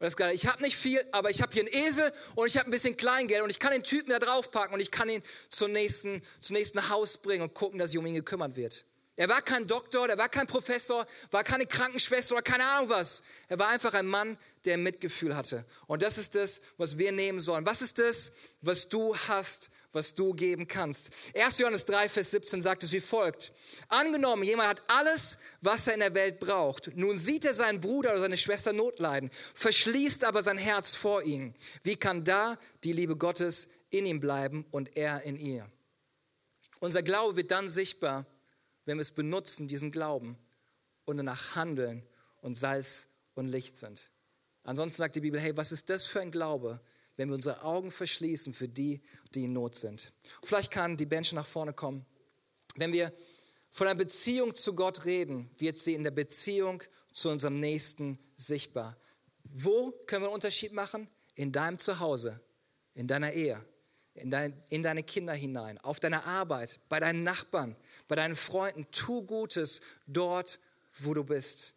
Und 0.01 0.19
das 0.19 0.33
ich 0.33 0.47
habe 0.47 0.63
nicht 0.63 0.77
viel, 0.77 0.99
aber 1.13 1.29
ich 1.29 1.43
habe 1.43 1.53
hier 1.53 1.63
einen 1.63 1.87
Esel 1.87 2.11
und 2.35 2.47
ich 2.47 2.57
habe 2.57 2.69
ein 2.69 2.71
bisschen 2.71 2.97
Kleingeld 2.97 3.43
und 3.43 3.51
ich 3.51 3.59
kann 3.59 3.71
den 3.71 3.85
Typen 3.85 4.11
da 4.11 4.19
draufpacken 4.19 4.73
und 4.73 4.81
ich 4.81 4.91
kann 4.91 5.11
ihn 5.11 5.23
zum 5.51 5.73
nächsten, 5.73 6.23
zum 6.41 6.57
nächsten 6.57 6.89
Haus 6.89 7.19
bringen 7.19 7.43
und 7.43 7.53
gucken, 7.53 7.79
dass 7.79 7.91
sich 7.91 7.99
um 7.99 8.07
ihn 8.07 8.15
gekümmert 8.15 8.57
wird. 8.57 8.87
Er 9.17 9.29
war 9.29 9.43
kein 9.43 9.67
Doktor, 9.67 10.09
er 10.09 10.17
war 10.17 10.29
kein 10.29 10.47
Professor, 10.47 11.07
war 11.31 11.45
keine 11.45 11.67
Krankenschwester 11.67 12.37
oder 12.37 12.43
keine 12.43 12.65
Ahnung 12.65 12.91
was. 12.91 13.23
Er 13.49 13.59
war 13.59 13.69
einfach 13.69 13.93
ein 13.95 14.07
Mann, 14.07 14.39
der 14.65 14.79
Mitgefühl 14.79 15.37
hatte. 15.37 15.65
Und 15.87 16.03
das 16.03 16.17
ist 16.19 16.35
das, 16.35 16.61
was 16.77 16.97
wir 16.97 17.13
nehmen 17.13 17.41
sollen. 17.41 17.67
Was 17.67 17.83
ist 17.83 17.99
das, 17.99 18.33
was 18.61 18.89
du 18.89 19.17
hast, 19.29 19.71
was 19.93 20.15
du 20.15 20.33
geben 20.33 20.69
kannst? 20.69 21.11
1. 21.35 21.59
Johannes 21.59 21.85
3, 21.85 22.09
Vers 22.09 22.31
17 22.31 22.63
sagt 22.63 22.83
es 22.83 22.93
wie 22.93 23.01
folgt. 23.01 23.53
Angenommen, 23.89 24.43
jemand 24.43 24.69
hat 24.69 24.83
alles, 24.87 25.39
was 25.61 25.87
er 25.87 25.95
in 25.95 26.01
der 26.01 26.15
Welt 26.15 26.39
braucht. 26.39 26.97
Nun 26.97 27.19
sieht 27.19 27.45
er 27.45 27.55
seinen 27.55 27.81
Bruder 27.81 28.13
oder 28.13 28.21
seine 28.21 28.37
Schwester 28.37 28.73
Notleiden, 28.73 29.31
verschließt 29.55 30.25
aber 30.25 30.43
sein 30.43 30.59
Herz 30.59 30.95
vor 30.95 31.25
ihnen. 31.25 31.55
Wie 31.83 31.97
kann 31.97 32.25
da 32.25 32.59
die 32.85 32.93
Liebe 32.93 33.17
Gottes 33.17 33.69
in 33.91 34.07
ihm 34.07 34.21
bleiben 34.21 34.65
und 34.71 34.97
er 34.97 35.23
in 35.23 35.37
ihr? 35.37 35.71
Unser 36.79 37.03
Glaube 37.03 37.37
wird 37.37 37.51
dann 37.51 37.69
sichtbar, 37.69 38.25
wenn 38.85 38.99
wir 38.99 39.03
es 39.03 39.13
benutzen, 39.13 39.69
diesen 39.69 39.91
Glauben 39.91 40.39
und 41.05 41.17
danach 41.17 41.57
handeln 41.57 42.07
und 42.41 42.57
Salz 42.57 43.09
und 43.35 43.49
Licht 43.49 43.77
sind. 43.77 44.11
Ansonsten 44.63 44.99
sagt 44.99 45.17
die 45.17 45.21
Bibel, 45.21 45.41
hey, 45.41 45.57
was 45.57 45.73
ist 45.73 45.89
das 45.91 46.05
für 46.05 46.21
ein 46.21 46.31
Glaube, 46.31 46.81
wenn 47.17 47.29
wir 47.29 47.35
unsere 47.35 47.63
Augen 47.63 47.91
verschließen 47.91 48.53
für 48.53 48.69
die, 48.69 49.01
die 49.35 49.45
in 49.45 49.53
Not 49.53 49.77
sind? 49.77 50.13
Vielleicht 50.45 50.71
kann 50.71 50.97
die 50.97 51.07
Band 51.07 51.27
schon 51.27 51.37
nach 51.37 51.47
vorne 51.47 51.73
kommen. 51.73 52.05
Wenn 52.77 52.93
wir 52.93 53.13
von 53.71 53.87
einer 53.87 53.97
Beziehung 53.97 54.55
zu 54.55 54.75
Gott 54.75 55.05
reden, 55.05 55.51
wird 55.57 55.79
sie 55.79 55.95
in 55.95 56.03
der 56.03 56.11
Beziehung 56.11 56.83
zu 57.13 57.31
unserem 57.31 57.61
Nächsten 57.61 58.19
sichtbar. 58.37 58.97
Wo 59.45 59.93
können 60.07 60.23
wir 60.23 60.29
einen 60.29 60.35
Unterschied 60.35 60.73
machen? 60.73 61.09
In 61.35 61.53
deinem 61.53 61.79
Zuhause, 61.79 62.41
in 62.95 63.07
deiner 63.07 63.33
Ehe, 63.33 63.65
in, 64.15 64.31
dein, 64.31 64.63
in 64.69 64.83
deine 64.83 65.03
Kinder 65.03 65.33
hinein, 65.33 65.79
auf 65.79 66.01
deiner 66.01 66.27
Arbeit, 66.27 66.81
bei 66.89 67.01
deinen 67.01 67.23
Nachbarn, 67.23 67.77
bei 68.11 68.17
deinen 68.17 68.35
Freunden. 68.35 68.89
Tu 68.91 69.23
Gutes 69.23 69.81
dort, 70.09 70.59
wo 70.99 71.15
du 71.15 71.23
bist. 71.23 71.75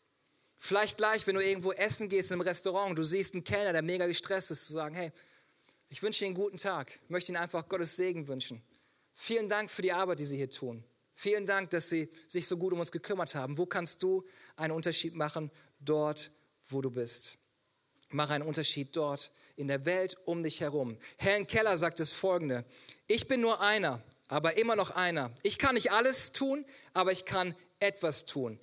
Vielleicht 0.58 0.98
gleich, 0.98 1.28
wenn 1.28 1.36
du 1.36 1.46
irgendwo 1.46 1.74
essen 1.74 2.10
gehst 2.10 2.32
im 2.32 2.42
Restaurant, 2.42 2.98
du 2.98 3.04
siehst 3.04 3.36
einen 3.36 3.44
Kellner, 3.44 3.72
der 3.72 3.84
mega 3.84 4.08
gestresst 4.08 4.50
ist, 4.50 4.66
zu 4.66 4.74
sagen, 4.74 4.96
hey, 4.96 5.12
ich 5.90 6.02
wünsche 6.02 6.26
Ihnen 6.26 6.36
einen 6.36 6.44
guten 6.44 6.58
Tag, 6.58 7.00
möchte 7.08 7.32
Ihnen 7.32 7.38
einfach 7.40 7.70
Gottes 7.70 7.96
Segen 7.96 8.28
wünschen. 8.28 8.64
Vielen 9.14 9.48
Dank 9.48 9.70
für 9.70 9.84
die 9.84 9.92
Arbeit, 9.92 10.20
die 10.22 10.26
Sie 10.26 10.38
hier 10.38 10.50
tun. 10.50 10.84
Vielen 11.12 11.46
Dank, 11.46 11.70
dass 11.70 11.90
Sie 11.90 12.10
sich 12.26 12.48
so 12.48 12.58
gut 12.58 12.74
um 12.74 12.80
uns 12.80 12.92
gekümmert 12.92 13.36
haben. 13.36 13.60
Wo 13.60 13.68
kannst 13.68 14.02
du 14.02 14.26
einen 14.56 14.74
Unterschied 14.74 15.14
machen? 15.14 15.52
Dort, 15.82 16.32
wo 16.68 16.82
du 16.82 16.90
bist. 16.90 17.38
Mach 18.10 18.32
einen 18.32 18.44
Unterschied 18.44 18.96
dort, 18.96 19.32
in 19.56 19.68
der 19.68 19.86
Welt 19.86 20.18
um 20.26 20.42
dich 20.42 20.62
herum. 20.62 20.98
Helen 21.18 21.46
Keller 21.46 21.78
sagt 21.78 22.00
das 22.00 22.12
folgende. 22.12 22.66
Ich 23.06 23.28
bin 23.28 23.40
nur 23.40 23.62
einer, 23.62 24.02
aber 24.34 24.58
immer 24.58 24.76
noch 24.76 24.90
einer. 24.92 25.32
Ich 25.44 25.60
kann 25.60 25.76
nicht 25.76 25.92
alles 25.92 26.32
tun, 26.32 26.66
aber 26.94 27.12
ich 27.12 27.24
kann 27.24 27.56
etwas 27.80 28.26
tun. 28.26 28.60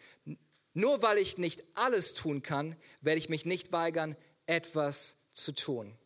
Nur 0.72 1.00
weil 1.02 1.18
ich 1.18 1.38
nicht 1.38 1.62
alles 1.74 2.12
tun 2.12 2.42
kann, 2.42 2.76
werde 3.00 3.18
ich 3.18 3.28
mich 3.28 3.44
nicht 3.44 3.70
weigern, 3.70 4.16
etwas 4.46 5.18
zu 5.30 5.52
tun. 5.52 5.96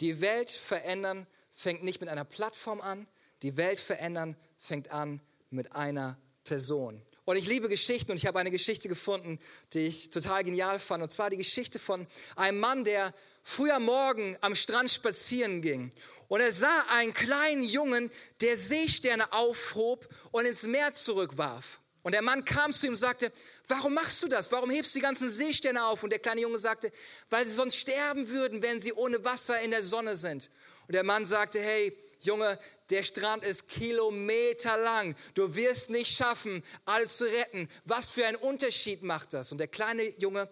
Die 0.00 0.20
Welt 0.20 0.50
verändern 0.50 1.28
fängt 1.52 1.84
nicht 1.84 2.00
mit 2.00 2.08
einer 2.08 2.24
Plattform 2.24 2.80
an, 2.80 3.06
die 3.42 3.56
Welt 3.56 3.78
verändern 3.78 4.36
fängt 4.58 4.90
an 4.90 5.20
mit 5.50 5.76
einer 5.76 6.18
Person. 6.42 7.00
Und 7.24 7.36
ich 7.36 7.46
liebe 7.46 7.68
Geschichten 7.68 8.10
und 8.10 8.16
ich 8.16 8.26
habe 8.26 8.40
eine 8.40 8.50
Geschichte 8.50 8.88
gefunden, 8.88 9.38
die 9.74 9.86
ich 9.86 10.10
total 10.10 10.42
genial 10.42 10.80
fand. 10.80 11.04
Und 11.04 11.12
zwar 11.12 11.30
die 11.30 11.36
Geschichte 11.36 11.78
von 11.78 12.06
einem 12.34 12.58
Mann, 12.58 12.82
der 12.82 13.14
früher 13.48 13.78
Morgen 13.78 14.36
am 14.42 14.54
Strand 14.54 14.90
spazieren 14.90 15.62
ging. 15.62 15.90
Und 16.28 16.40
er 16.40 16.52
sah 16.52 16.84
einen 16.90 17.14
kleinen 17.14 17.62
Jungen, 17.62 18.10
der 18.42 18.58
Seesterne 18.58 19.32
aufhob 19.32 20.06
und 20.32 20.44
ins 20.44 20.64
Meer 20.64 20.92
zurückwarf. 20.92 21.80
Und 22.02 22.12
der 22.12 22.20
Mann 22.20 22.44
kam 22.44 22.72
zu 22.72 22.86
ihm 22.86 22.92
und 22.92 22.96
sagte, 22.96 23.32
warum 23.66 23.94
machst 23.94 24.22
du 24.22 24.28
das? 24.28 24.52
Warum 24.52 24.70
hebst 24.70 24.94
du 24.94 24.98
die 24.98 25.02
ganzen 25.02 25.30
Seesterne 25.30 25.84
auf? 25.86 26.02
Und 26.02 26.10
der 26.10 26.18
kleine 26.18 26.42
Junge 26.42 26.58
sagte, 26.58 26.92
weil 27.30 27.44
sie 27.46 27.52
sonst 27.52 27.76
sterben 27.76 28.28
würden, 28.28 28.62
wenn 28.62 28.82
sie 28.82 28.92
ohne 28.92 29.24
Wasser 29.24 29.58
in 29.60 29.70
der 29.70 29.82
Sonne 29.82 30.16
sind. 30.16 30.50
Und 30.86 30.94
der 30.94 31.04
Mann 31.04 31.24
sagte, 31.24 31.58
hey, 31.58 31.96
Junge, 32.20 32.58
der 32.90 33.02
Strand 33.02 33.44
ist 33.44 33.68
kilometerlang. 33.68 35.14
Du 35.34 35.54
wirst 35.54 35.90
nicht 35.90 36.14
schaffen, 36.14 36.62
alle 36.84 37.06
zu 37.08 37.24
retten. 37.24 37.68
Was 37.84 38.10
für 38.10 38.26
einen 38.26 38.36
Unterschied 38.36 39.02
macht 39.02 39.32
das? 39.34 39.52
Und 39.52 39.58
der 39.58 39.68
kleine 39.68 40.02
Junge 40.18 40.48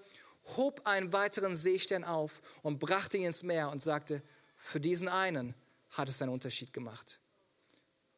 hob 0.57 0.87
einen 0.87 1.13
weiteren 1.13 1.55
Seestern 1.55 2.05
auf 2.05 2.41
und 2.63 2.79
brachte 2.79 3.17
ihn 3.17 3.25
ins 3.25 3.43
Meer 3.43 3.71
und 3.71 3.83
sagte, 3.83 4.23
für 4.57 4.81
diesen 4.81 5.09
einen 5.09 5.55
hat 5.91 6.09
es 6.09 6.21
einen 6.23 6.33
Unterschied 6.33 6.73
gemacht. 6.73 7.21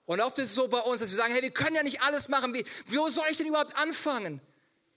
Und 0.05 0.21
oft 0.21 0.39
ist 0.39 0.47
es 0.47 0.55
so 0.55 0.69
bei 0.69 0.81
uns, 0.81 1.01
dass 1.01 1.11
wir 1.11 1.17
sagen, 1.17 1.33
hey, 1.33 1.43
wir 1.43 1.51
können 1.51 1.77
ja 1.77 1.83
nicht 1.83 2.01
alles 2.03 2.29
machen. 2.29 2.55
Wie, 2.55 2.65
wo 2.87 3.11
soll 3.11 3.27
ich 3.31 3.37
denn 3.37 3.47
überhaupt 3.47 3.77
anfangen? 3.77 4.41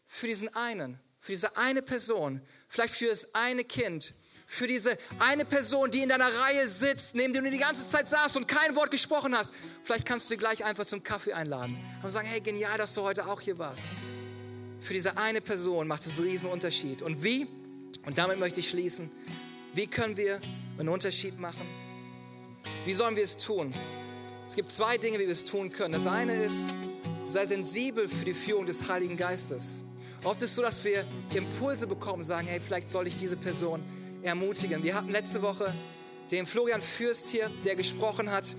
Für 0.07 0.27
diesen 0.27 0.53
einen, 0.55 0.99
für 1.19 1.33
diese 1.33 1.55
eine 1.57 1.81
Person, 1.81 2.41
vielleicht 2.69 2.95
für 2.95 3.07
das 3.07 3.33
eine 3.33 3.63
Kind, 3.63 4.13
für 4.47 4.67
diese 4.67 4.97
eine 5.19 5.45
Person, 5.45 5.91
die 5.91 6.01
in 6.01 6.09
deiner 6.09 6.33
Reihe 6.33 6.67
sitzt, 6.67 7.15
neben 7.15 7.33
der 7.33 7.41
du 7.41 7.51
die 7.51 7.57
ganze 7.57 7.87
Zeit 7.87 8.07
saßt 8.07 8.37
und 8.37 8.47
kein 8.47 8.75
Wort 8.75 8.91
gesprochen 8.91 9.35
hast. 9.35 9.53
Vielleicht 9.83 10.05
kannst 10.05 10.25
du 10.25 10.29
sie 10.29 10.37
gleich 10.37 10.63
einfach 10.63 10.85
zum 10.85 11.03
Kaffee 11.03 11.33
einladen 11.33 11.77
und 12.03 12.09
sagen, 12.09 12.27
hey, 12.27 12.41
genial, 12.41 12.77
dass 12.77 12.93
du 12.93 13.01
heute 13.01 13.25
auch 13.27 13.39
hier 13.41 13.57
warst. 13.57 13.85
Für 14.81 14.95
diese 14.95 15.15
eine 15.15 15.41
Person 15.41 15.87
macht 15.87 16.07
es 16.07 16.17
einen 16.17 16.27
riesen 16.27 16.49
Unterschied. 16.49 17.03
Und 17.03 17.23
wie, 17.23 17.45
und 18.03 18.17
damit 18.17 18.39
möchte 18.39 18.61
ich 18.61 18.69
schließen, 18.69 19.11
wie 19.73 19.85
können 19.85 20.17
wir 20.17 20.41
einen 20.79 20.89
Unterschied 20.89 21.39
machen? 21.39 21.65
Wie 22.83 22.93
sollen 22.93 23.15
wir 23.15 23.23
es 23.23 23.37
tun? 23.37 23.71
Es 24.47 24.55
gibt 24.55 24.71
zwei 24.71 24.97
Dinge, 24.97 25.19
wie 25.19 25.25
wir 25.25 25.31
es 25.31 25.45
tun 25.45 25.71
können. 25.71 25.93
Das 25.93 26.07
eine 26.07 26.35
ist, 26.35 26.69
sei 27.23 27.45
sensibel 27.45 28.09
für 28.09 28.25
die 28.25 28.33
Führung 28.33 28.65
des 28.65 28.89
Heiligen 28.89 29.15
Geistes. 29.15 29.83
Oft 30.23 30.41
ist 30.41 30.49
es 30.49 30.55
so, 30.55 30.63
dass 30.63 30.83
wir 30.83 31.05
Impulse 31.35 31.85
bekommen, 31.85 32.23
sagen, 32.23 32.47
hey, 32.47 32.59
vielleicht 32.59 32.89
soll 32.89 33.07
ich 33.07 33.15
diese 33.15 33.37
Person 33.37 33.83
ermutigen. 34.23 34.81
Wir 34.83 34.95
hatten 34.95 35.09
letzte 35.09 35.43
Woche 35.43 35.71
den 36.31 36.47
Florian 36.47 36.81
Fürst 36.81 37.29
hier, 37.29 37.51
der 37.65 37.75
gesprochen 37.75 38.31
hat, 38.31 38.55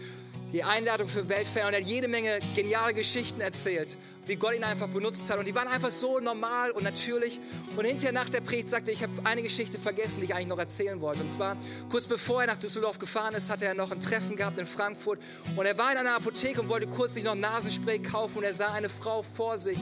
die 0.53 0.63
Einladung 0.63 1.09
für 1.09 1.29
Weltfan 1.29 1.67
und 1.67 1.73
er 1.73 1.81
hat 1.81 1.87
jede 1.87 2.09
Menge 2.09 2.39
geniale 2.55 2.93
Geschichten 2.93 3.41
erzählt, 3.41 3.97
wie 4.27 4.37
Gott 4.37 4.55
ihn 4.55 4.65
einfach 4.65 4.89
benutzt 4.89 5.31
hat. 5.31 5.39
Und 5.39 5.49
die 5.49 5.55
waren 5.55 5.69
einfach 5.69 5.91
so 5.91 6.21
normal 6.21 6.71
und 6.73 6.85
natürlich. 6.85 7.41
Und 7.77 7.85
hinterher 7.87 8.13
nach 8.13 8.29
der 8.29 8.43
Predigt 8.43 8.69
sagte, 8.69 8.91
ich 8.91 9.03
habe 9.03 9.13
eine 9.25 9.43
Geschichte 9.43 9.79
vergessen, 9.79 10.21
die 10.21 10.27
ich 10.27 10.35
eigentlich 10.35 10.49
noch 10.49 10.59
erzählen 10.59 11.01
wollte. 11.01 11.23
Und 11.23 11.33
zwar 11.33 11.57
kurz 11.91 12.07
bevor 12.07 12.43
er 12.43 12.49
nach 12.49 12.59
Düsseldorf 12.59 12.99
gefahren 12.99 13.35
ist, 13.35 13.49
hatte 13.49 13.65
er 13.65 13.75
noch 13.75 13.91
ein 13.91 14.01
Treffen 14.01 14.37
gehabt 14.37 14.59
in 14.59 14.67
Frankfurt. 14.67 15.21
Und 15.57 15.65
er 15.65 15.77
war 15.79 15.91
in 15.91 15.99
einer 15.99 16.17
Apotheke 16.17 16.61
und 16.61 16.69
wollte 16.69 16.87
kurz 16.87 17.15
sich 17.15 17.25
noch 17.25 17.35
Nasenspray 17.35 17.99
kaufen. 18.01 18.39
Und 18.39 18.45
er 18.45 18.55
sah 18.55 18.73
eine 18.73 18.91
Frau 18.91 19.23
vor 19.23 19.57
sich, 19.57 19.79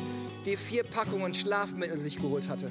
die 0.47 0.57
vier 0.57 0.85
Packungen 0.85 1.35
Schlafmittel 1.35 1.99
sich 1.99 2.17
geholt 2.17 2.49
hatte. 2.49 2.71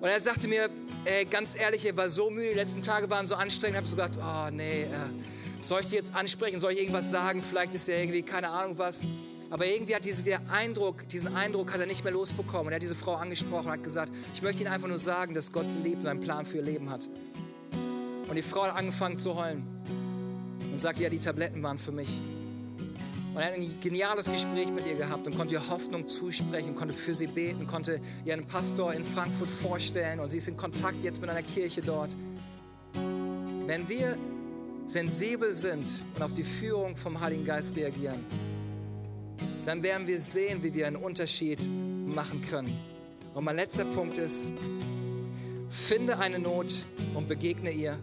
Und 0.00 0.10
er 0.10 0.20
sagte 0.20 0.48
mir, 0.48 0.68
ey, 1.04 1.24
ganz 1.24 1.54
ehrlich, 1.58 1.86
er 1.86 1.96
war 1.96 2.10
so 2.10 2.28
müde, 2.30 2.48
die 2.48 2.54
letzten 2.54 2.82
Tage 2.82 3.08
waren 3.08 3.26
so 3.26 3.36
anstrengend, 3.36 3.78
habe 3.78 3.86
so 3.86 3.96
gedacht, 3.96 4.18
oh 4.18 4.50
nee, 4.50 4.82
äh, 4.82 4.86
soll 5.64 5.80
ich 5.80 5.88
die 5.88 5.96
jetzt 5.96 6.14
ansprechen, 6.14 6.60
soll 6.60 6.72
ich 6.72 6.80
irgendwas 6.80 7.10
sagen, 7.10 7.42
vielleicht 7.42 7.74
ist 7.74 7.88
ja 7.88 7.96
irgendwie 7.96 8.22
keine 8.22 8.48
Ahnung 8.48 8.78
was. 8.78 9.06
Aber 9.50 9.66
irgendwie 9.66 9.94
hat 9.94 10.04
diese, 10.04 10.40
Eindruck, 10.50 11.08
diesen 11.08 11.34
Eindruck 11.36 11.72
hat 11.72 11.80
er 11.80 11.86
nicht 11.86 12.02
mehr 12.02 12.12
losbekommen. 12.12 12.66
Und 12.66 12.72
er 12.72 12.76
hat 12.76 12.82
diese 12.82 12.94
Frau 12.94 13.14
angesprochen 13.14 13.66
und 13.66 13.72
hat 13.72 13.82
gesagt, 13.82 14.12
ich 14.32 14.42
möchte 14.42 14.62
Ihnen 14.62 14.72
einfach 14.72 14.88
nur 14.88 14.98
sagen, 14.98 15.32
dass 15.32 15.52
Gott 15.52 15.68
sie 15.68 15.80
liebt 15.80 16.02
und 16.02 16.08
einen 16.08 16.20
Plan 16.20 16.44
für 16.44 16.56
ihr 16.56 16.64
Leben 16.64 16.90
hat. 16.90 17.08
Und 18.28 18.36
die 18.36 18.42
Frau 18.42 18.64
hat 18.64 18.74
angefangen 18.74 19.16
zu 19.16 19.36
heulen 19.36 19.64
und 20.72 20.80
sagte, 20.80 21.02
ja, 21.02 21.08
die 21.08 21.18
Tabletten 21.18 21.62
waren 21.62 21.78
für 21.78 21.92
mich. 21.92 22.20
Und 23.34 23.40
er 23.40 23.46
hat 23.46 23.54
ein 23.54 23.80
geniales 23.80 24.30
Gespräch 24.30 24.70
mit 24.70 24.86
ihr 24.86 24.94
gehabt 24.94 25.26
und 25.26 25.36
konnte 25.36 25.54
ihr 25.54 25.68
Hoffnung 25.68 26.06
zusprechen, 26.06 26.74
konnte 26.74 26.94
für 26.94 27.14
sie 27.14 27.26
beten, 27.26 27.66
konnte 27.66 28.00
ihr 28.24 28.32
einen 28.32 28.46
Pastor 28.46 28.92
in 28.92 29.04
Frankfurt 29.04 29.50
vorstellen 29.50 30.20
und 30.20 30.30
sie 30.30 30.38
ist 30.38 30.48
in 30.48 30.56
Kontakt 30.56 31.02
jetzt 31.02 31.20
mit 31.20 31.30
einer 31.30 31.42
Kirche 31.42 31.82
dort. 31.82 32.16
Wenn 33.66 33.88
wir 33.88 34.16
sensibel 34.86 35.52
sind 35.52 36.02
und 36.14 36.22
auf 36.22 36.32
die 36.32 36.42
Führung 36.42 36.96
vom 36.96 37.20
Heiligen 37.20 37.44
Geist 37.44 37.76
reagieren, 37.76 38.24
dann 39.64 39.82
werden 39.82 40.06
wir 40.06 40.20
sehen, 40.20 40.62
wie 40.62 40.74
wir 40.74 40.86
einen 40.86 40.96
Unterschied 40.96 41.66
machen 42.06 42.42
können. 42.42 42.78
Und 43.34 43.44
mein 43.44 43.56
letzter 43.56 43.84
Punkt 43.84 44.18
ist, 44.18 44.50
finde 45.70 46.18
eine 46.18 46.38
Not 46.38 46.86
und 47.14 47.26
begegne 47.26 47.70
ihr. 47.70 47.98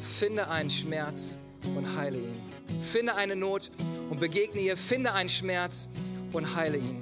Finde 0.00 0.48
einen 0.48 0.70
Schmerz 0.70 1.38
und 1.76 1.96
heile 1.96 2.18
ihn. 2.18 2.40
Finde 2.80 3.14
eine 3.16 3.36
Not 3.36 3.70
und 4.10 4.20
begegne 4.20 4.60
ihr. 4.60 4.76
Finde 4.76 5.12
einen 5.12 5.28
Schmerz 5.28 5.88
und 6.32 6.56
heile 6.56 6.78
ihn. 6.78 6.98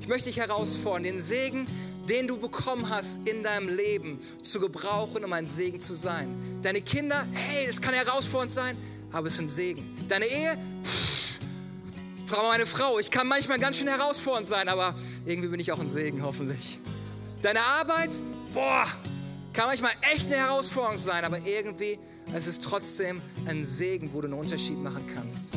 Ich 0.00 0.08
möchte 0.08 0.28
dich 0.28 0.38
herausfordern, 0.38 1.02
den 1.02 1.20
Segen, 1.20 1.66
den 2.08 2.26
du 2.26 2.38
bekommen 2.38 2.88
hast 2.88 3.26
in 3.26 3.42
deinem 3.42 3.68
Leben, 3.68 4.20
zu 4.42 4.60
gebrauchen, 4.60 5.24
um 5.24 5.32
ein 5.32 5.46
Segen 5.46 5.80
zu 5.80 5.94
sein. 5.94 6.60
Deine 6.62 6.80
Kinder, 6.80 7.26
hey, 7.32 7.66
das 7.66 7.80
kann 7.80 7.94
herausfordernd 7.94 8.52
sein, 8.52 8.76
aber 9.12 9.26
es 9.26 9.34
ist 9.34 9.40
ein 9.40 9.48
Segen. 9.48 9.96
Deine 10.08 10.26
Ehe, 10.26 10.56
pff, 10.84 11.38
Frau, 12.26 12.48
meine 12.48 12.66
Frau, 12.66 12.98
ich 12.98 13.10
kann 13.10 13.26
manchmal 13.26 13.58
ganz 13.58 13.78
schön 13.78 13.88
herausfordernd 13.88 14.46
sein, 14.46 14.68
aber 14.68 14.94
irgendwie 15.24 15.48
bin 15.48 15.60
ich 15.60 15.72
auch 15.72 15.78
ein 15.78 15.88
Segen, 15.88 16.22
hoffentlich. 16.22 16.80
Deine 17.42 17.60
Arbeit, 17.60 18.10
boah, 18.52 18.86
Kann 19.52 19.66
manchmal 19.66 19.92
echt 20.14 20.26
eine 20.26 20.36
Herausforderung 20.36 20.98
sein, 20.98 21.24
aber 21.24 21.38
irgendwie 21.44 21.98
es 22.34 22.46
ist 22.46 22.62
trotzdem 22.62 23.22
ein 23.46 23.64
Segen, 23.64 24.12
wo 24.12 24.20
du 24.20 24.26
einen 24.26 24.38
Unterschied 24.38 24.78
machen 24.78 25.04
kannst. 25.14 25.56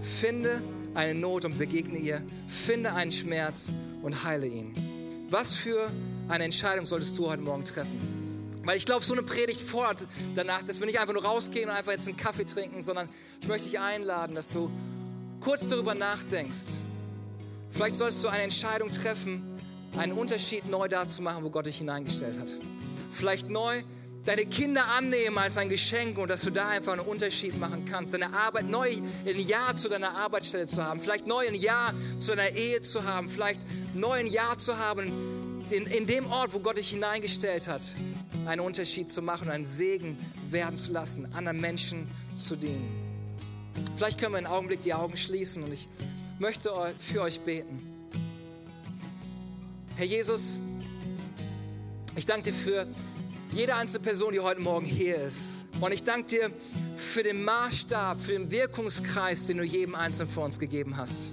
Finde 0.00 0.62
eine 0.94 1.14
Not 1.14 1.44
und 1.44 1.58
begegne 1.58 1.98
ihr. 1.98 2.22
Finde 2.46 2.94
einen 2.94 3.12
Schmerz 3.12 3.70
und 4.02 4.24
heile 4.24 4.46
ihn. 4.46 4.97
Was 5.30 5.56
für 5.56 5.90
eine 6.28 6.44
Entscheidung 6.44 6.86
solltest 6.86 7.18
du 7.18 7.28
heute 7.28 7.42
Morgen 7.42 7.62
treffen? 7.62 8.50
Weil 8.64 8.78
ich 8.78 8.86
glaube, 8.86 9.04
so 9.04 9.12
eine 9.12 9.22
Predigt 9.22 9.60
fordert 9.60 10.06
danach, 10.34 10.62
dass 10.62 10.80
wir 10.80 10.86
nicht 10.86 10.98
einfach 10.98 11.12
nur 11.12 11.24
rausgehen 11.24 11.68
und 11.68 11.76
einfach 11.76 11.92
jetzt 11.92 12.08
einen 12.08 12.16
Kaffee 12.16 12.44
trinken, 12.44 12.80
sondern 12.80 13.10
ich 13.42 13.46
möchte 13.46 13.68
dich 13.68 13.78
einladen, 13.78 14.34
dass 14.34 14.52
du 14.52 14.70
kurz 15.40 15.68
darüber 15.68 15.94
nachdenkst. 15.94 16.80
Vielleicht 17.70 17.96
sollst 17.96 18.24
du 18.24 18.28
eine 18.28 18.42
Entscheidung 18.42 18.90
treffen, 18.90 19.42
einen 19.98 20.12
Unterschied 20.12 20.66
neu 20.70 20.88
da 20.88 21.06
zu 21.06 21.20
machen, 21.20 21.44
wo 21.44 21.50
Gott 21.50 21.66
dich 21.66 21.76
hineingestellt 21.76 22.38
hat. 22.38 22.50
Vielleicht 23.10 23.50
neu 23.50 23.82
deine 24.28 24.44
Kinder 24.44 24.86
annehmen 24.88 25.38
als 25.38 25.56
ein 25.56 25.70
Geschenk 25.70 26.18
und 26.18 26.28
dass 26.28 26.42
du 26.42 26.50
da 26.50 26.68
einfach 26.68 26.92
einen 26.92 27.00
Unterschied 27.00 27.58
machen 27.58 27.86
kannst. 27.86 28.12
Deine 28.12 28.30
Arbeit 28.34 28.68
neu 28.68 28.90
ein 29.26 29.38
Ja 29.38 29.74
zu 29.74 29.88
deiner 29.88 30.10
Arbeitsstelle 30.10 30.66
zu 30.66 30.84
haben, 30.84 31.00
vielleicht 31.00 31.26
neu 31.26 31.48
ein 31.48 31.54
Ja 31.54 31.94
zu 32.18 32.36
deiner 32.36 32.50
Ehe 32.50 32.82
zu 32.82 33.04
haben, 33.04 33.30
vielleicht 33.30 33.62
neu 33.94 34.12
ein 34.12 34.26
Ja 34.26 34.58
zu 34.58 34.76
haben 34.76 35.64
in, 35.70 35.86
in 35.86 36.06
dem 36.06 36.30
Ort, 36.30 36.52
wo 36.52 36.60
Gott 36.60 36.76
dich 36.76 36.90
hineingestellt 36.90 37.68
hat, 37.68 37.82
einen 38.44 38.60
Unterschied 38.60 39.10
zu 39.10 39.22
machen, 39.22 39.48
einen 39.48 39.64
Segen 39.64 40.18
werden 40.50 40.76
zu 40.76 40.92
lassen, 40.92 41.32
anderen 41.32 41.58
Menschen 41.58 42.06
zu 42.34 42.54
dienen. 42.54 42.86
Vielleicht 43.96 44.20
können 44.20 44.32
wir 44.32 44.38
einen 44.38 44.46
Augenblick 44.46 44.82
die 44.82 44.92
Augen 44.92 45.16
schließen 45.16 45.62
und 45.62 45.72
ich 45.72 45.88
möchte 46.38 46.70
für 46.98 47.22
euch 47.22 47.40
beten. 47.40 47.80
Herr 49.96 50.06
Jesus, 50.06 50.58
ich 52.14 52.26
danke 52.26 52.50
dir 52.50 52.52
für 52.52 52.86
jede 53.52 53.74
einzelne 53.74 54.02
Person, 54.02 54.32
die 54.32 54.40
heute 54.40 54.60
Morgen 54.60 54.86
hier 54.86 55.16
ist. 55.16 55.64
Und 55.80 55.92
ich 55.92 56.02
danke 56.02 56.28
dir 56.28 56.50
für 56.96 57.22
den 57.22 57.44
Maßstab, 57.44 58.20
für 58.20 58.32
den 58.32 58.50
Wirkungskreis, 58.50 59.46
den 59.46 59.58
du 59.58 59.64
jedem 59.64 59.94
Einzelnen 59.94 60.28
von 60.28 60.44
uns 60.44 60.58
gegeben 60.58 60.96
hast. 60.96 61.32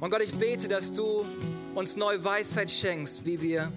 Und 0.00 0.10
Gott, 0.10 0.22
ich 0.22 0.34
bete, 0.34 0.68
dass 0.68 0.92
du 0.92 1.26
uns 1.74 1.96
neue 1.96 2.24
Weisheit 2.24 2.70
schenkst, 2.70 3.26
wie 3.26 3.40
wir 3.40 3.70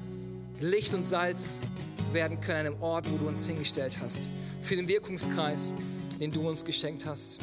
Licht 0.59 0.93
und 0.93 1.03
Salz 1.03 1.59
werden 2.11 2.39
können 2.39 2.73
im 2.73 2.81
Ort, 2.81 3.11
wo 3.11 3.17
du 3.17 3.27
uns 3.27 3.45
hingestellt 3.45 3.99
hast. 4.01 4.31
Für 4.61 4.75
den 4.75 4.87
Wirkungskreis, 4.87 5.73
den 6.19 6.31
du 6.31 6.47
uns 6.47 6.63
geschenkt 6.63 7.05
hast. 7.05 7.39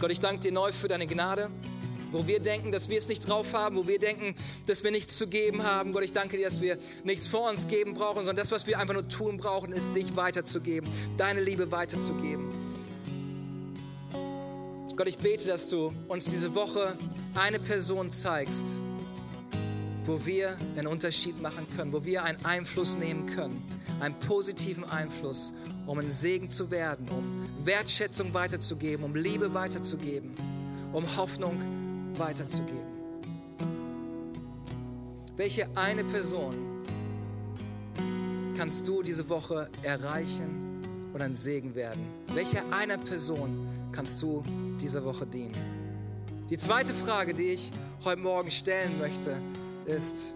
Gott, 0.00 0.10
ich 0.10 0.20
danke 0.20 0.40
dir 0.40 0.52
neu 0.52 0.72
für 0.72 0.88
deine 0.88 1.06
Gnade 1.06 1.50
wo 2.10 2.26
wir 2.26 2.40
denken, 2.40 2.72
dass 2.72 2.88
wir 2.88 2.98
es 2.98 3.08
nicht 3.08 3.28
drauf 3.28 3.52
haben, 3.54 3.76
wo 3.76 3.86
wir 3.86 3.98
denken, 3.98 4.34
dass 4.66 4.84
wir 4.84 4.90
nichts 4.90 5.16
zu 5.16 5.26
geben 5.26 5.64
haben. 5.64 5.92
Gott, 5.92 6.04
ich 6.04 6.12
danke 6.12 6.36
dir, 6.36 6.44
dass 6.44 6.60
wir 6.60 6.78
nichts 7.04 7.26
vor 7.26 7.50
uns 7.50 7.68
geben 7.68 7.94
brauchen, 7.94 8.18
sondern 8.18 8.36
das, 8.36 8.52
was 8.52 8.66
wir 8.66 8.78
einfach 8.78 8.94
nur 8.94 9.08
tun 9.08 9.38
brauchen, 9.38 9.72
ist 9.72 9.94
dich 9.94 10.16
weiterzugeben, 10.16 10.88
deine 11.16 11.42
Liebe 11.42 11.70
weiterzugeben. 11.70 12.52
Gott, 14.96 15.08
ich 15.08 15.18
bete, 15.18 15.48
dass 15.48 15.68
du 15.68 15.92
uns 16.08 16.24
diese 16.24 16.54
Woche 16.54 16.96
eine 17.34 17.58
Person 17.58 18.10
zeigst, 18.10 18.80
wo 20.04 20.24
wir 20.24 20.56
einen 20.76 20.86
Unterschied 20.86 21.42
machen 21.42 21.66
können, 21.76 21.92
wo 21.92 22.04
wir 22.04 22.24
einen 22.24 22.42
Einfluss 22.46 22.96
nehmen 22.96 23.26
können, 23.26 23.62
einen 24.00 24.18
positiven 24.18 24.84
Einfluss, 24.84 25.52
um 25.86 25.98
ein 25.98 26.10
Segen 26.10 26.48
zu 26.48 26.70
werden, 26.70 27.10
um 27.10 27.44
Wertschätzung 27.62 28.32
weiterzugeben, 28.32 29.04
um 29.04 29.14
Liebe 29.14 29.52
weiterzugeben, 29.52 30.34
um 30.94 31.04
Hoffnung 31.18 31.85
weiterzugeben. 32.18 32.96
Welche 35.36 35.68
eine 35.76 36.02
Person 36.04 36.54
kannst 38.56 38.88
du 38.88 39.02
diese 39.02 39.28
Woche 39.28 39.68
erreichen 39.82 40.82
und 41.12 41.20
ein 41.20 41.34
Segen 41.34 41.74
werden? 41.74 42.06
Welche 42.32 42.62
eine 42.70 42.96
Person 42.96 43.66
kannst 43.92 44.22
du 44.22 44.42
diese 44.80 45.04
Woche 45.04 45.26
dienen? 45.26 45.54
Die 46.48 46.56
zweite 46.56 46.94
Frage, 46.94 47.34
die 47.34 47.52
ich 47.52 47.70
heute 48.04 48.20
Morgen 48.20 48.50
stellen 48.50 48.98
möchte, 48.98 49.34
ist, 49.84 50.34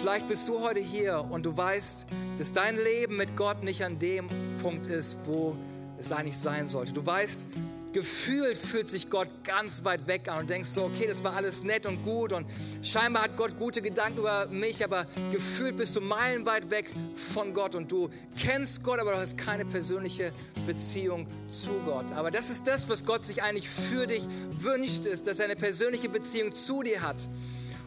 vielleicht 0.00 0.28
bist 0.28 0.48
du 0.48 0.60
heute 0.60 0.80
hier 0.80 1.26
und 1.28 1.44
du 1.44 1.56
weißt, 1.56 2.06
dass 2.38 2.52
dein 2.52 2.76
Leben 2.76 3.16
mit 3.16 3.36
Gott 3.36 3.62
nicht 3.62 3.84
an 3.84 3.98
dem 3.98 4.28
Punkt 4.62 4.86
ist, 4.86 5.16
wo 5.26 5.56
es 5.98 6.10
eigentlich 6.10 6.38
sein 6.38 6.68
sollte. 6.68 6.92
Du 6.92 7.04
weißt, 7.04 7.48
gefühlt 7.92 8.56
fühlt 8.56 8.88
sich 8.88 9.10
Gott 9.10 9.28
ganz 9.44 9.84
weit 9.84 10.06
weg 10.06 10.28
an 10.28 10.40
und 10.40 10.50
denkst 10.50 10.68
so, 10.68 10.84
okay, 10.84 11.06
das 11.06 11.22
war 11.22 11.34
alles 11.34 11.62
nett 11.62 11.86
und 11.86 12.02
gut 12.02 12.32
und 12.32 12.46
scheinbar 12.82 13.24
hat 13.24 13.36
Gott 13.36 13.56
gute 13.58 13.82
Gedanken 13.82 14.20
über 14.20 14.46
mich, 14.46 14.82
aber 14.82 15.06
gefühlt 15.30 15.76
bist 15.76 15.96
du 15.96 16.00
meilenweit 16.00 16.70
weg 16.70 16.90
von 17.14 17.52
Gott 17.54 17.74
und 17.74 17.90
du 17.90 18.08
kennst 18.36 18.82
Gott, 18.82 18.98
aber 18.98 19.12
du 19.12 19.18
hast 19.18 19.36
keine 19.36 19.64
persönliche 19.64 20.32
Beziehung 20.66 21.26
zu 21.48 21.72
Gott. 21.84 22.12
Aber 22.12 22.30
das 22.30 22.50
ist 22.50 22.66
das, 22.66 22.88
was 22.88 23.04
Gott 23.04 23.24
sich 23.24 23.42
eigentlich 23.42 23.68
für 23.68 24.06
dich 24.06 24.26
wünscht, 24.50 25.06
ist, 25.06 25.26
dass 25.26 25.38
er 25.38 25.46
eine 25.46 25.56
persönliche 25.56 26.08
Beziehung 26.08 26.52
zu 26.52 26.82
dir 26.82 27.02
hat. 27.02 27.28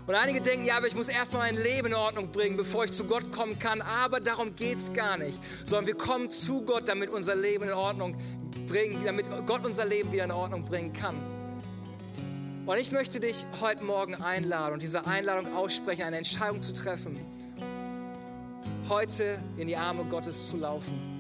Und 0.08 0.14
einige 0.14 0.39
denken, 0.39 0.66
ja, 0.66 0.78
aber 0.78 0.86
ich 0.86 0.95
muss 0.95 1.08
erstmal 1.08 1.51
mein 1.51 1.64
Leben 1.64 1.88
in 1.88 1.95
Ordnung 1.95 2.32
bringen, 2.32 2.58
bevor 2.58 2.86
ich 2.86 2.91
zu 2.91 3.06
Gott 3.06 3.32
kommen 3.32 3.58
kann. 3.58 3.82
Aber 3.82 4.20
darum 4.20 4.56
geht 4.56 4.78
es 4.78 4.93
gar 4.93 5.18
nicht. 5.18 5.39
Sondern 5.66 5.88
wir 5.88 5.95
kommen 5.95 6.30
zu 6.30 6.62
Gott, 6.62 6.88
damit 6.88 7.10
unser 7.10 7.36
Leben 7.36 7.64
in 7.64 7.74
Ordnung 7.74 8.16
bringen, 8.66 9.03
damit 9.05 9.30
Gott 9.45 9.66
unser 9.66 9.86
Leben 9.86 10.11
wieder 10.11 10.26
in 10.26 10.32
Ordnung 10.32 10.63
bringen 10.63 10.93
kann. 10.93 11.16
Und 12.66 12.78
ich 12.80 12.91
möchte 12.91 13.20
dich 13.20 13.45
heute 13.61 13.84
Morgen 13.84 14.16
einladen 14.16 14.74
und 14.74 14.82
diese 14.82 15.05
Einladung 15.05 15.53
aussprechen, 15.53 16.01
eine 16.01 16.18
Entscheidung 16.18 16.61
zu 16.61 16.74
treffen, 16.74 17.20
heute 18.89 19.39
in 19.57 19.68
die 19.68 19.78
Arme 19.78 20.05
Gottes 20.05 20.49
zu 20.49 20.57
laufen. 20.57 21.16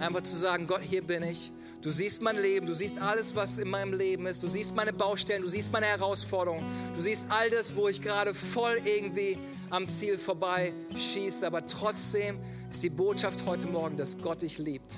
Einfach 0.00 0.22
zu 0.22 0.34
sagen, 0.34 0.66
Gott, 0.66 0.80
hier 0.82 1.02
bin 1.02 1.22
ich. 1.22 1.52
Du 1.80 1.92
siehst 1.92 2.22
mein 2.22 2.36
Leben, 2.36 2.66
du 2.66 2.74
siehst 2.74 3.00
alles, 3.00 3.36
was 3.36 3.60
in 3.60 3.68
meinem 3.68 3.92
Leben 3.94 4.26
ist. 4.26 4.42
Du 4.42 4.48
siehst 4.48 4.74
meine 4.74 4.92
Baustellen, 4.92 5.42
du 5.42 5.48
siehst 5.48 5.72
meine 5.72 5.86
Herausforderungen. 5.86 6.64
Du 6.94 7.00
siehst 7.00 7.28
all 7.30 7.50
das, 7.50 7.76
wo 7.76 7.86
ich 7.88 8.02
gerade 8.02 8.34
voll 8.34 8.80
irgendwie 8.84 9.38
am 9.70 9.86
Ziel 9.86 10.18
vorbei 10.18 10.72
schieße. 10.96 11.46
Aber 11.46 11.64
trotzdem 11.66 12.40
ist 12.68 12.82
die 12.82 12.90
Botschaft 12.90 13.46
heute 13.46 13.68
Morgen, 13.68 13.96
dass 13.96 14.18
Gott 14.18 14.42
dich 14.42 14.58
liebt. 14.58 14.96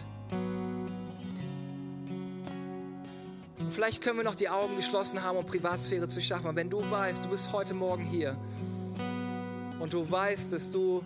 Vielleicht 3.75 4.03
können 4.03 4.19
wir 4.19 4.25
noch 4.25 4.37
die 4.37 4.49
Augen 4.49 4.77
geschlossen 4.77 5.21
haben, 5.21 5.37
um 5.37 5.45
Privatsphäre 5.45 6.07
zu 6.07 6.23
schaffen. 6.23 6.47
Aber 6.47 6.55
wenn 6.55 6.71
du 6.71 6.89
weißt, 6.89 7.25
du 7.25 7.31
bist 7.31 7.53
heute 7.53 7.75
Morgen 7.75 8.05
hier 8.05 8.37
und 9.81 9.93
du 9.93 10.09
weißt, 10.09 10.53
dass 10.53 10.71
du 10.71 11.03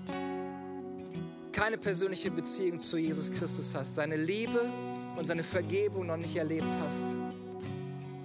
keine 1.51 1.79
persönliche 1.79 2.31
Beziehung 2.31 2.79
zu 2.79 2.99
Jesus 2.99 3.33
Christus 3.33 3.75
hast, 3.75 3.95
seine 3.95 4.17
Liebe 4.17 4.71
und 5.17 5.27
seine 5.27 5.45
Vergebung 5.45 6.09
noch 6.09 6.19
nicht 6.19 6.37
erlebt 6.37 6.77
hast, 6.85 7.17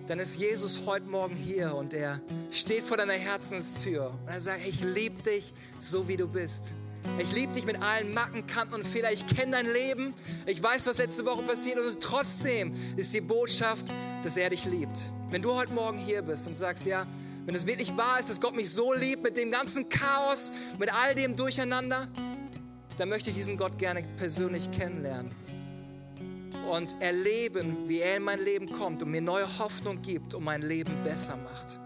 dann 0.07 0.19
ist 0.19 0.37
Jesus 0.37 0.85
heute 0.85 1.05
Morgen 1.05 1.37
hier 1.37 1.73
und 1.73 1.93
er 1.93 2.19
steht 2.51 2.83
vor 2.83 2.97
deiner 2.97 3.13
Herzenstür 3.13 4.13
und 4.25 4.33
er 4.33 4.41
sagt, 4.41 4.67
ich 4.67 4.83
liebe 4.83 5.23
dich 5.23 5.53
so 5.79 6.05
wie 6.09 6.17
du 6.17 6.27
bist. 6.27 6.73
Ich 7.19 7.31
liebe 7.31 7.53
dich 7.53 7.65
mit 7.65 7.81
allen 7.81 8.13
Macken, 8.13 8.47
Kanten 8.47 8.75
und 8.75 8.87
Fehlern. 8.87 9.13
Ich 9.13 9.27
kenne 9.27 9.51
dein 9.51 9.65
Leben. 9.65 10.13
Ich 10.45 10.61
weiß, 10.61 10.87
was 10.87 10.97
letzte 10.97 11.25
Woche 11.25 11.43
passiert 11.43 11.77
und 11.77 12.01
trotzdem 12.01 12.73
ist 12.95 13.13
die 13.13 13.21
Botschaft, 13.21 13.87
dass 14.23 14.37
er 14.37 14.49
dich 14.49 14.65
liebt. 14.65 15.11
Wenn 15.29 15.41
du 15.41 15.53
heute 15.53 15.73
Morgen 15.73 15.97
hier 15.97 16.21
bist 16.21 16.47
und 16.47 16.55
sagst, 16.55 16.85
ja, 16.85 17.05
wenn 17.45 17.55
es 17.55 17.67
wirklich 17.67 17.95
wahr 17.97 18.19
ist, 18.19 18.29
dass 18.29 18.39
Gott 18.39 18.55
mich 18.55 18.69
so 18.71 18.93
liebt 18.93 19.23
mit 19.23 19.37
dem 19.37 19.51
ganzen 19.51 19.89
Chaos, 19.89 20.53
mit 20.79 20.93
all 20.93 21.13
dem 21.13 21.35
Durcheinander, 21.35 22.07
dann 22.97 23.09
möchte 23.09 23.29
ich 23.29 23.35
diesen 23.35 23.57
Gott 23.57 23.77
gerne 23.77 24.03
persönlich 24.17 24.71
kennenlernen 24.71 25.31
und 26.71 27.01
erleben, 27.01 27.89
wie 27.89 27.99
er 27.99 28.17
in 28.17 28.23
mein 28.23 28.39
Leben 28.39 28.71
kommt 28.71 29.03
und 29.03 29.11
mir 29.11 29.21
neue 29.21 29.47
Hoffnung 29.59 30.01
gibt 30.01 30.33
und 30.33 30.43
mein 30.43 30.61
Leben 30.61 30.93
besser 31.03 31.35
macht. 31.35 31.79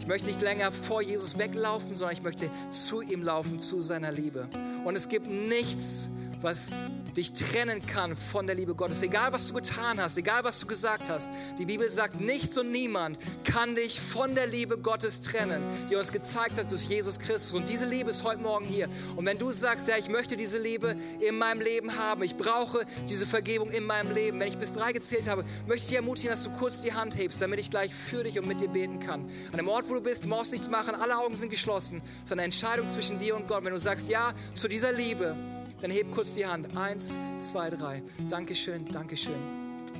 Ich 0.00 0.06
möchte 0.06 0.28
nicht 0.28 0.40
länger 0.40 0.72
vor 0.72 1.02
Jesus 1.02 1.36
weglaufen, 1.38 1.94
sondern 1.94 2.16
ich 2.16 2.22
möchte 2.22 2.50
zu 2.70 3.02
ihm 3.02 3.22
laufen, 3.22 3.60
zu 3.60 3.82
seiner 3.82 4.10
Liebe. 4.10 4.48
Und 4.84 4.96
es 4.96 5.08
gibt 5.08 5.28
nichts, 5.28 6.08
was 6.40 6.74
dich 7.16 7.32
trennen 7.32 7.84
kann 7.86 8.16
von 8.16 8.46
der 8.46 8.56
Liebe 8.56 8.74
Gottes. 8.74 9.02
Egal, 9.02 9.32
was 9.32 9.48
du 9.48 9.54
getan 9.54 10.00
hast, 10.00 10.16
egal, 10.16 10.44
was 10.44 10.60
du 10.60 10.66
gesagt 10.66 11.10
hast. 11.10 11.30
Die 11.58 11.66
Bibel 11.66 11.88
sagt, 11.88 12.20
nichts 12.20 12.56
und 12.58 12.70
niemand 12.70 13.18
kann 13.44 13.74
dich 13.74 14.00
von 14.00 14.34
der 14.34 14.46
Liebe 14.46 14.78
Gottes 14.78 15.20
trennen, 15.20 15.62
die 15.88 15.96
uns 15.96 16.12
gezeigt 16.12 16.58
hat 16.58 16.70
durch 16.70 16.84
Jesus 16.84 17.18
Christus. 17.18 17.52
Und 17.52 17.68
diese 17.68 17.86
Liebe 17.86 18.10
ist 18.10 18.24
heute 18.24 18.42
Morgen 18.42 18.64
hier. 18.64 18.88
Und 19.16 19.26
wenn 19.26 19.38
du 19.38 19.50
sagst, 19.50 19.88
ja, 19.88 19.96
ich 19.96 20.08
möchte 20.08 20.36
diese 20.36 20.58
Liebe 20.58 20.96
in 21.20 21.38
meinem 21.38 21.60
Leben 21.60 21.96
haben, 21.96 22.22
ich 22.22 22.36
brauche 22.36 22.84
diese 23.08 23.26
Vergebung 23.26 23.70
in 23.70 23.84
meinem 23.84 24.12
Leben, 24.12 24.40
wenn 24.40 24.48
ich 24.48 24.58
bis 24.58 24.72
drei 24.72 24.92
gezählt 24.92 25.28
habe, 25.28 25.44
möchte 25.66 25.82
ich 25.82 25.86
dich 25.88 25.96
ermutigen, 25.96 26.30
dass 26.30 26.44
du 26.44 26.50
kurz 26.50 26.80
die 26.82 26.92
Hand 26.92 27.16
hebst, 27.16 27.40
damit 27.40 27.60
ich 27.60 27.70
gleich 27.70 27.94
für 27.94 28.24
dich 28.24 28.38
und 28.38 28.46
mit 28.46 28.60
dir 28.60 28.68
beten 28.68 29.00
kann. 29.00 29.28
An 29.52 29.58
dem 29.58 29.68
Ort, 29.68 29.88
wo 29.88 29.94
du 29.94 30.00
bist, 30.00 30.28
brauchst 30.40 30.52
nichts 30.52 30.68
machen, 30.68 30.94
alle 30.94 31.18
Augen 31.18 31.36
sind 31.36 31.50
geschlossen. 31.50 32.02
Es 32.18 32.24
ist 32.24 32.32
eine 32.32 32.42
Entscheidung 32.42 32.88
zwischen 32.88 33.18
dir 33.18 33.36
und 33.36 33.46
Gott. 33.46 33.64
Wenn 33.64 33.72
du 33.72 33.78
sagst, 33.78 34.08
ja, 34.08 34.32
zu 34.54 34.68
dieser 34.68 34.92
Liebe, 34.92 35.36
dann 35.80 35.90
heb 35.90 36.10
kurz 36.12 36.34
die 36.34 36.46
Hand. 36.46 36.76
Eins, 36.76 37.18
zwei, 37.36 37.70
drei. 37.70 38.02
Dankeschön, 38.28 38.84
Dankeschön, 38.86 39.34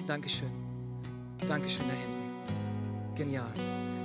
Dankeschön, 0.06 0.50
Dankeschön 1.46 1.86
da 1.88 1.94
hinten. 1.94 3.14
Genial. 3.14 3.52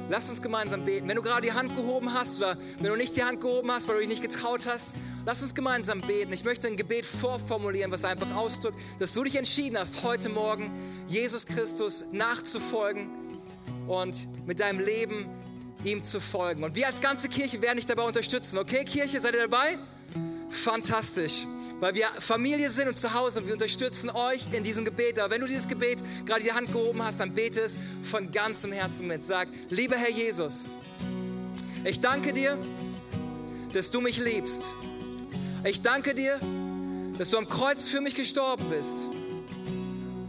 Lass 0.08 0.30
uns 0.30 0.40
gemeinsam 0.42 0.84
beten. 0.84 1.08
Wenn 1.08 1.16
du 1.16 1.24
gerade 1.24 1.42
die 1.42 1.54
Hand 1.54 1.76
gehoben 1.76 2.14
hast 2.14 2.38
oder 2.38 2.58
wenn 2.80 2.92
du 2.92 2.96
nicht 2.96 3.16
die 3.16 3.24
Hand 3.24 3.42
gehoben 3.42 3.72
hast, 3.72 3.88
weil 3.88 3.96
du 3.96 4.02
dich 4.02 4.10
nicht 4.10 4.22
getraut 4.22 4.68
hast, 4.68 4.94
lass 5.26 5.42
uns 5.42 5.56
gemeinsam 5.56 6.02
beten. 6.02 6.32
Ich 6.32 6.44
möchte 6.44 6.68
ein 6.68 6.78
Gebet 6.78 7.06
vorformulieren, 7.06 7.92
was 7.92 8.06
einfach 8.06 8.36
ausdrückt, 8.36 8.78
dass 9.00 9.14
du 9.14 9.24
dich 9.24 9.36
entschieden 9.36 9.78
hast, 9.80 10.04
heute 10.04 10.30
Morgen 10.30 10.72
Jesus 11.08 11.48
Christus 11.48 12.06
nachzufolgen 12.12 13.10
und 13.88 14.28
mit 14.46 14.60
deinem 14.60 14.80
Leben 14.80 15.26
ihm 15.84 16.04
zu 16.04 16.20
folgen. 16.20 16.64
Und 16.64 16.76
wir 16.76 16.88
als 16.88 17.02
ganze 17.02 17.28
Kirche 17.28 17.62
werden 17.62 17.78
dich 17.78 17.88
dabei 17.88 18.04
unterstützen. 18.04 18.60
Okay, 18.60 18.86
Kirche, 18.86 19.20
seid 19.20 19.34
ihr 19.34 19.48
dabei? 19.48 19.78
Fantastisch. 20.50 21.46
Weil 21.80 21.94
wir 21.94 22.08
Familie 22.20 22.70
sind 22.70 22.88
und 22.88 22.98
zu 22.98 23.14
Hause 23.14 23.40
und 23.40 23.48
wir 23.48 23.54
unterstützen 23.54 24.10
euch 24.10 24.48
in 24.52 24.64
diesem 24.64 24.86
Gebet. 24.86 25.20
Aber 25.20 25.34
wenn 25.34 25.42
du 25.42 25.48
dieses 25.48 25.68
Gebet 25.68 26.02
gerade 26.26 26.42
die 26.42 26.52
Hand 26.52 26.72
gehoben 26.72 27.04
hast, 27.04 27.20
dann 27.20 27.34
bete 27.34 27.62
es 27.62 27.78
von 28.02 28.32
ganzem 28.32 28.72
Herzen 28.72 29.08
mit. 29.08 29.24
Sag, 29.24 29.50
lieber 29.70 29.98
Herr 29.98 30.10
Jesus, 30.10 30.74
ich 31.84 32.00
danke 32.00 32.32
dir, 32.32 32.58
dass 33.74 33.92
du 33.92 34.00
mich 34.00 34.24
liebst. 34.24 34.74
Ich 35.66 35.82
danke 35.82 36.14
dir, 36.14 36.40
dass 37.18 37.30
du 37.30 37.38
am 37.38 37.50
Kreuz 37.50 37.88
für 37.88 38.00
mich 38.00 38.16
gestorben 38.16 38.66
bist 38.70 39.10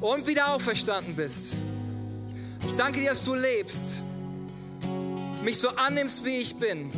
und 0.01 0.27
wieder 0.27 0.49
auferstanden 0.49 1.15
bist. 1.15 1.57
Ich 2.67 2.75
danke 2.75 3.01
dir, 3.01 3.11
dass 3.11 3.25
du 3.25 3.35
lebst, 3.35 4.03
mich 5.43 5.59
so 5.59 5.69
annimmst, 5.69 6.25
wie 6.25 6.39
ich 6.39 6.57
bin. 6.57 6.91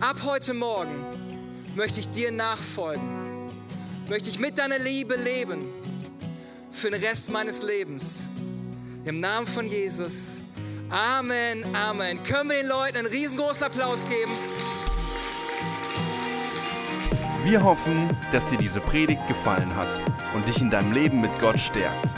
Ab 0.00 0.16
heute 0.24 0.54
Morgen 0.54 1.11
möchte 1.74 2.00
ich 2.00 2.08
dir 2.08 2.30
nachfolgen. 2.32 3.50
Möchte 4.08 4.30
ich 4.30 4.38
mit 4.38 4.58
deiner 4.58 4.78
Liebe 4.78 5.16
leben 5.16 5.64
für 6.70 6.90
den 6.90 7.02
Rest 7.02 7.30
meines 7.30 7.62
Lebens. 7.62 8.28
Im 9.04 9.20
Namen 9.20 9.46
von 9.46 9.66
Jesus. 9.66 10.38
Amen, 10.90 11.64
Amen. 11.74 12.22
Können 12.22 12.50
wir 12.50 12.60
den 12.60 12.68
Leuten 12.68 12.98
einen 12.98 13.06
riesengroßen 13.06 13.64
Applaus 13.64 14.04
geben? 14.08 14.32
Wir 17.44 17.62
hoffen, 17.62 18.16
dass 18.30 18.46
dir 18.46 18.58
diese 18.58 18.80
Predigt 18.80 19.26
gefallen 19.26 19.74
hat 19.74 20.00
und 20.34 20.46
dich 20.46 20.60
in 20.60 20.70
deinem 20.70 20.92
Leben 20.92 21.20
mit 21.20 21.36
Gott 21.40 21.58
stärkt. 21.58 22.14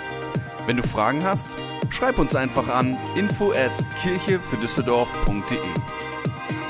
Wenn 0.66 0.76
du 0.76 0.82
Fragen 0.82 1.22
hast, 1.22 1.56
schreib 1.88 2.18
uns 2.18 2.34
einfach 2.34 2.68
an 2.68 2.98
info 3.16 3.52
at 3.52 3.86
kirchefürdüsseldorf.de. 4.02 5.58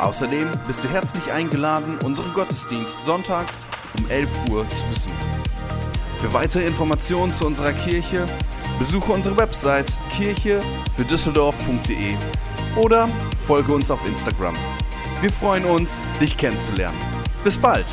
Außerdem 0.01 0.51
bist 0.66 0.82
du 0.84 0.88
herzlich 0.88 1.32
eingeladen, 1.32 1.99
unseren 1.99 2.32
Gottesdienst 2.34 3.03
sonntags 3.03 3.66
um 3.99 4.09
11 4.11 4.28
Uhr 4.51 4.68
zu 4.70 4.84
besuchen. 4.86 5.12
Für 6.20 6.32
weitere 6.32 6.66
Informationen 6.66 7.32
zu 7.32 7.47
unserer 7.47 7.72
Kirche 7.72 8.26
besuche 8.78 9.12
unsere 9.12 9.36
Website 9.36 9.99
kirchefürdüsseldorf.de 10.11 12.14
oder 12.76 13.09
folge 13.47 13.72
uns 13.72 13.90
auf 13.90 14.05
Instagram. 14.07 14.55
Wir 15.20 15.30
freuen 15.30 15.64
uns, 15.64 16.03
dich 16.20 16.36
kennenzulernen. 16.36 16.99
Bis 17.45 17.57
bald! 17.57 17.86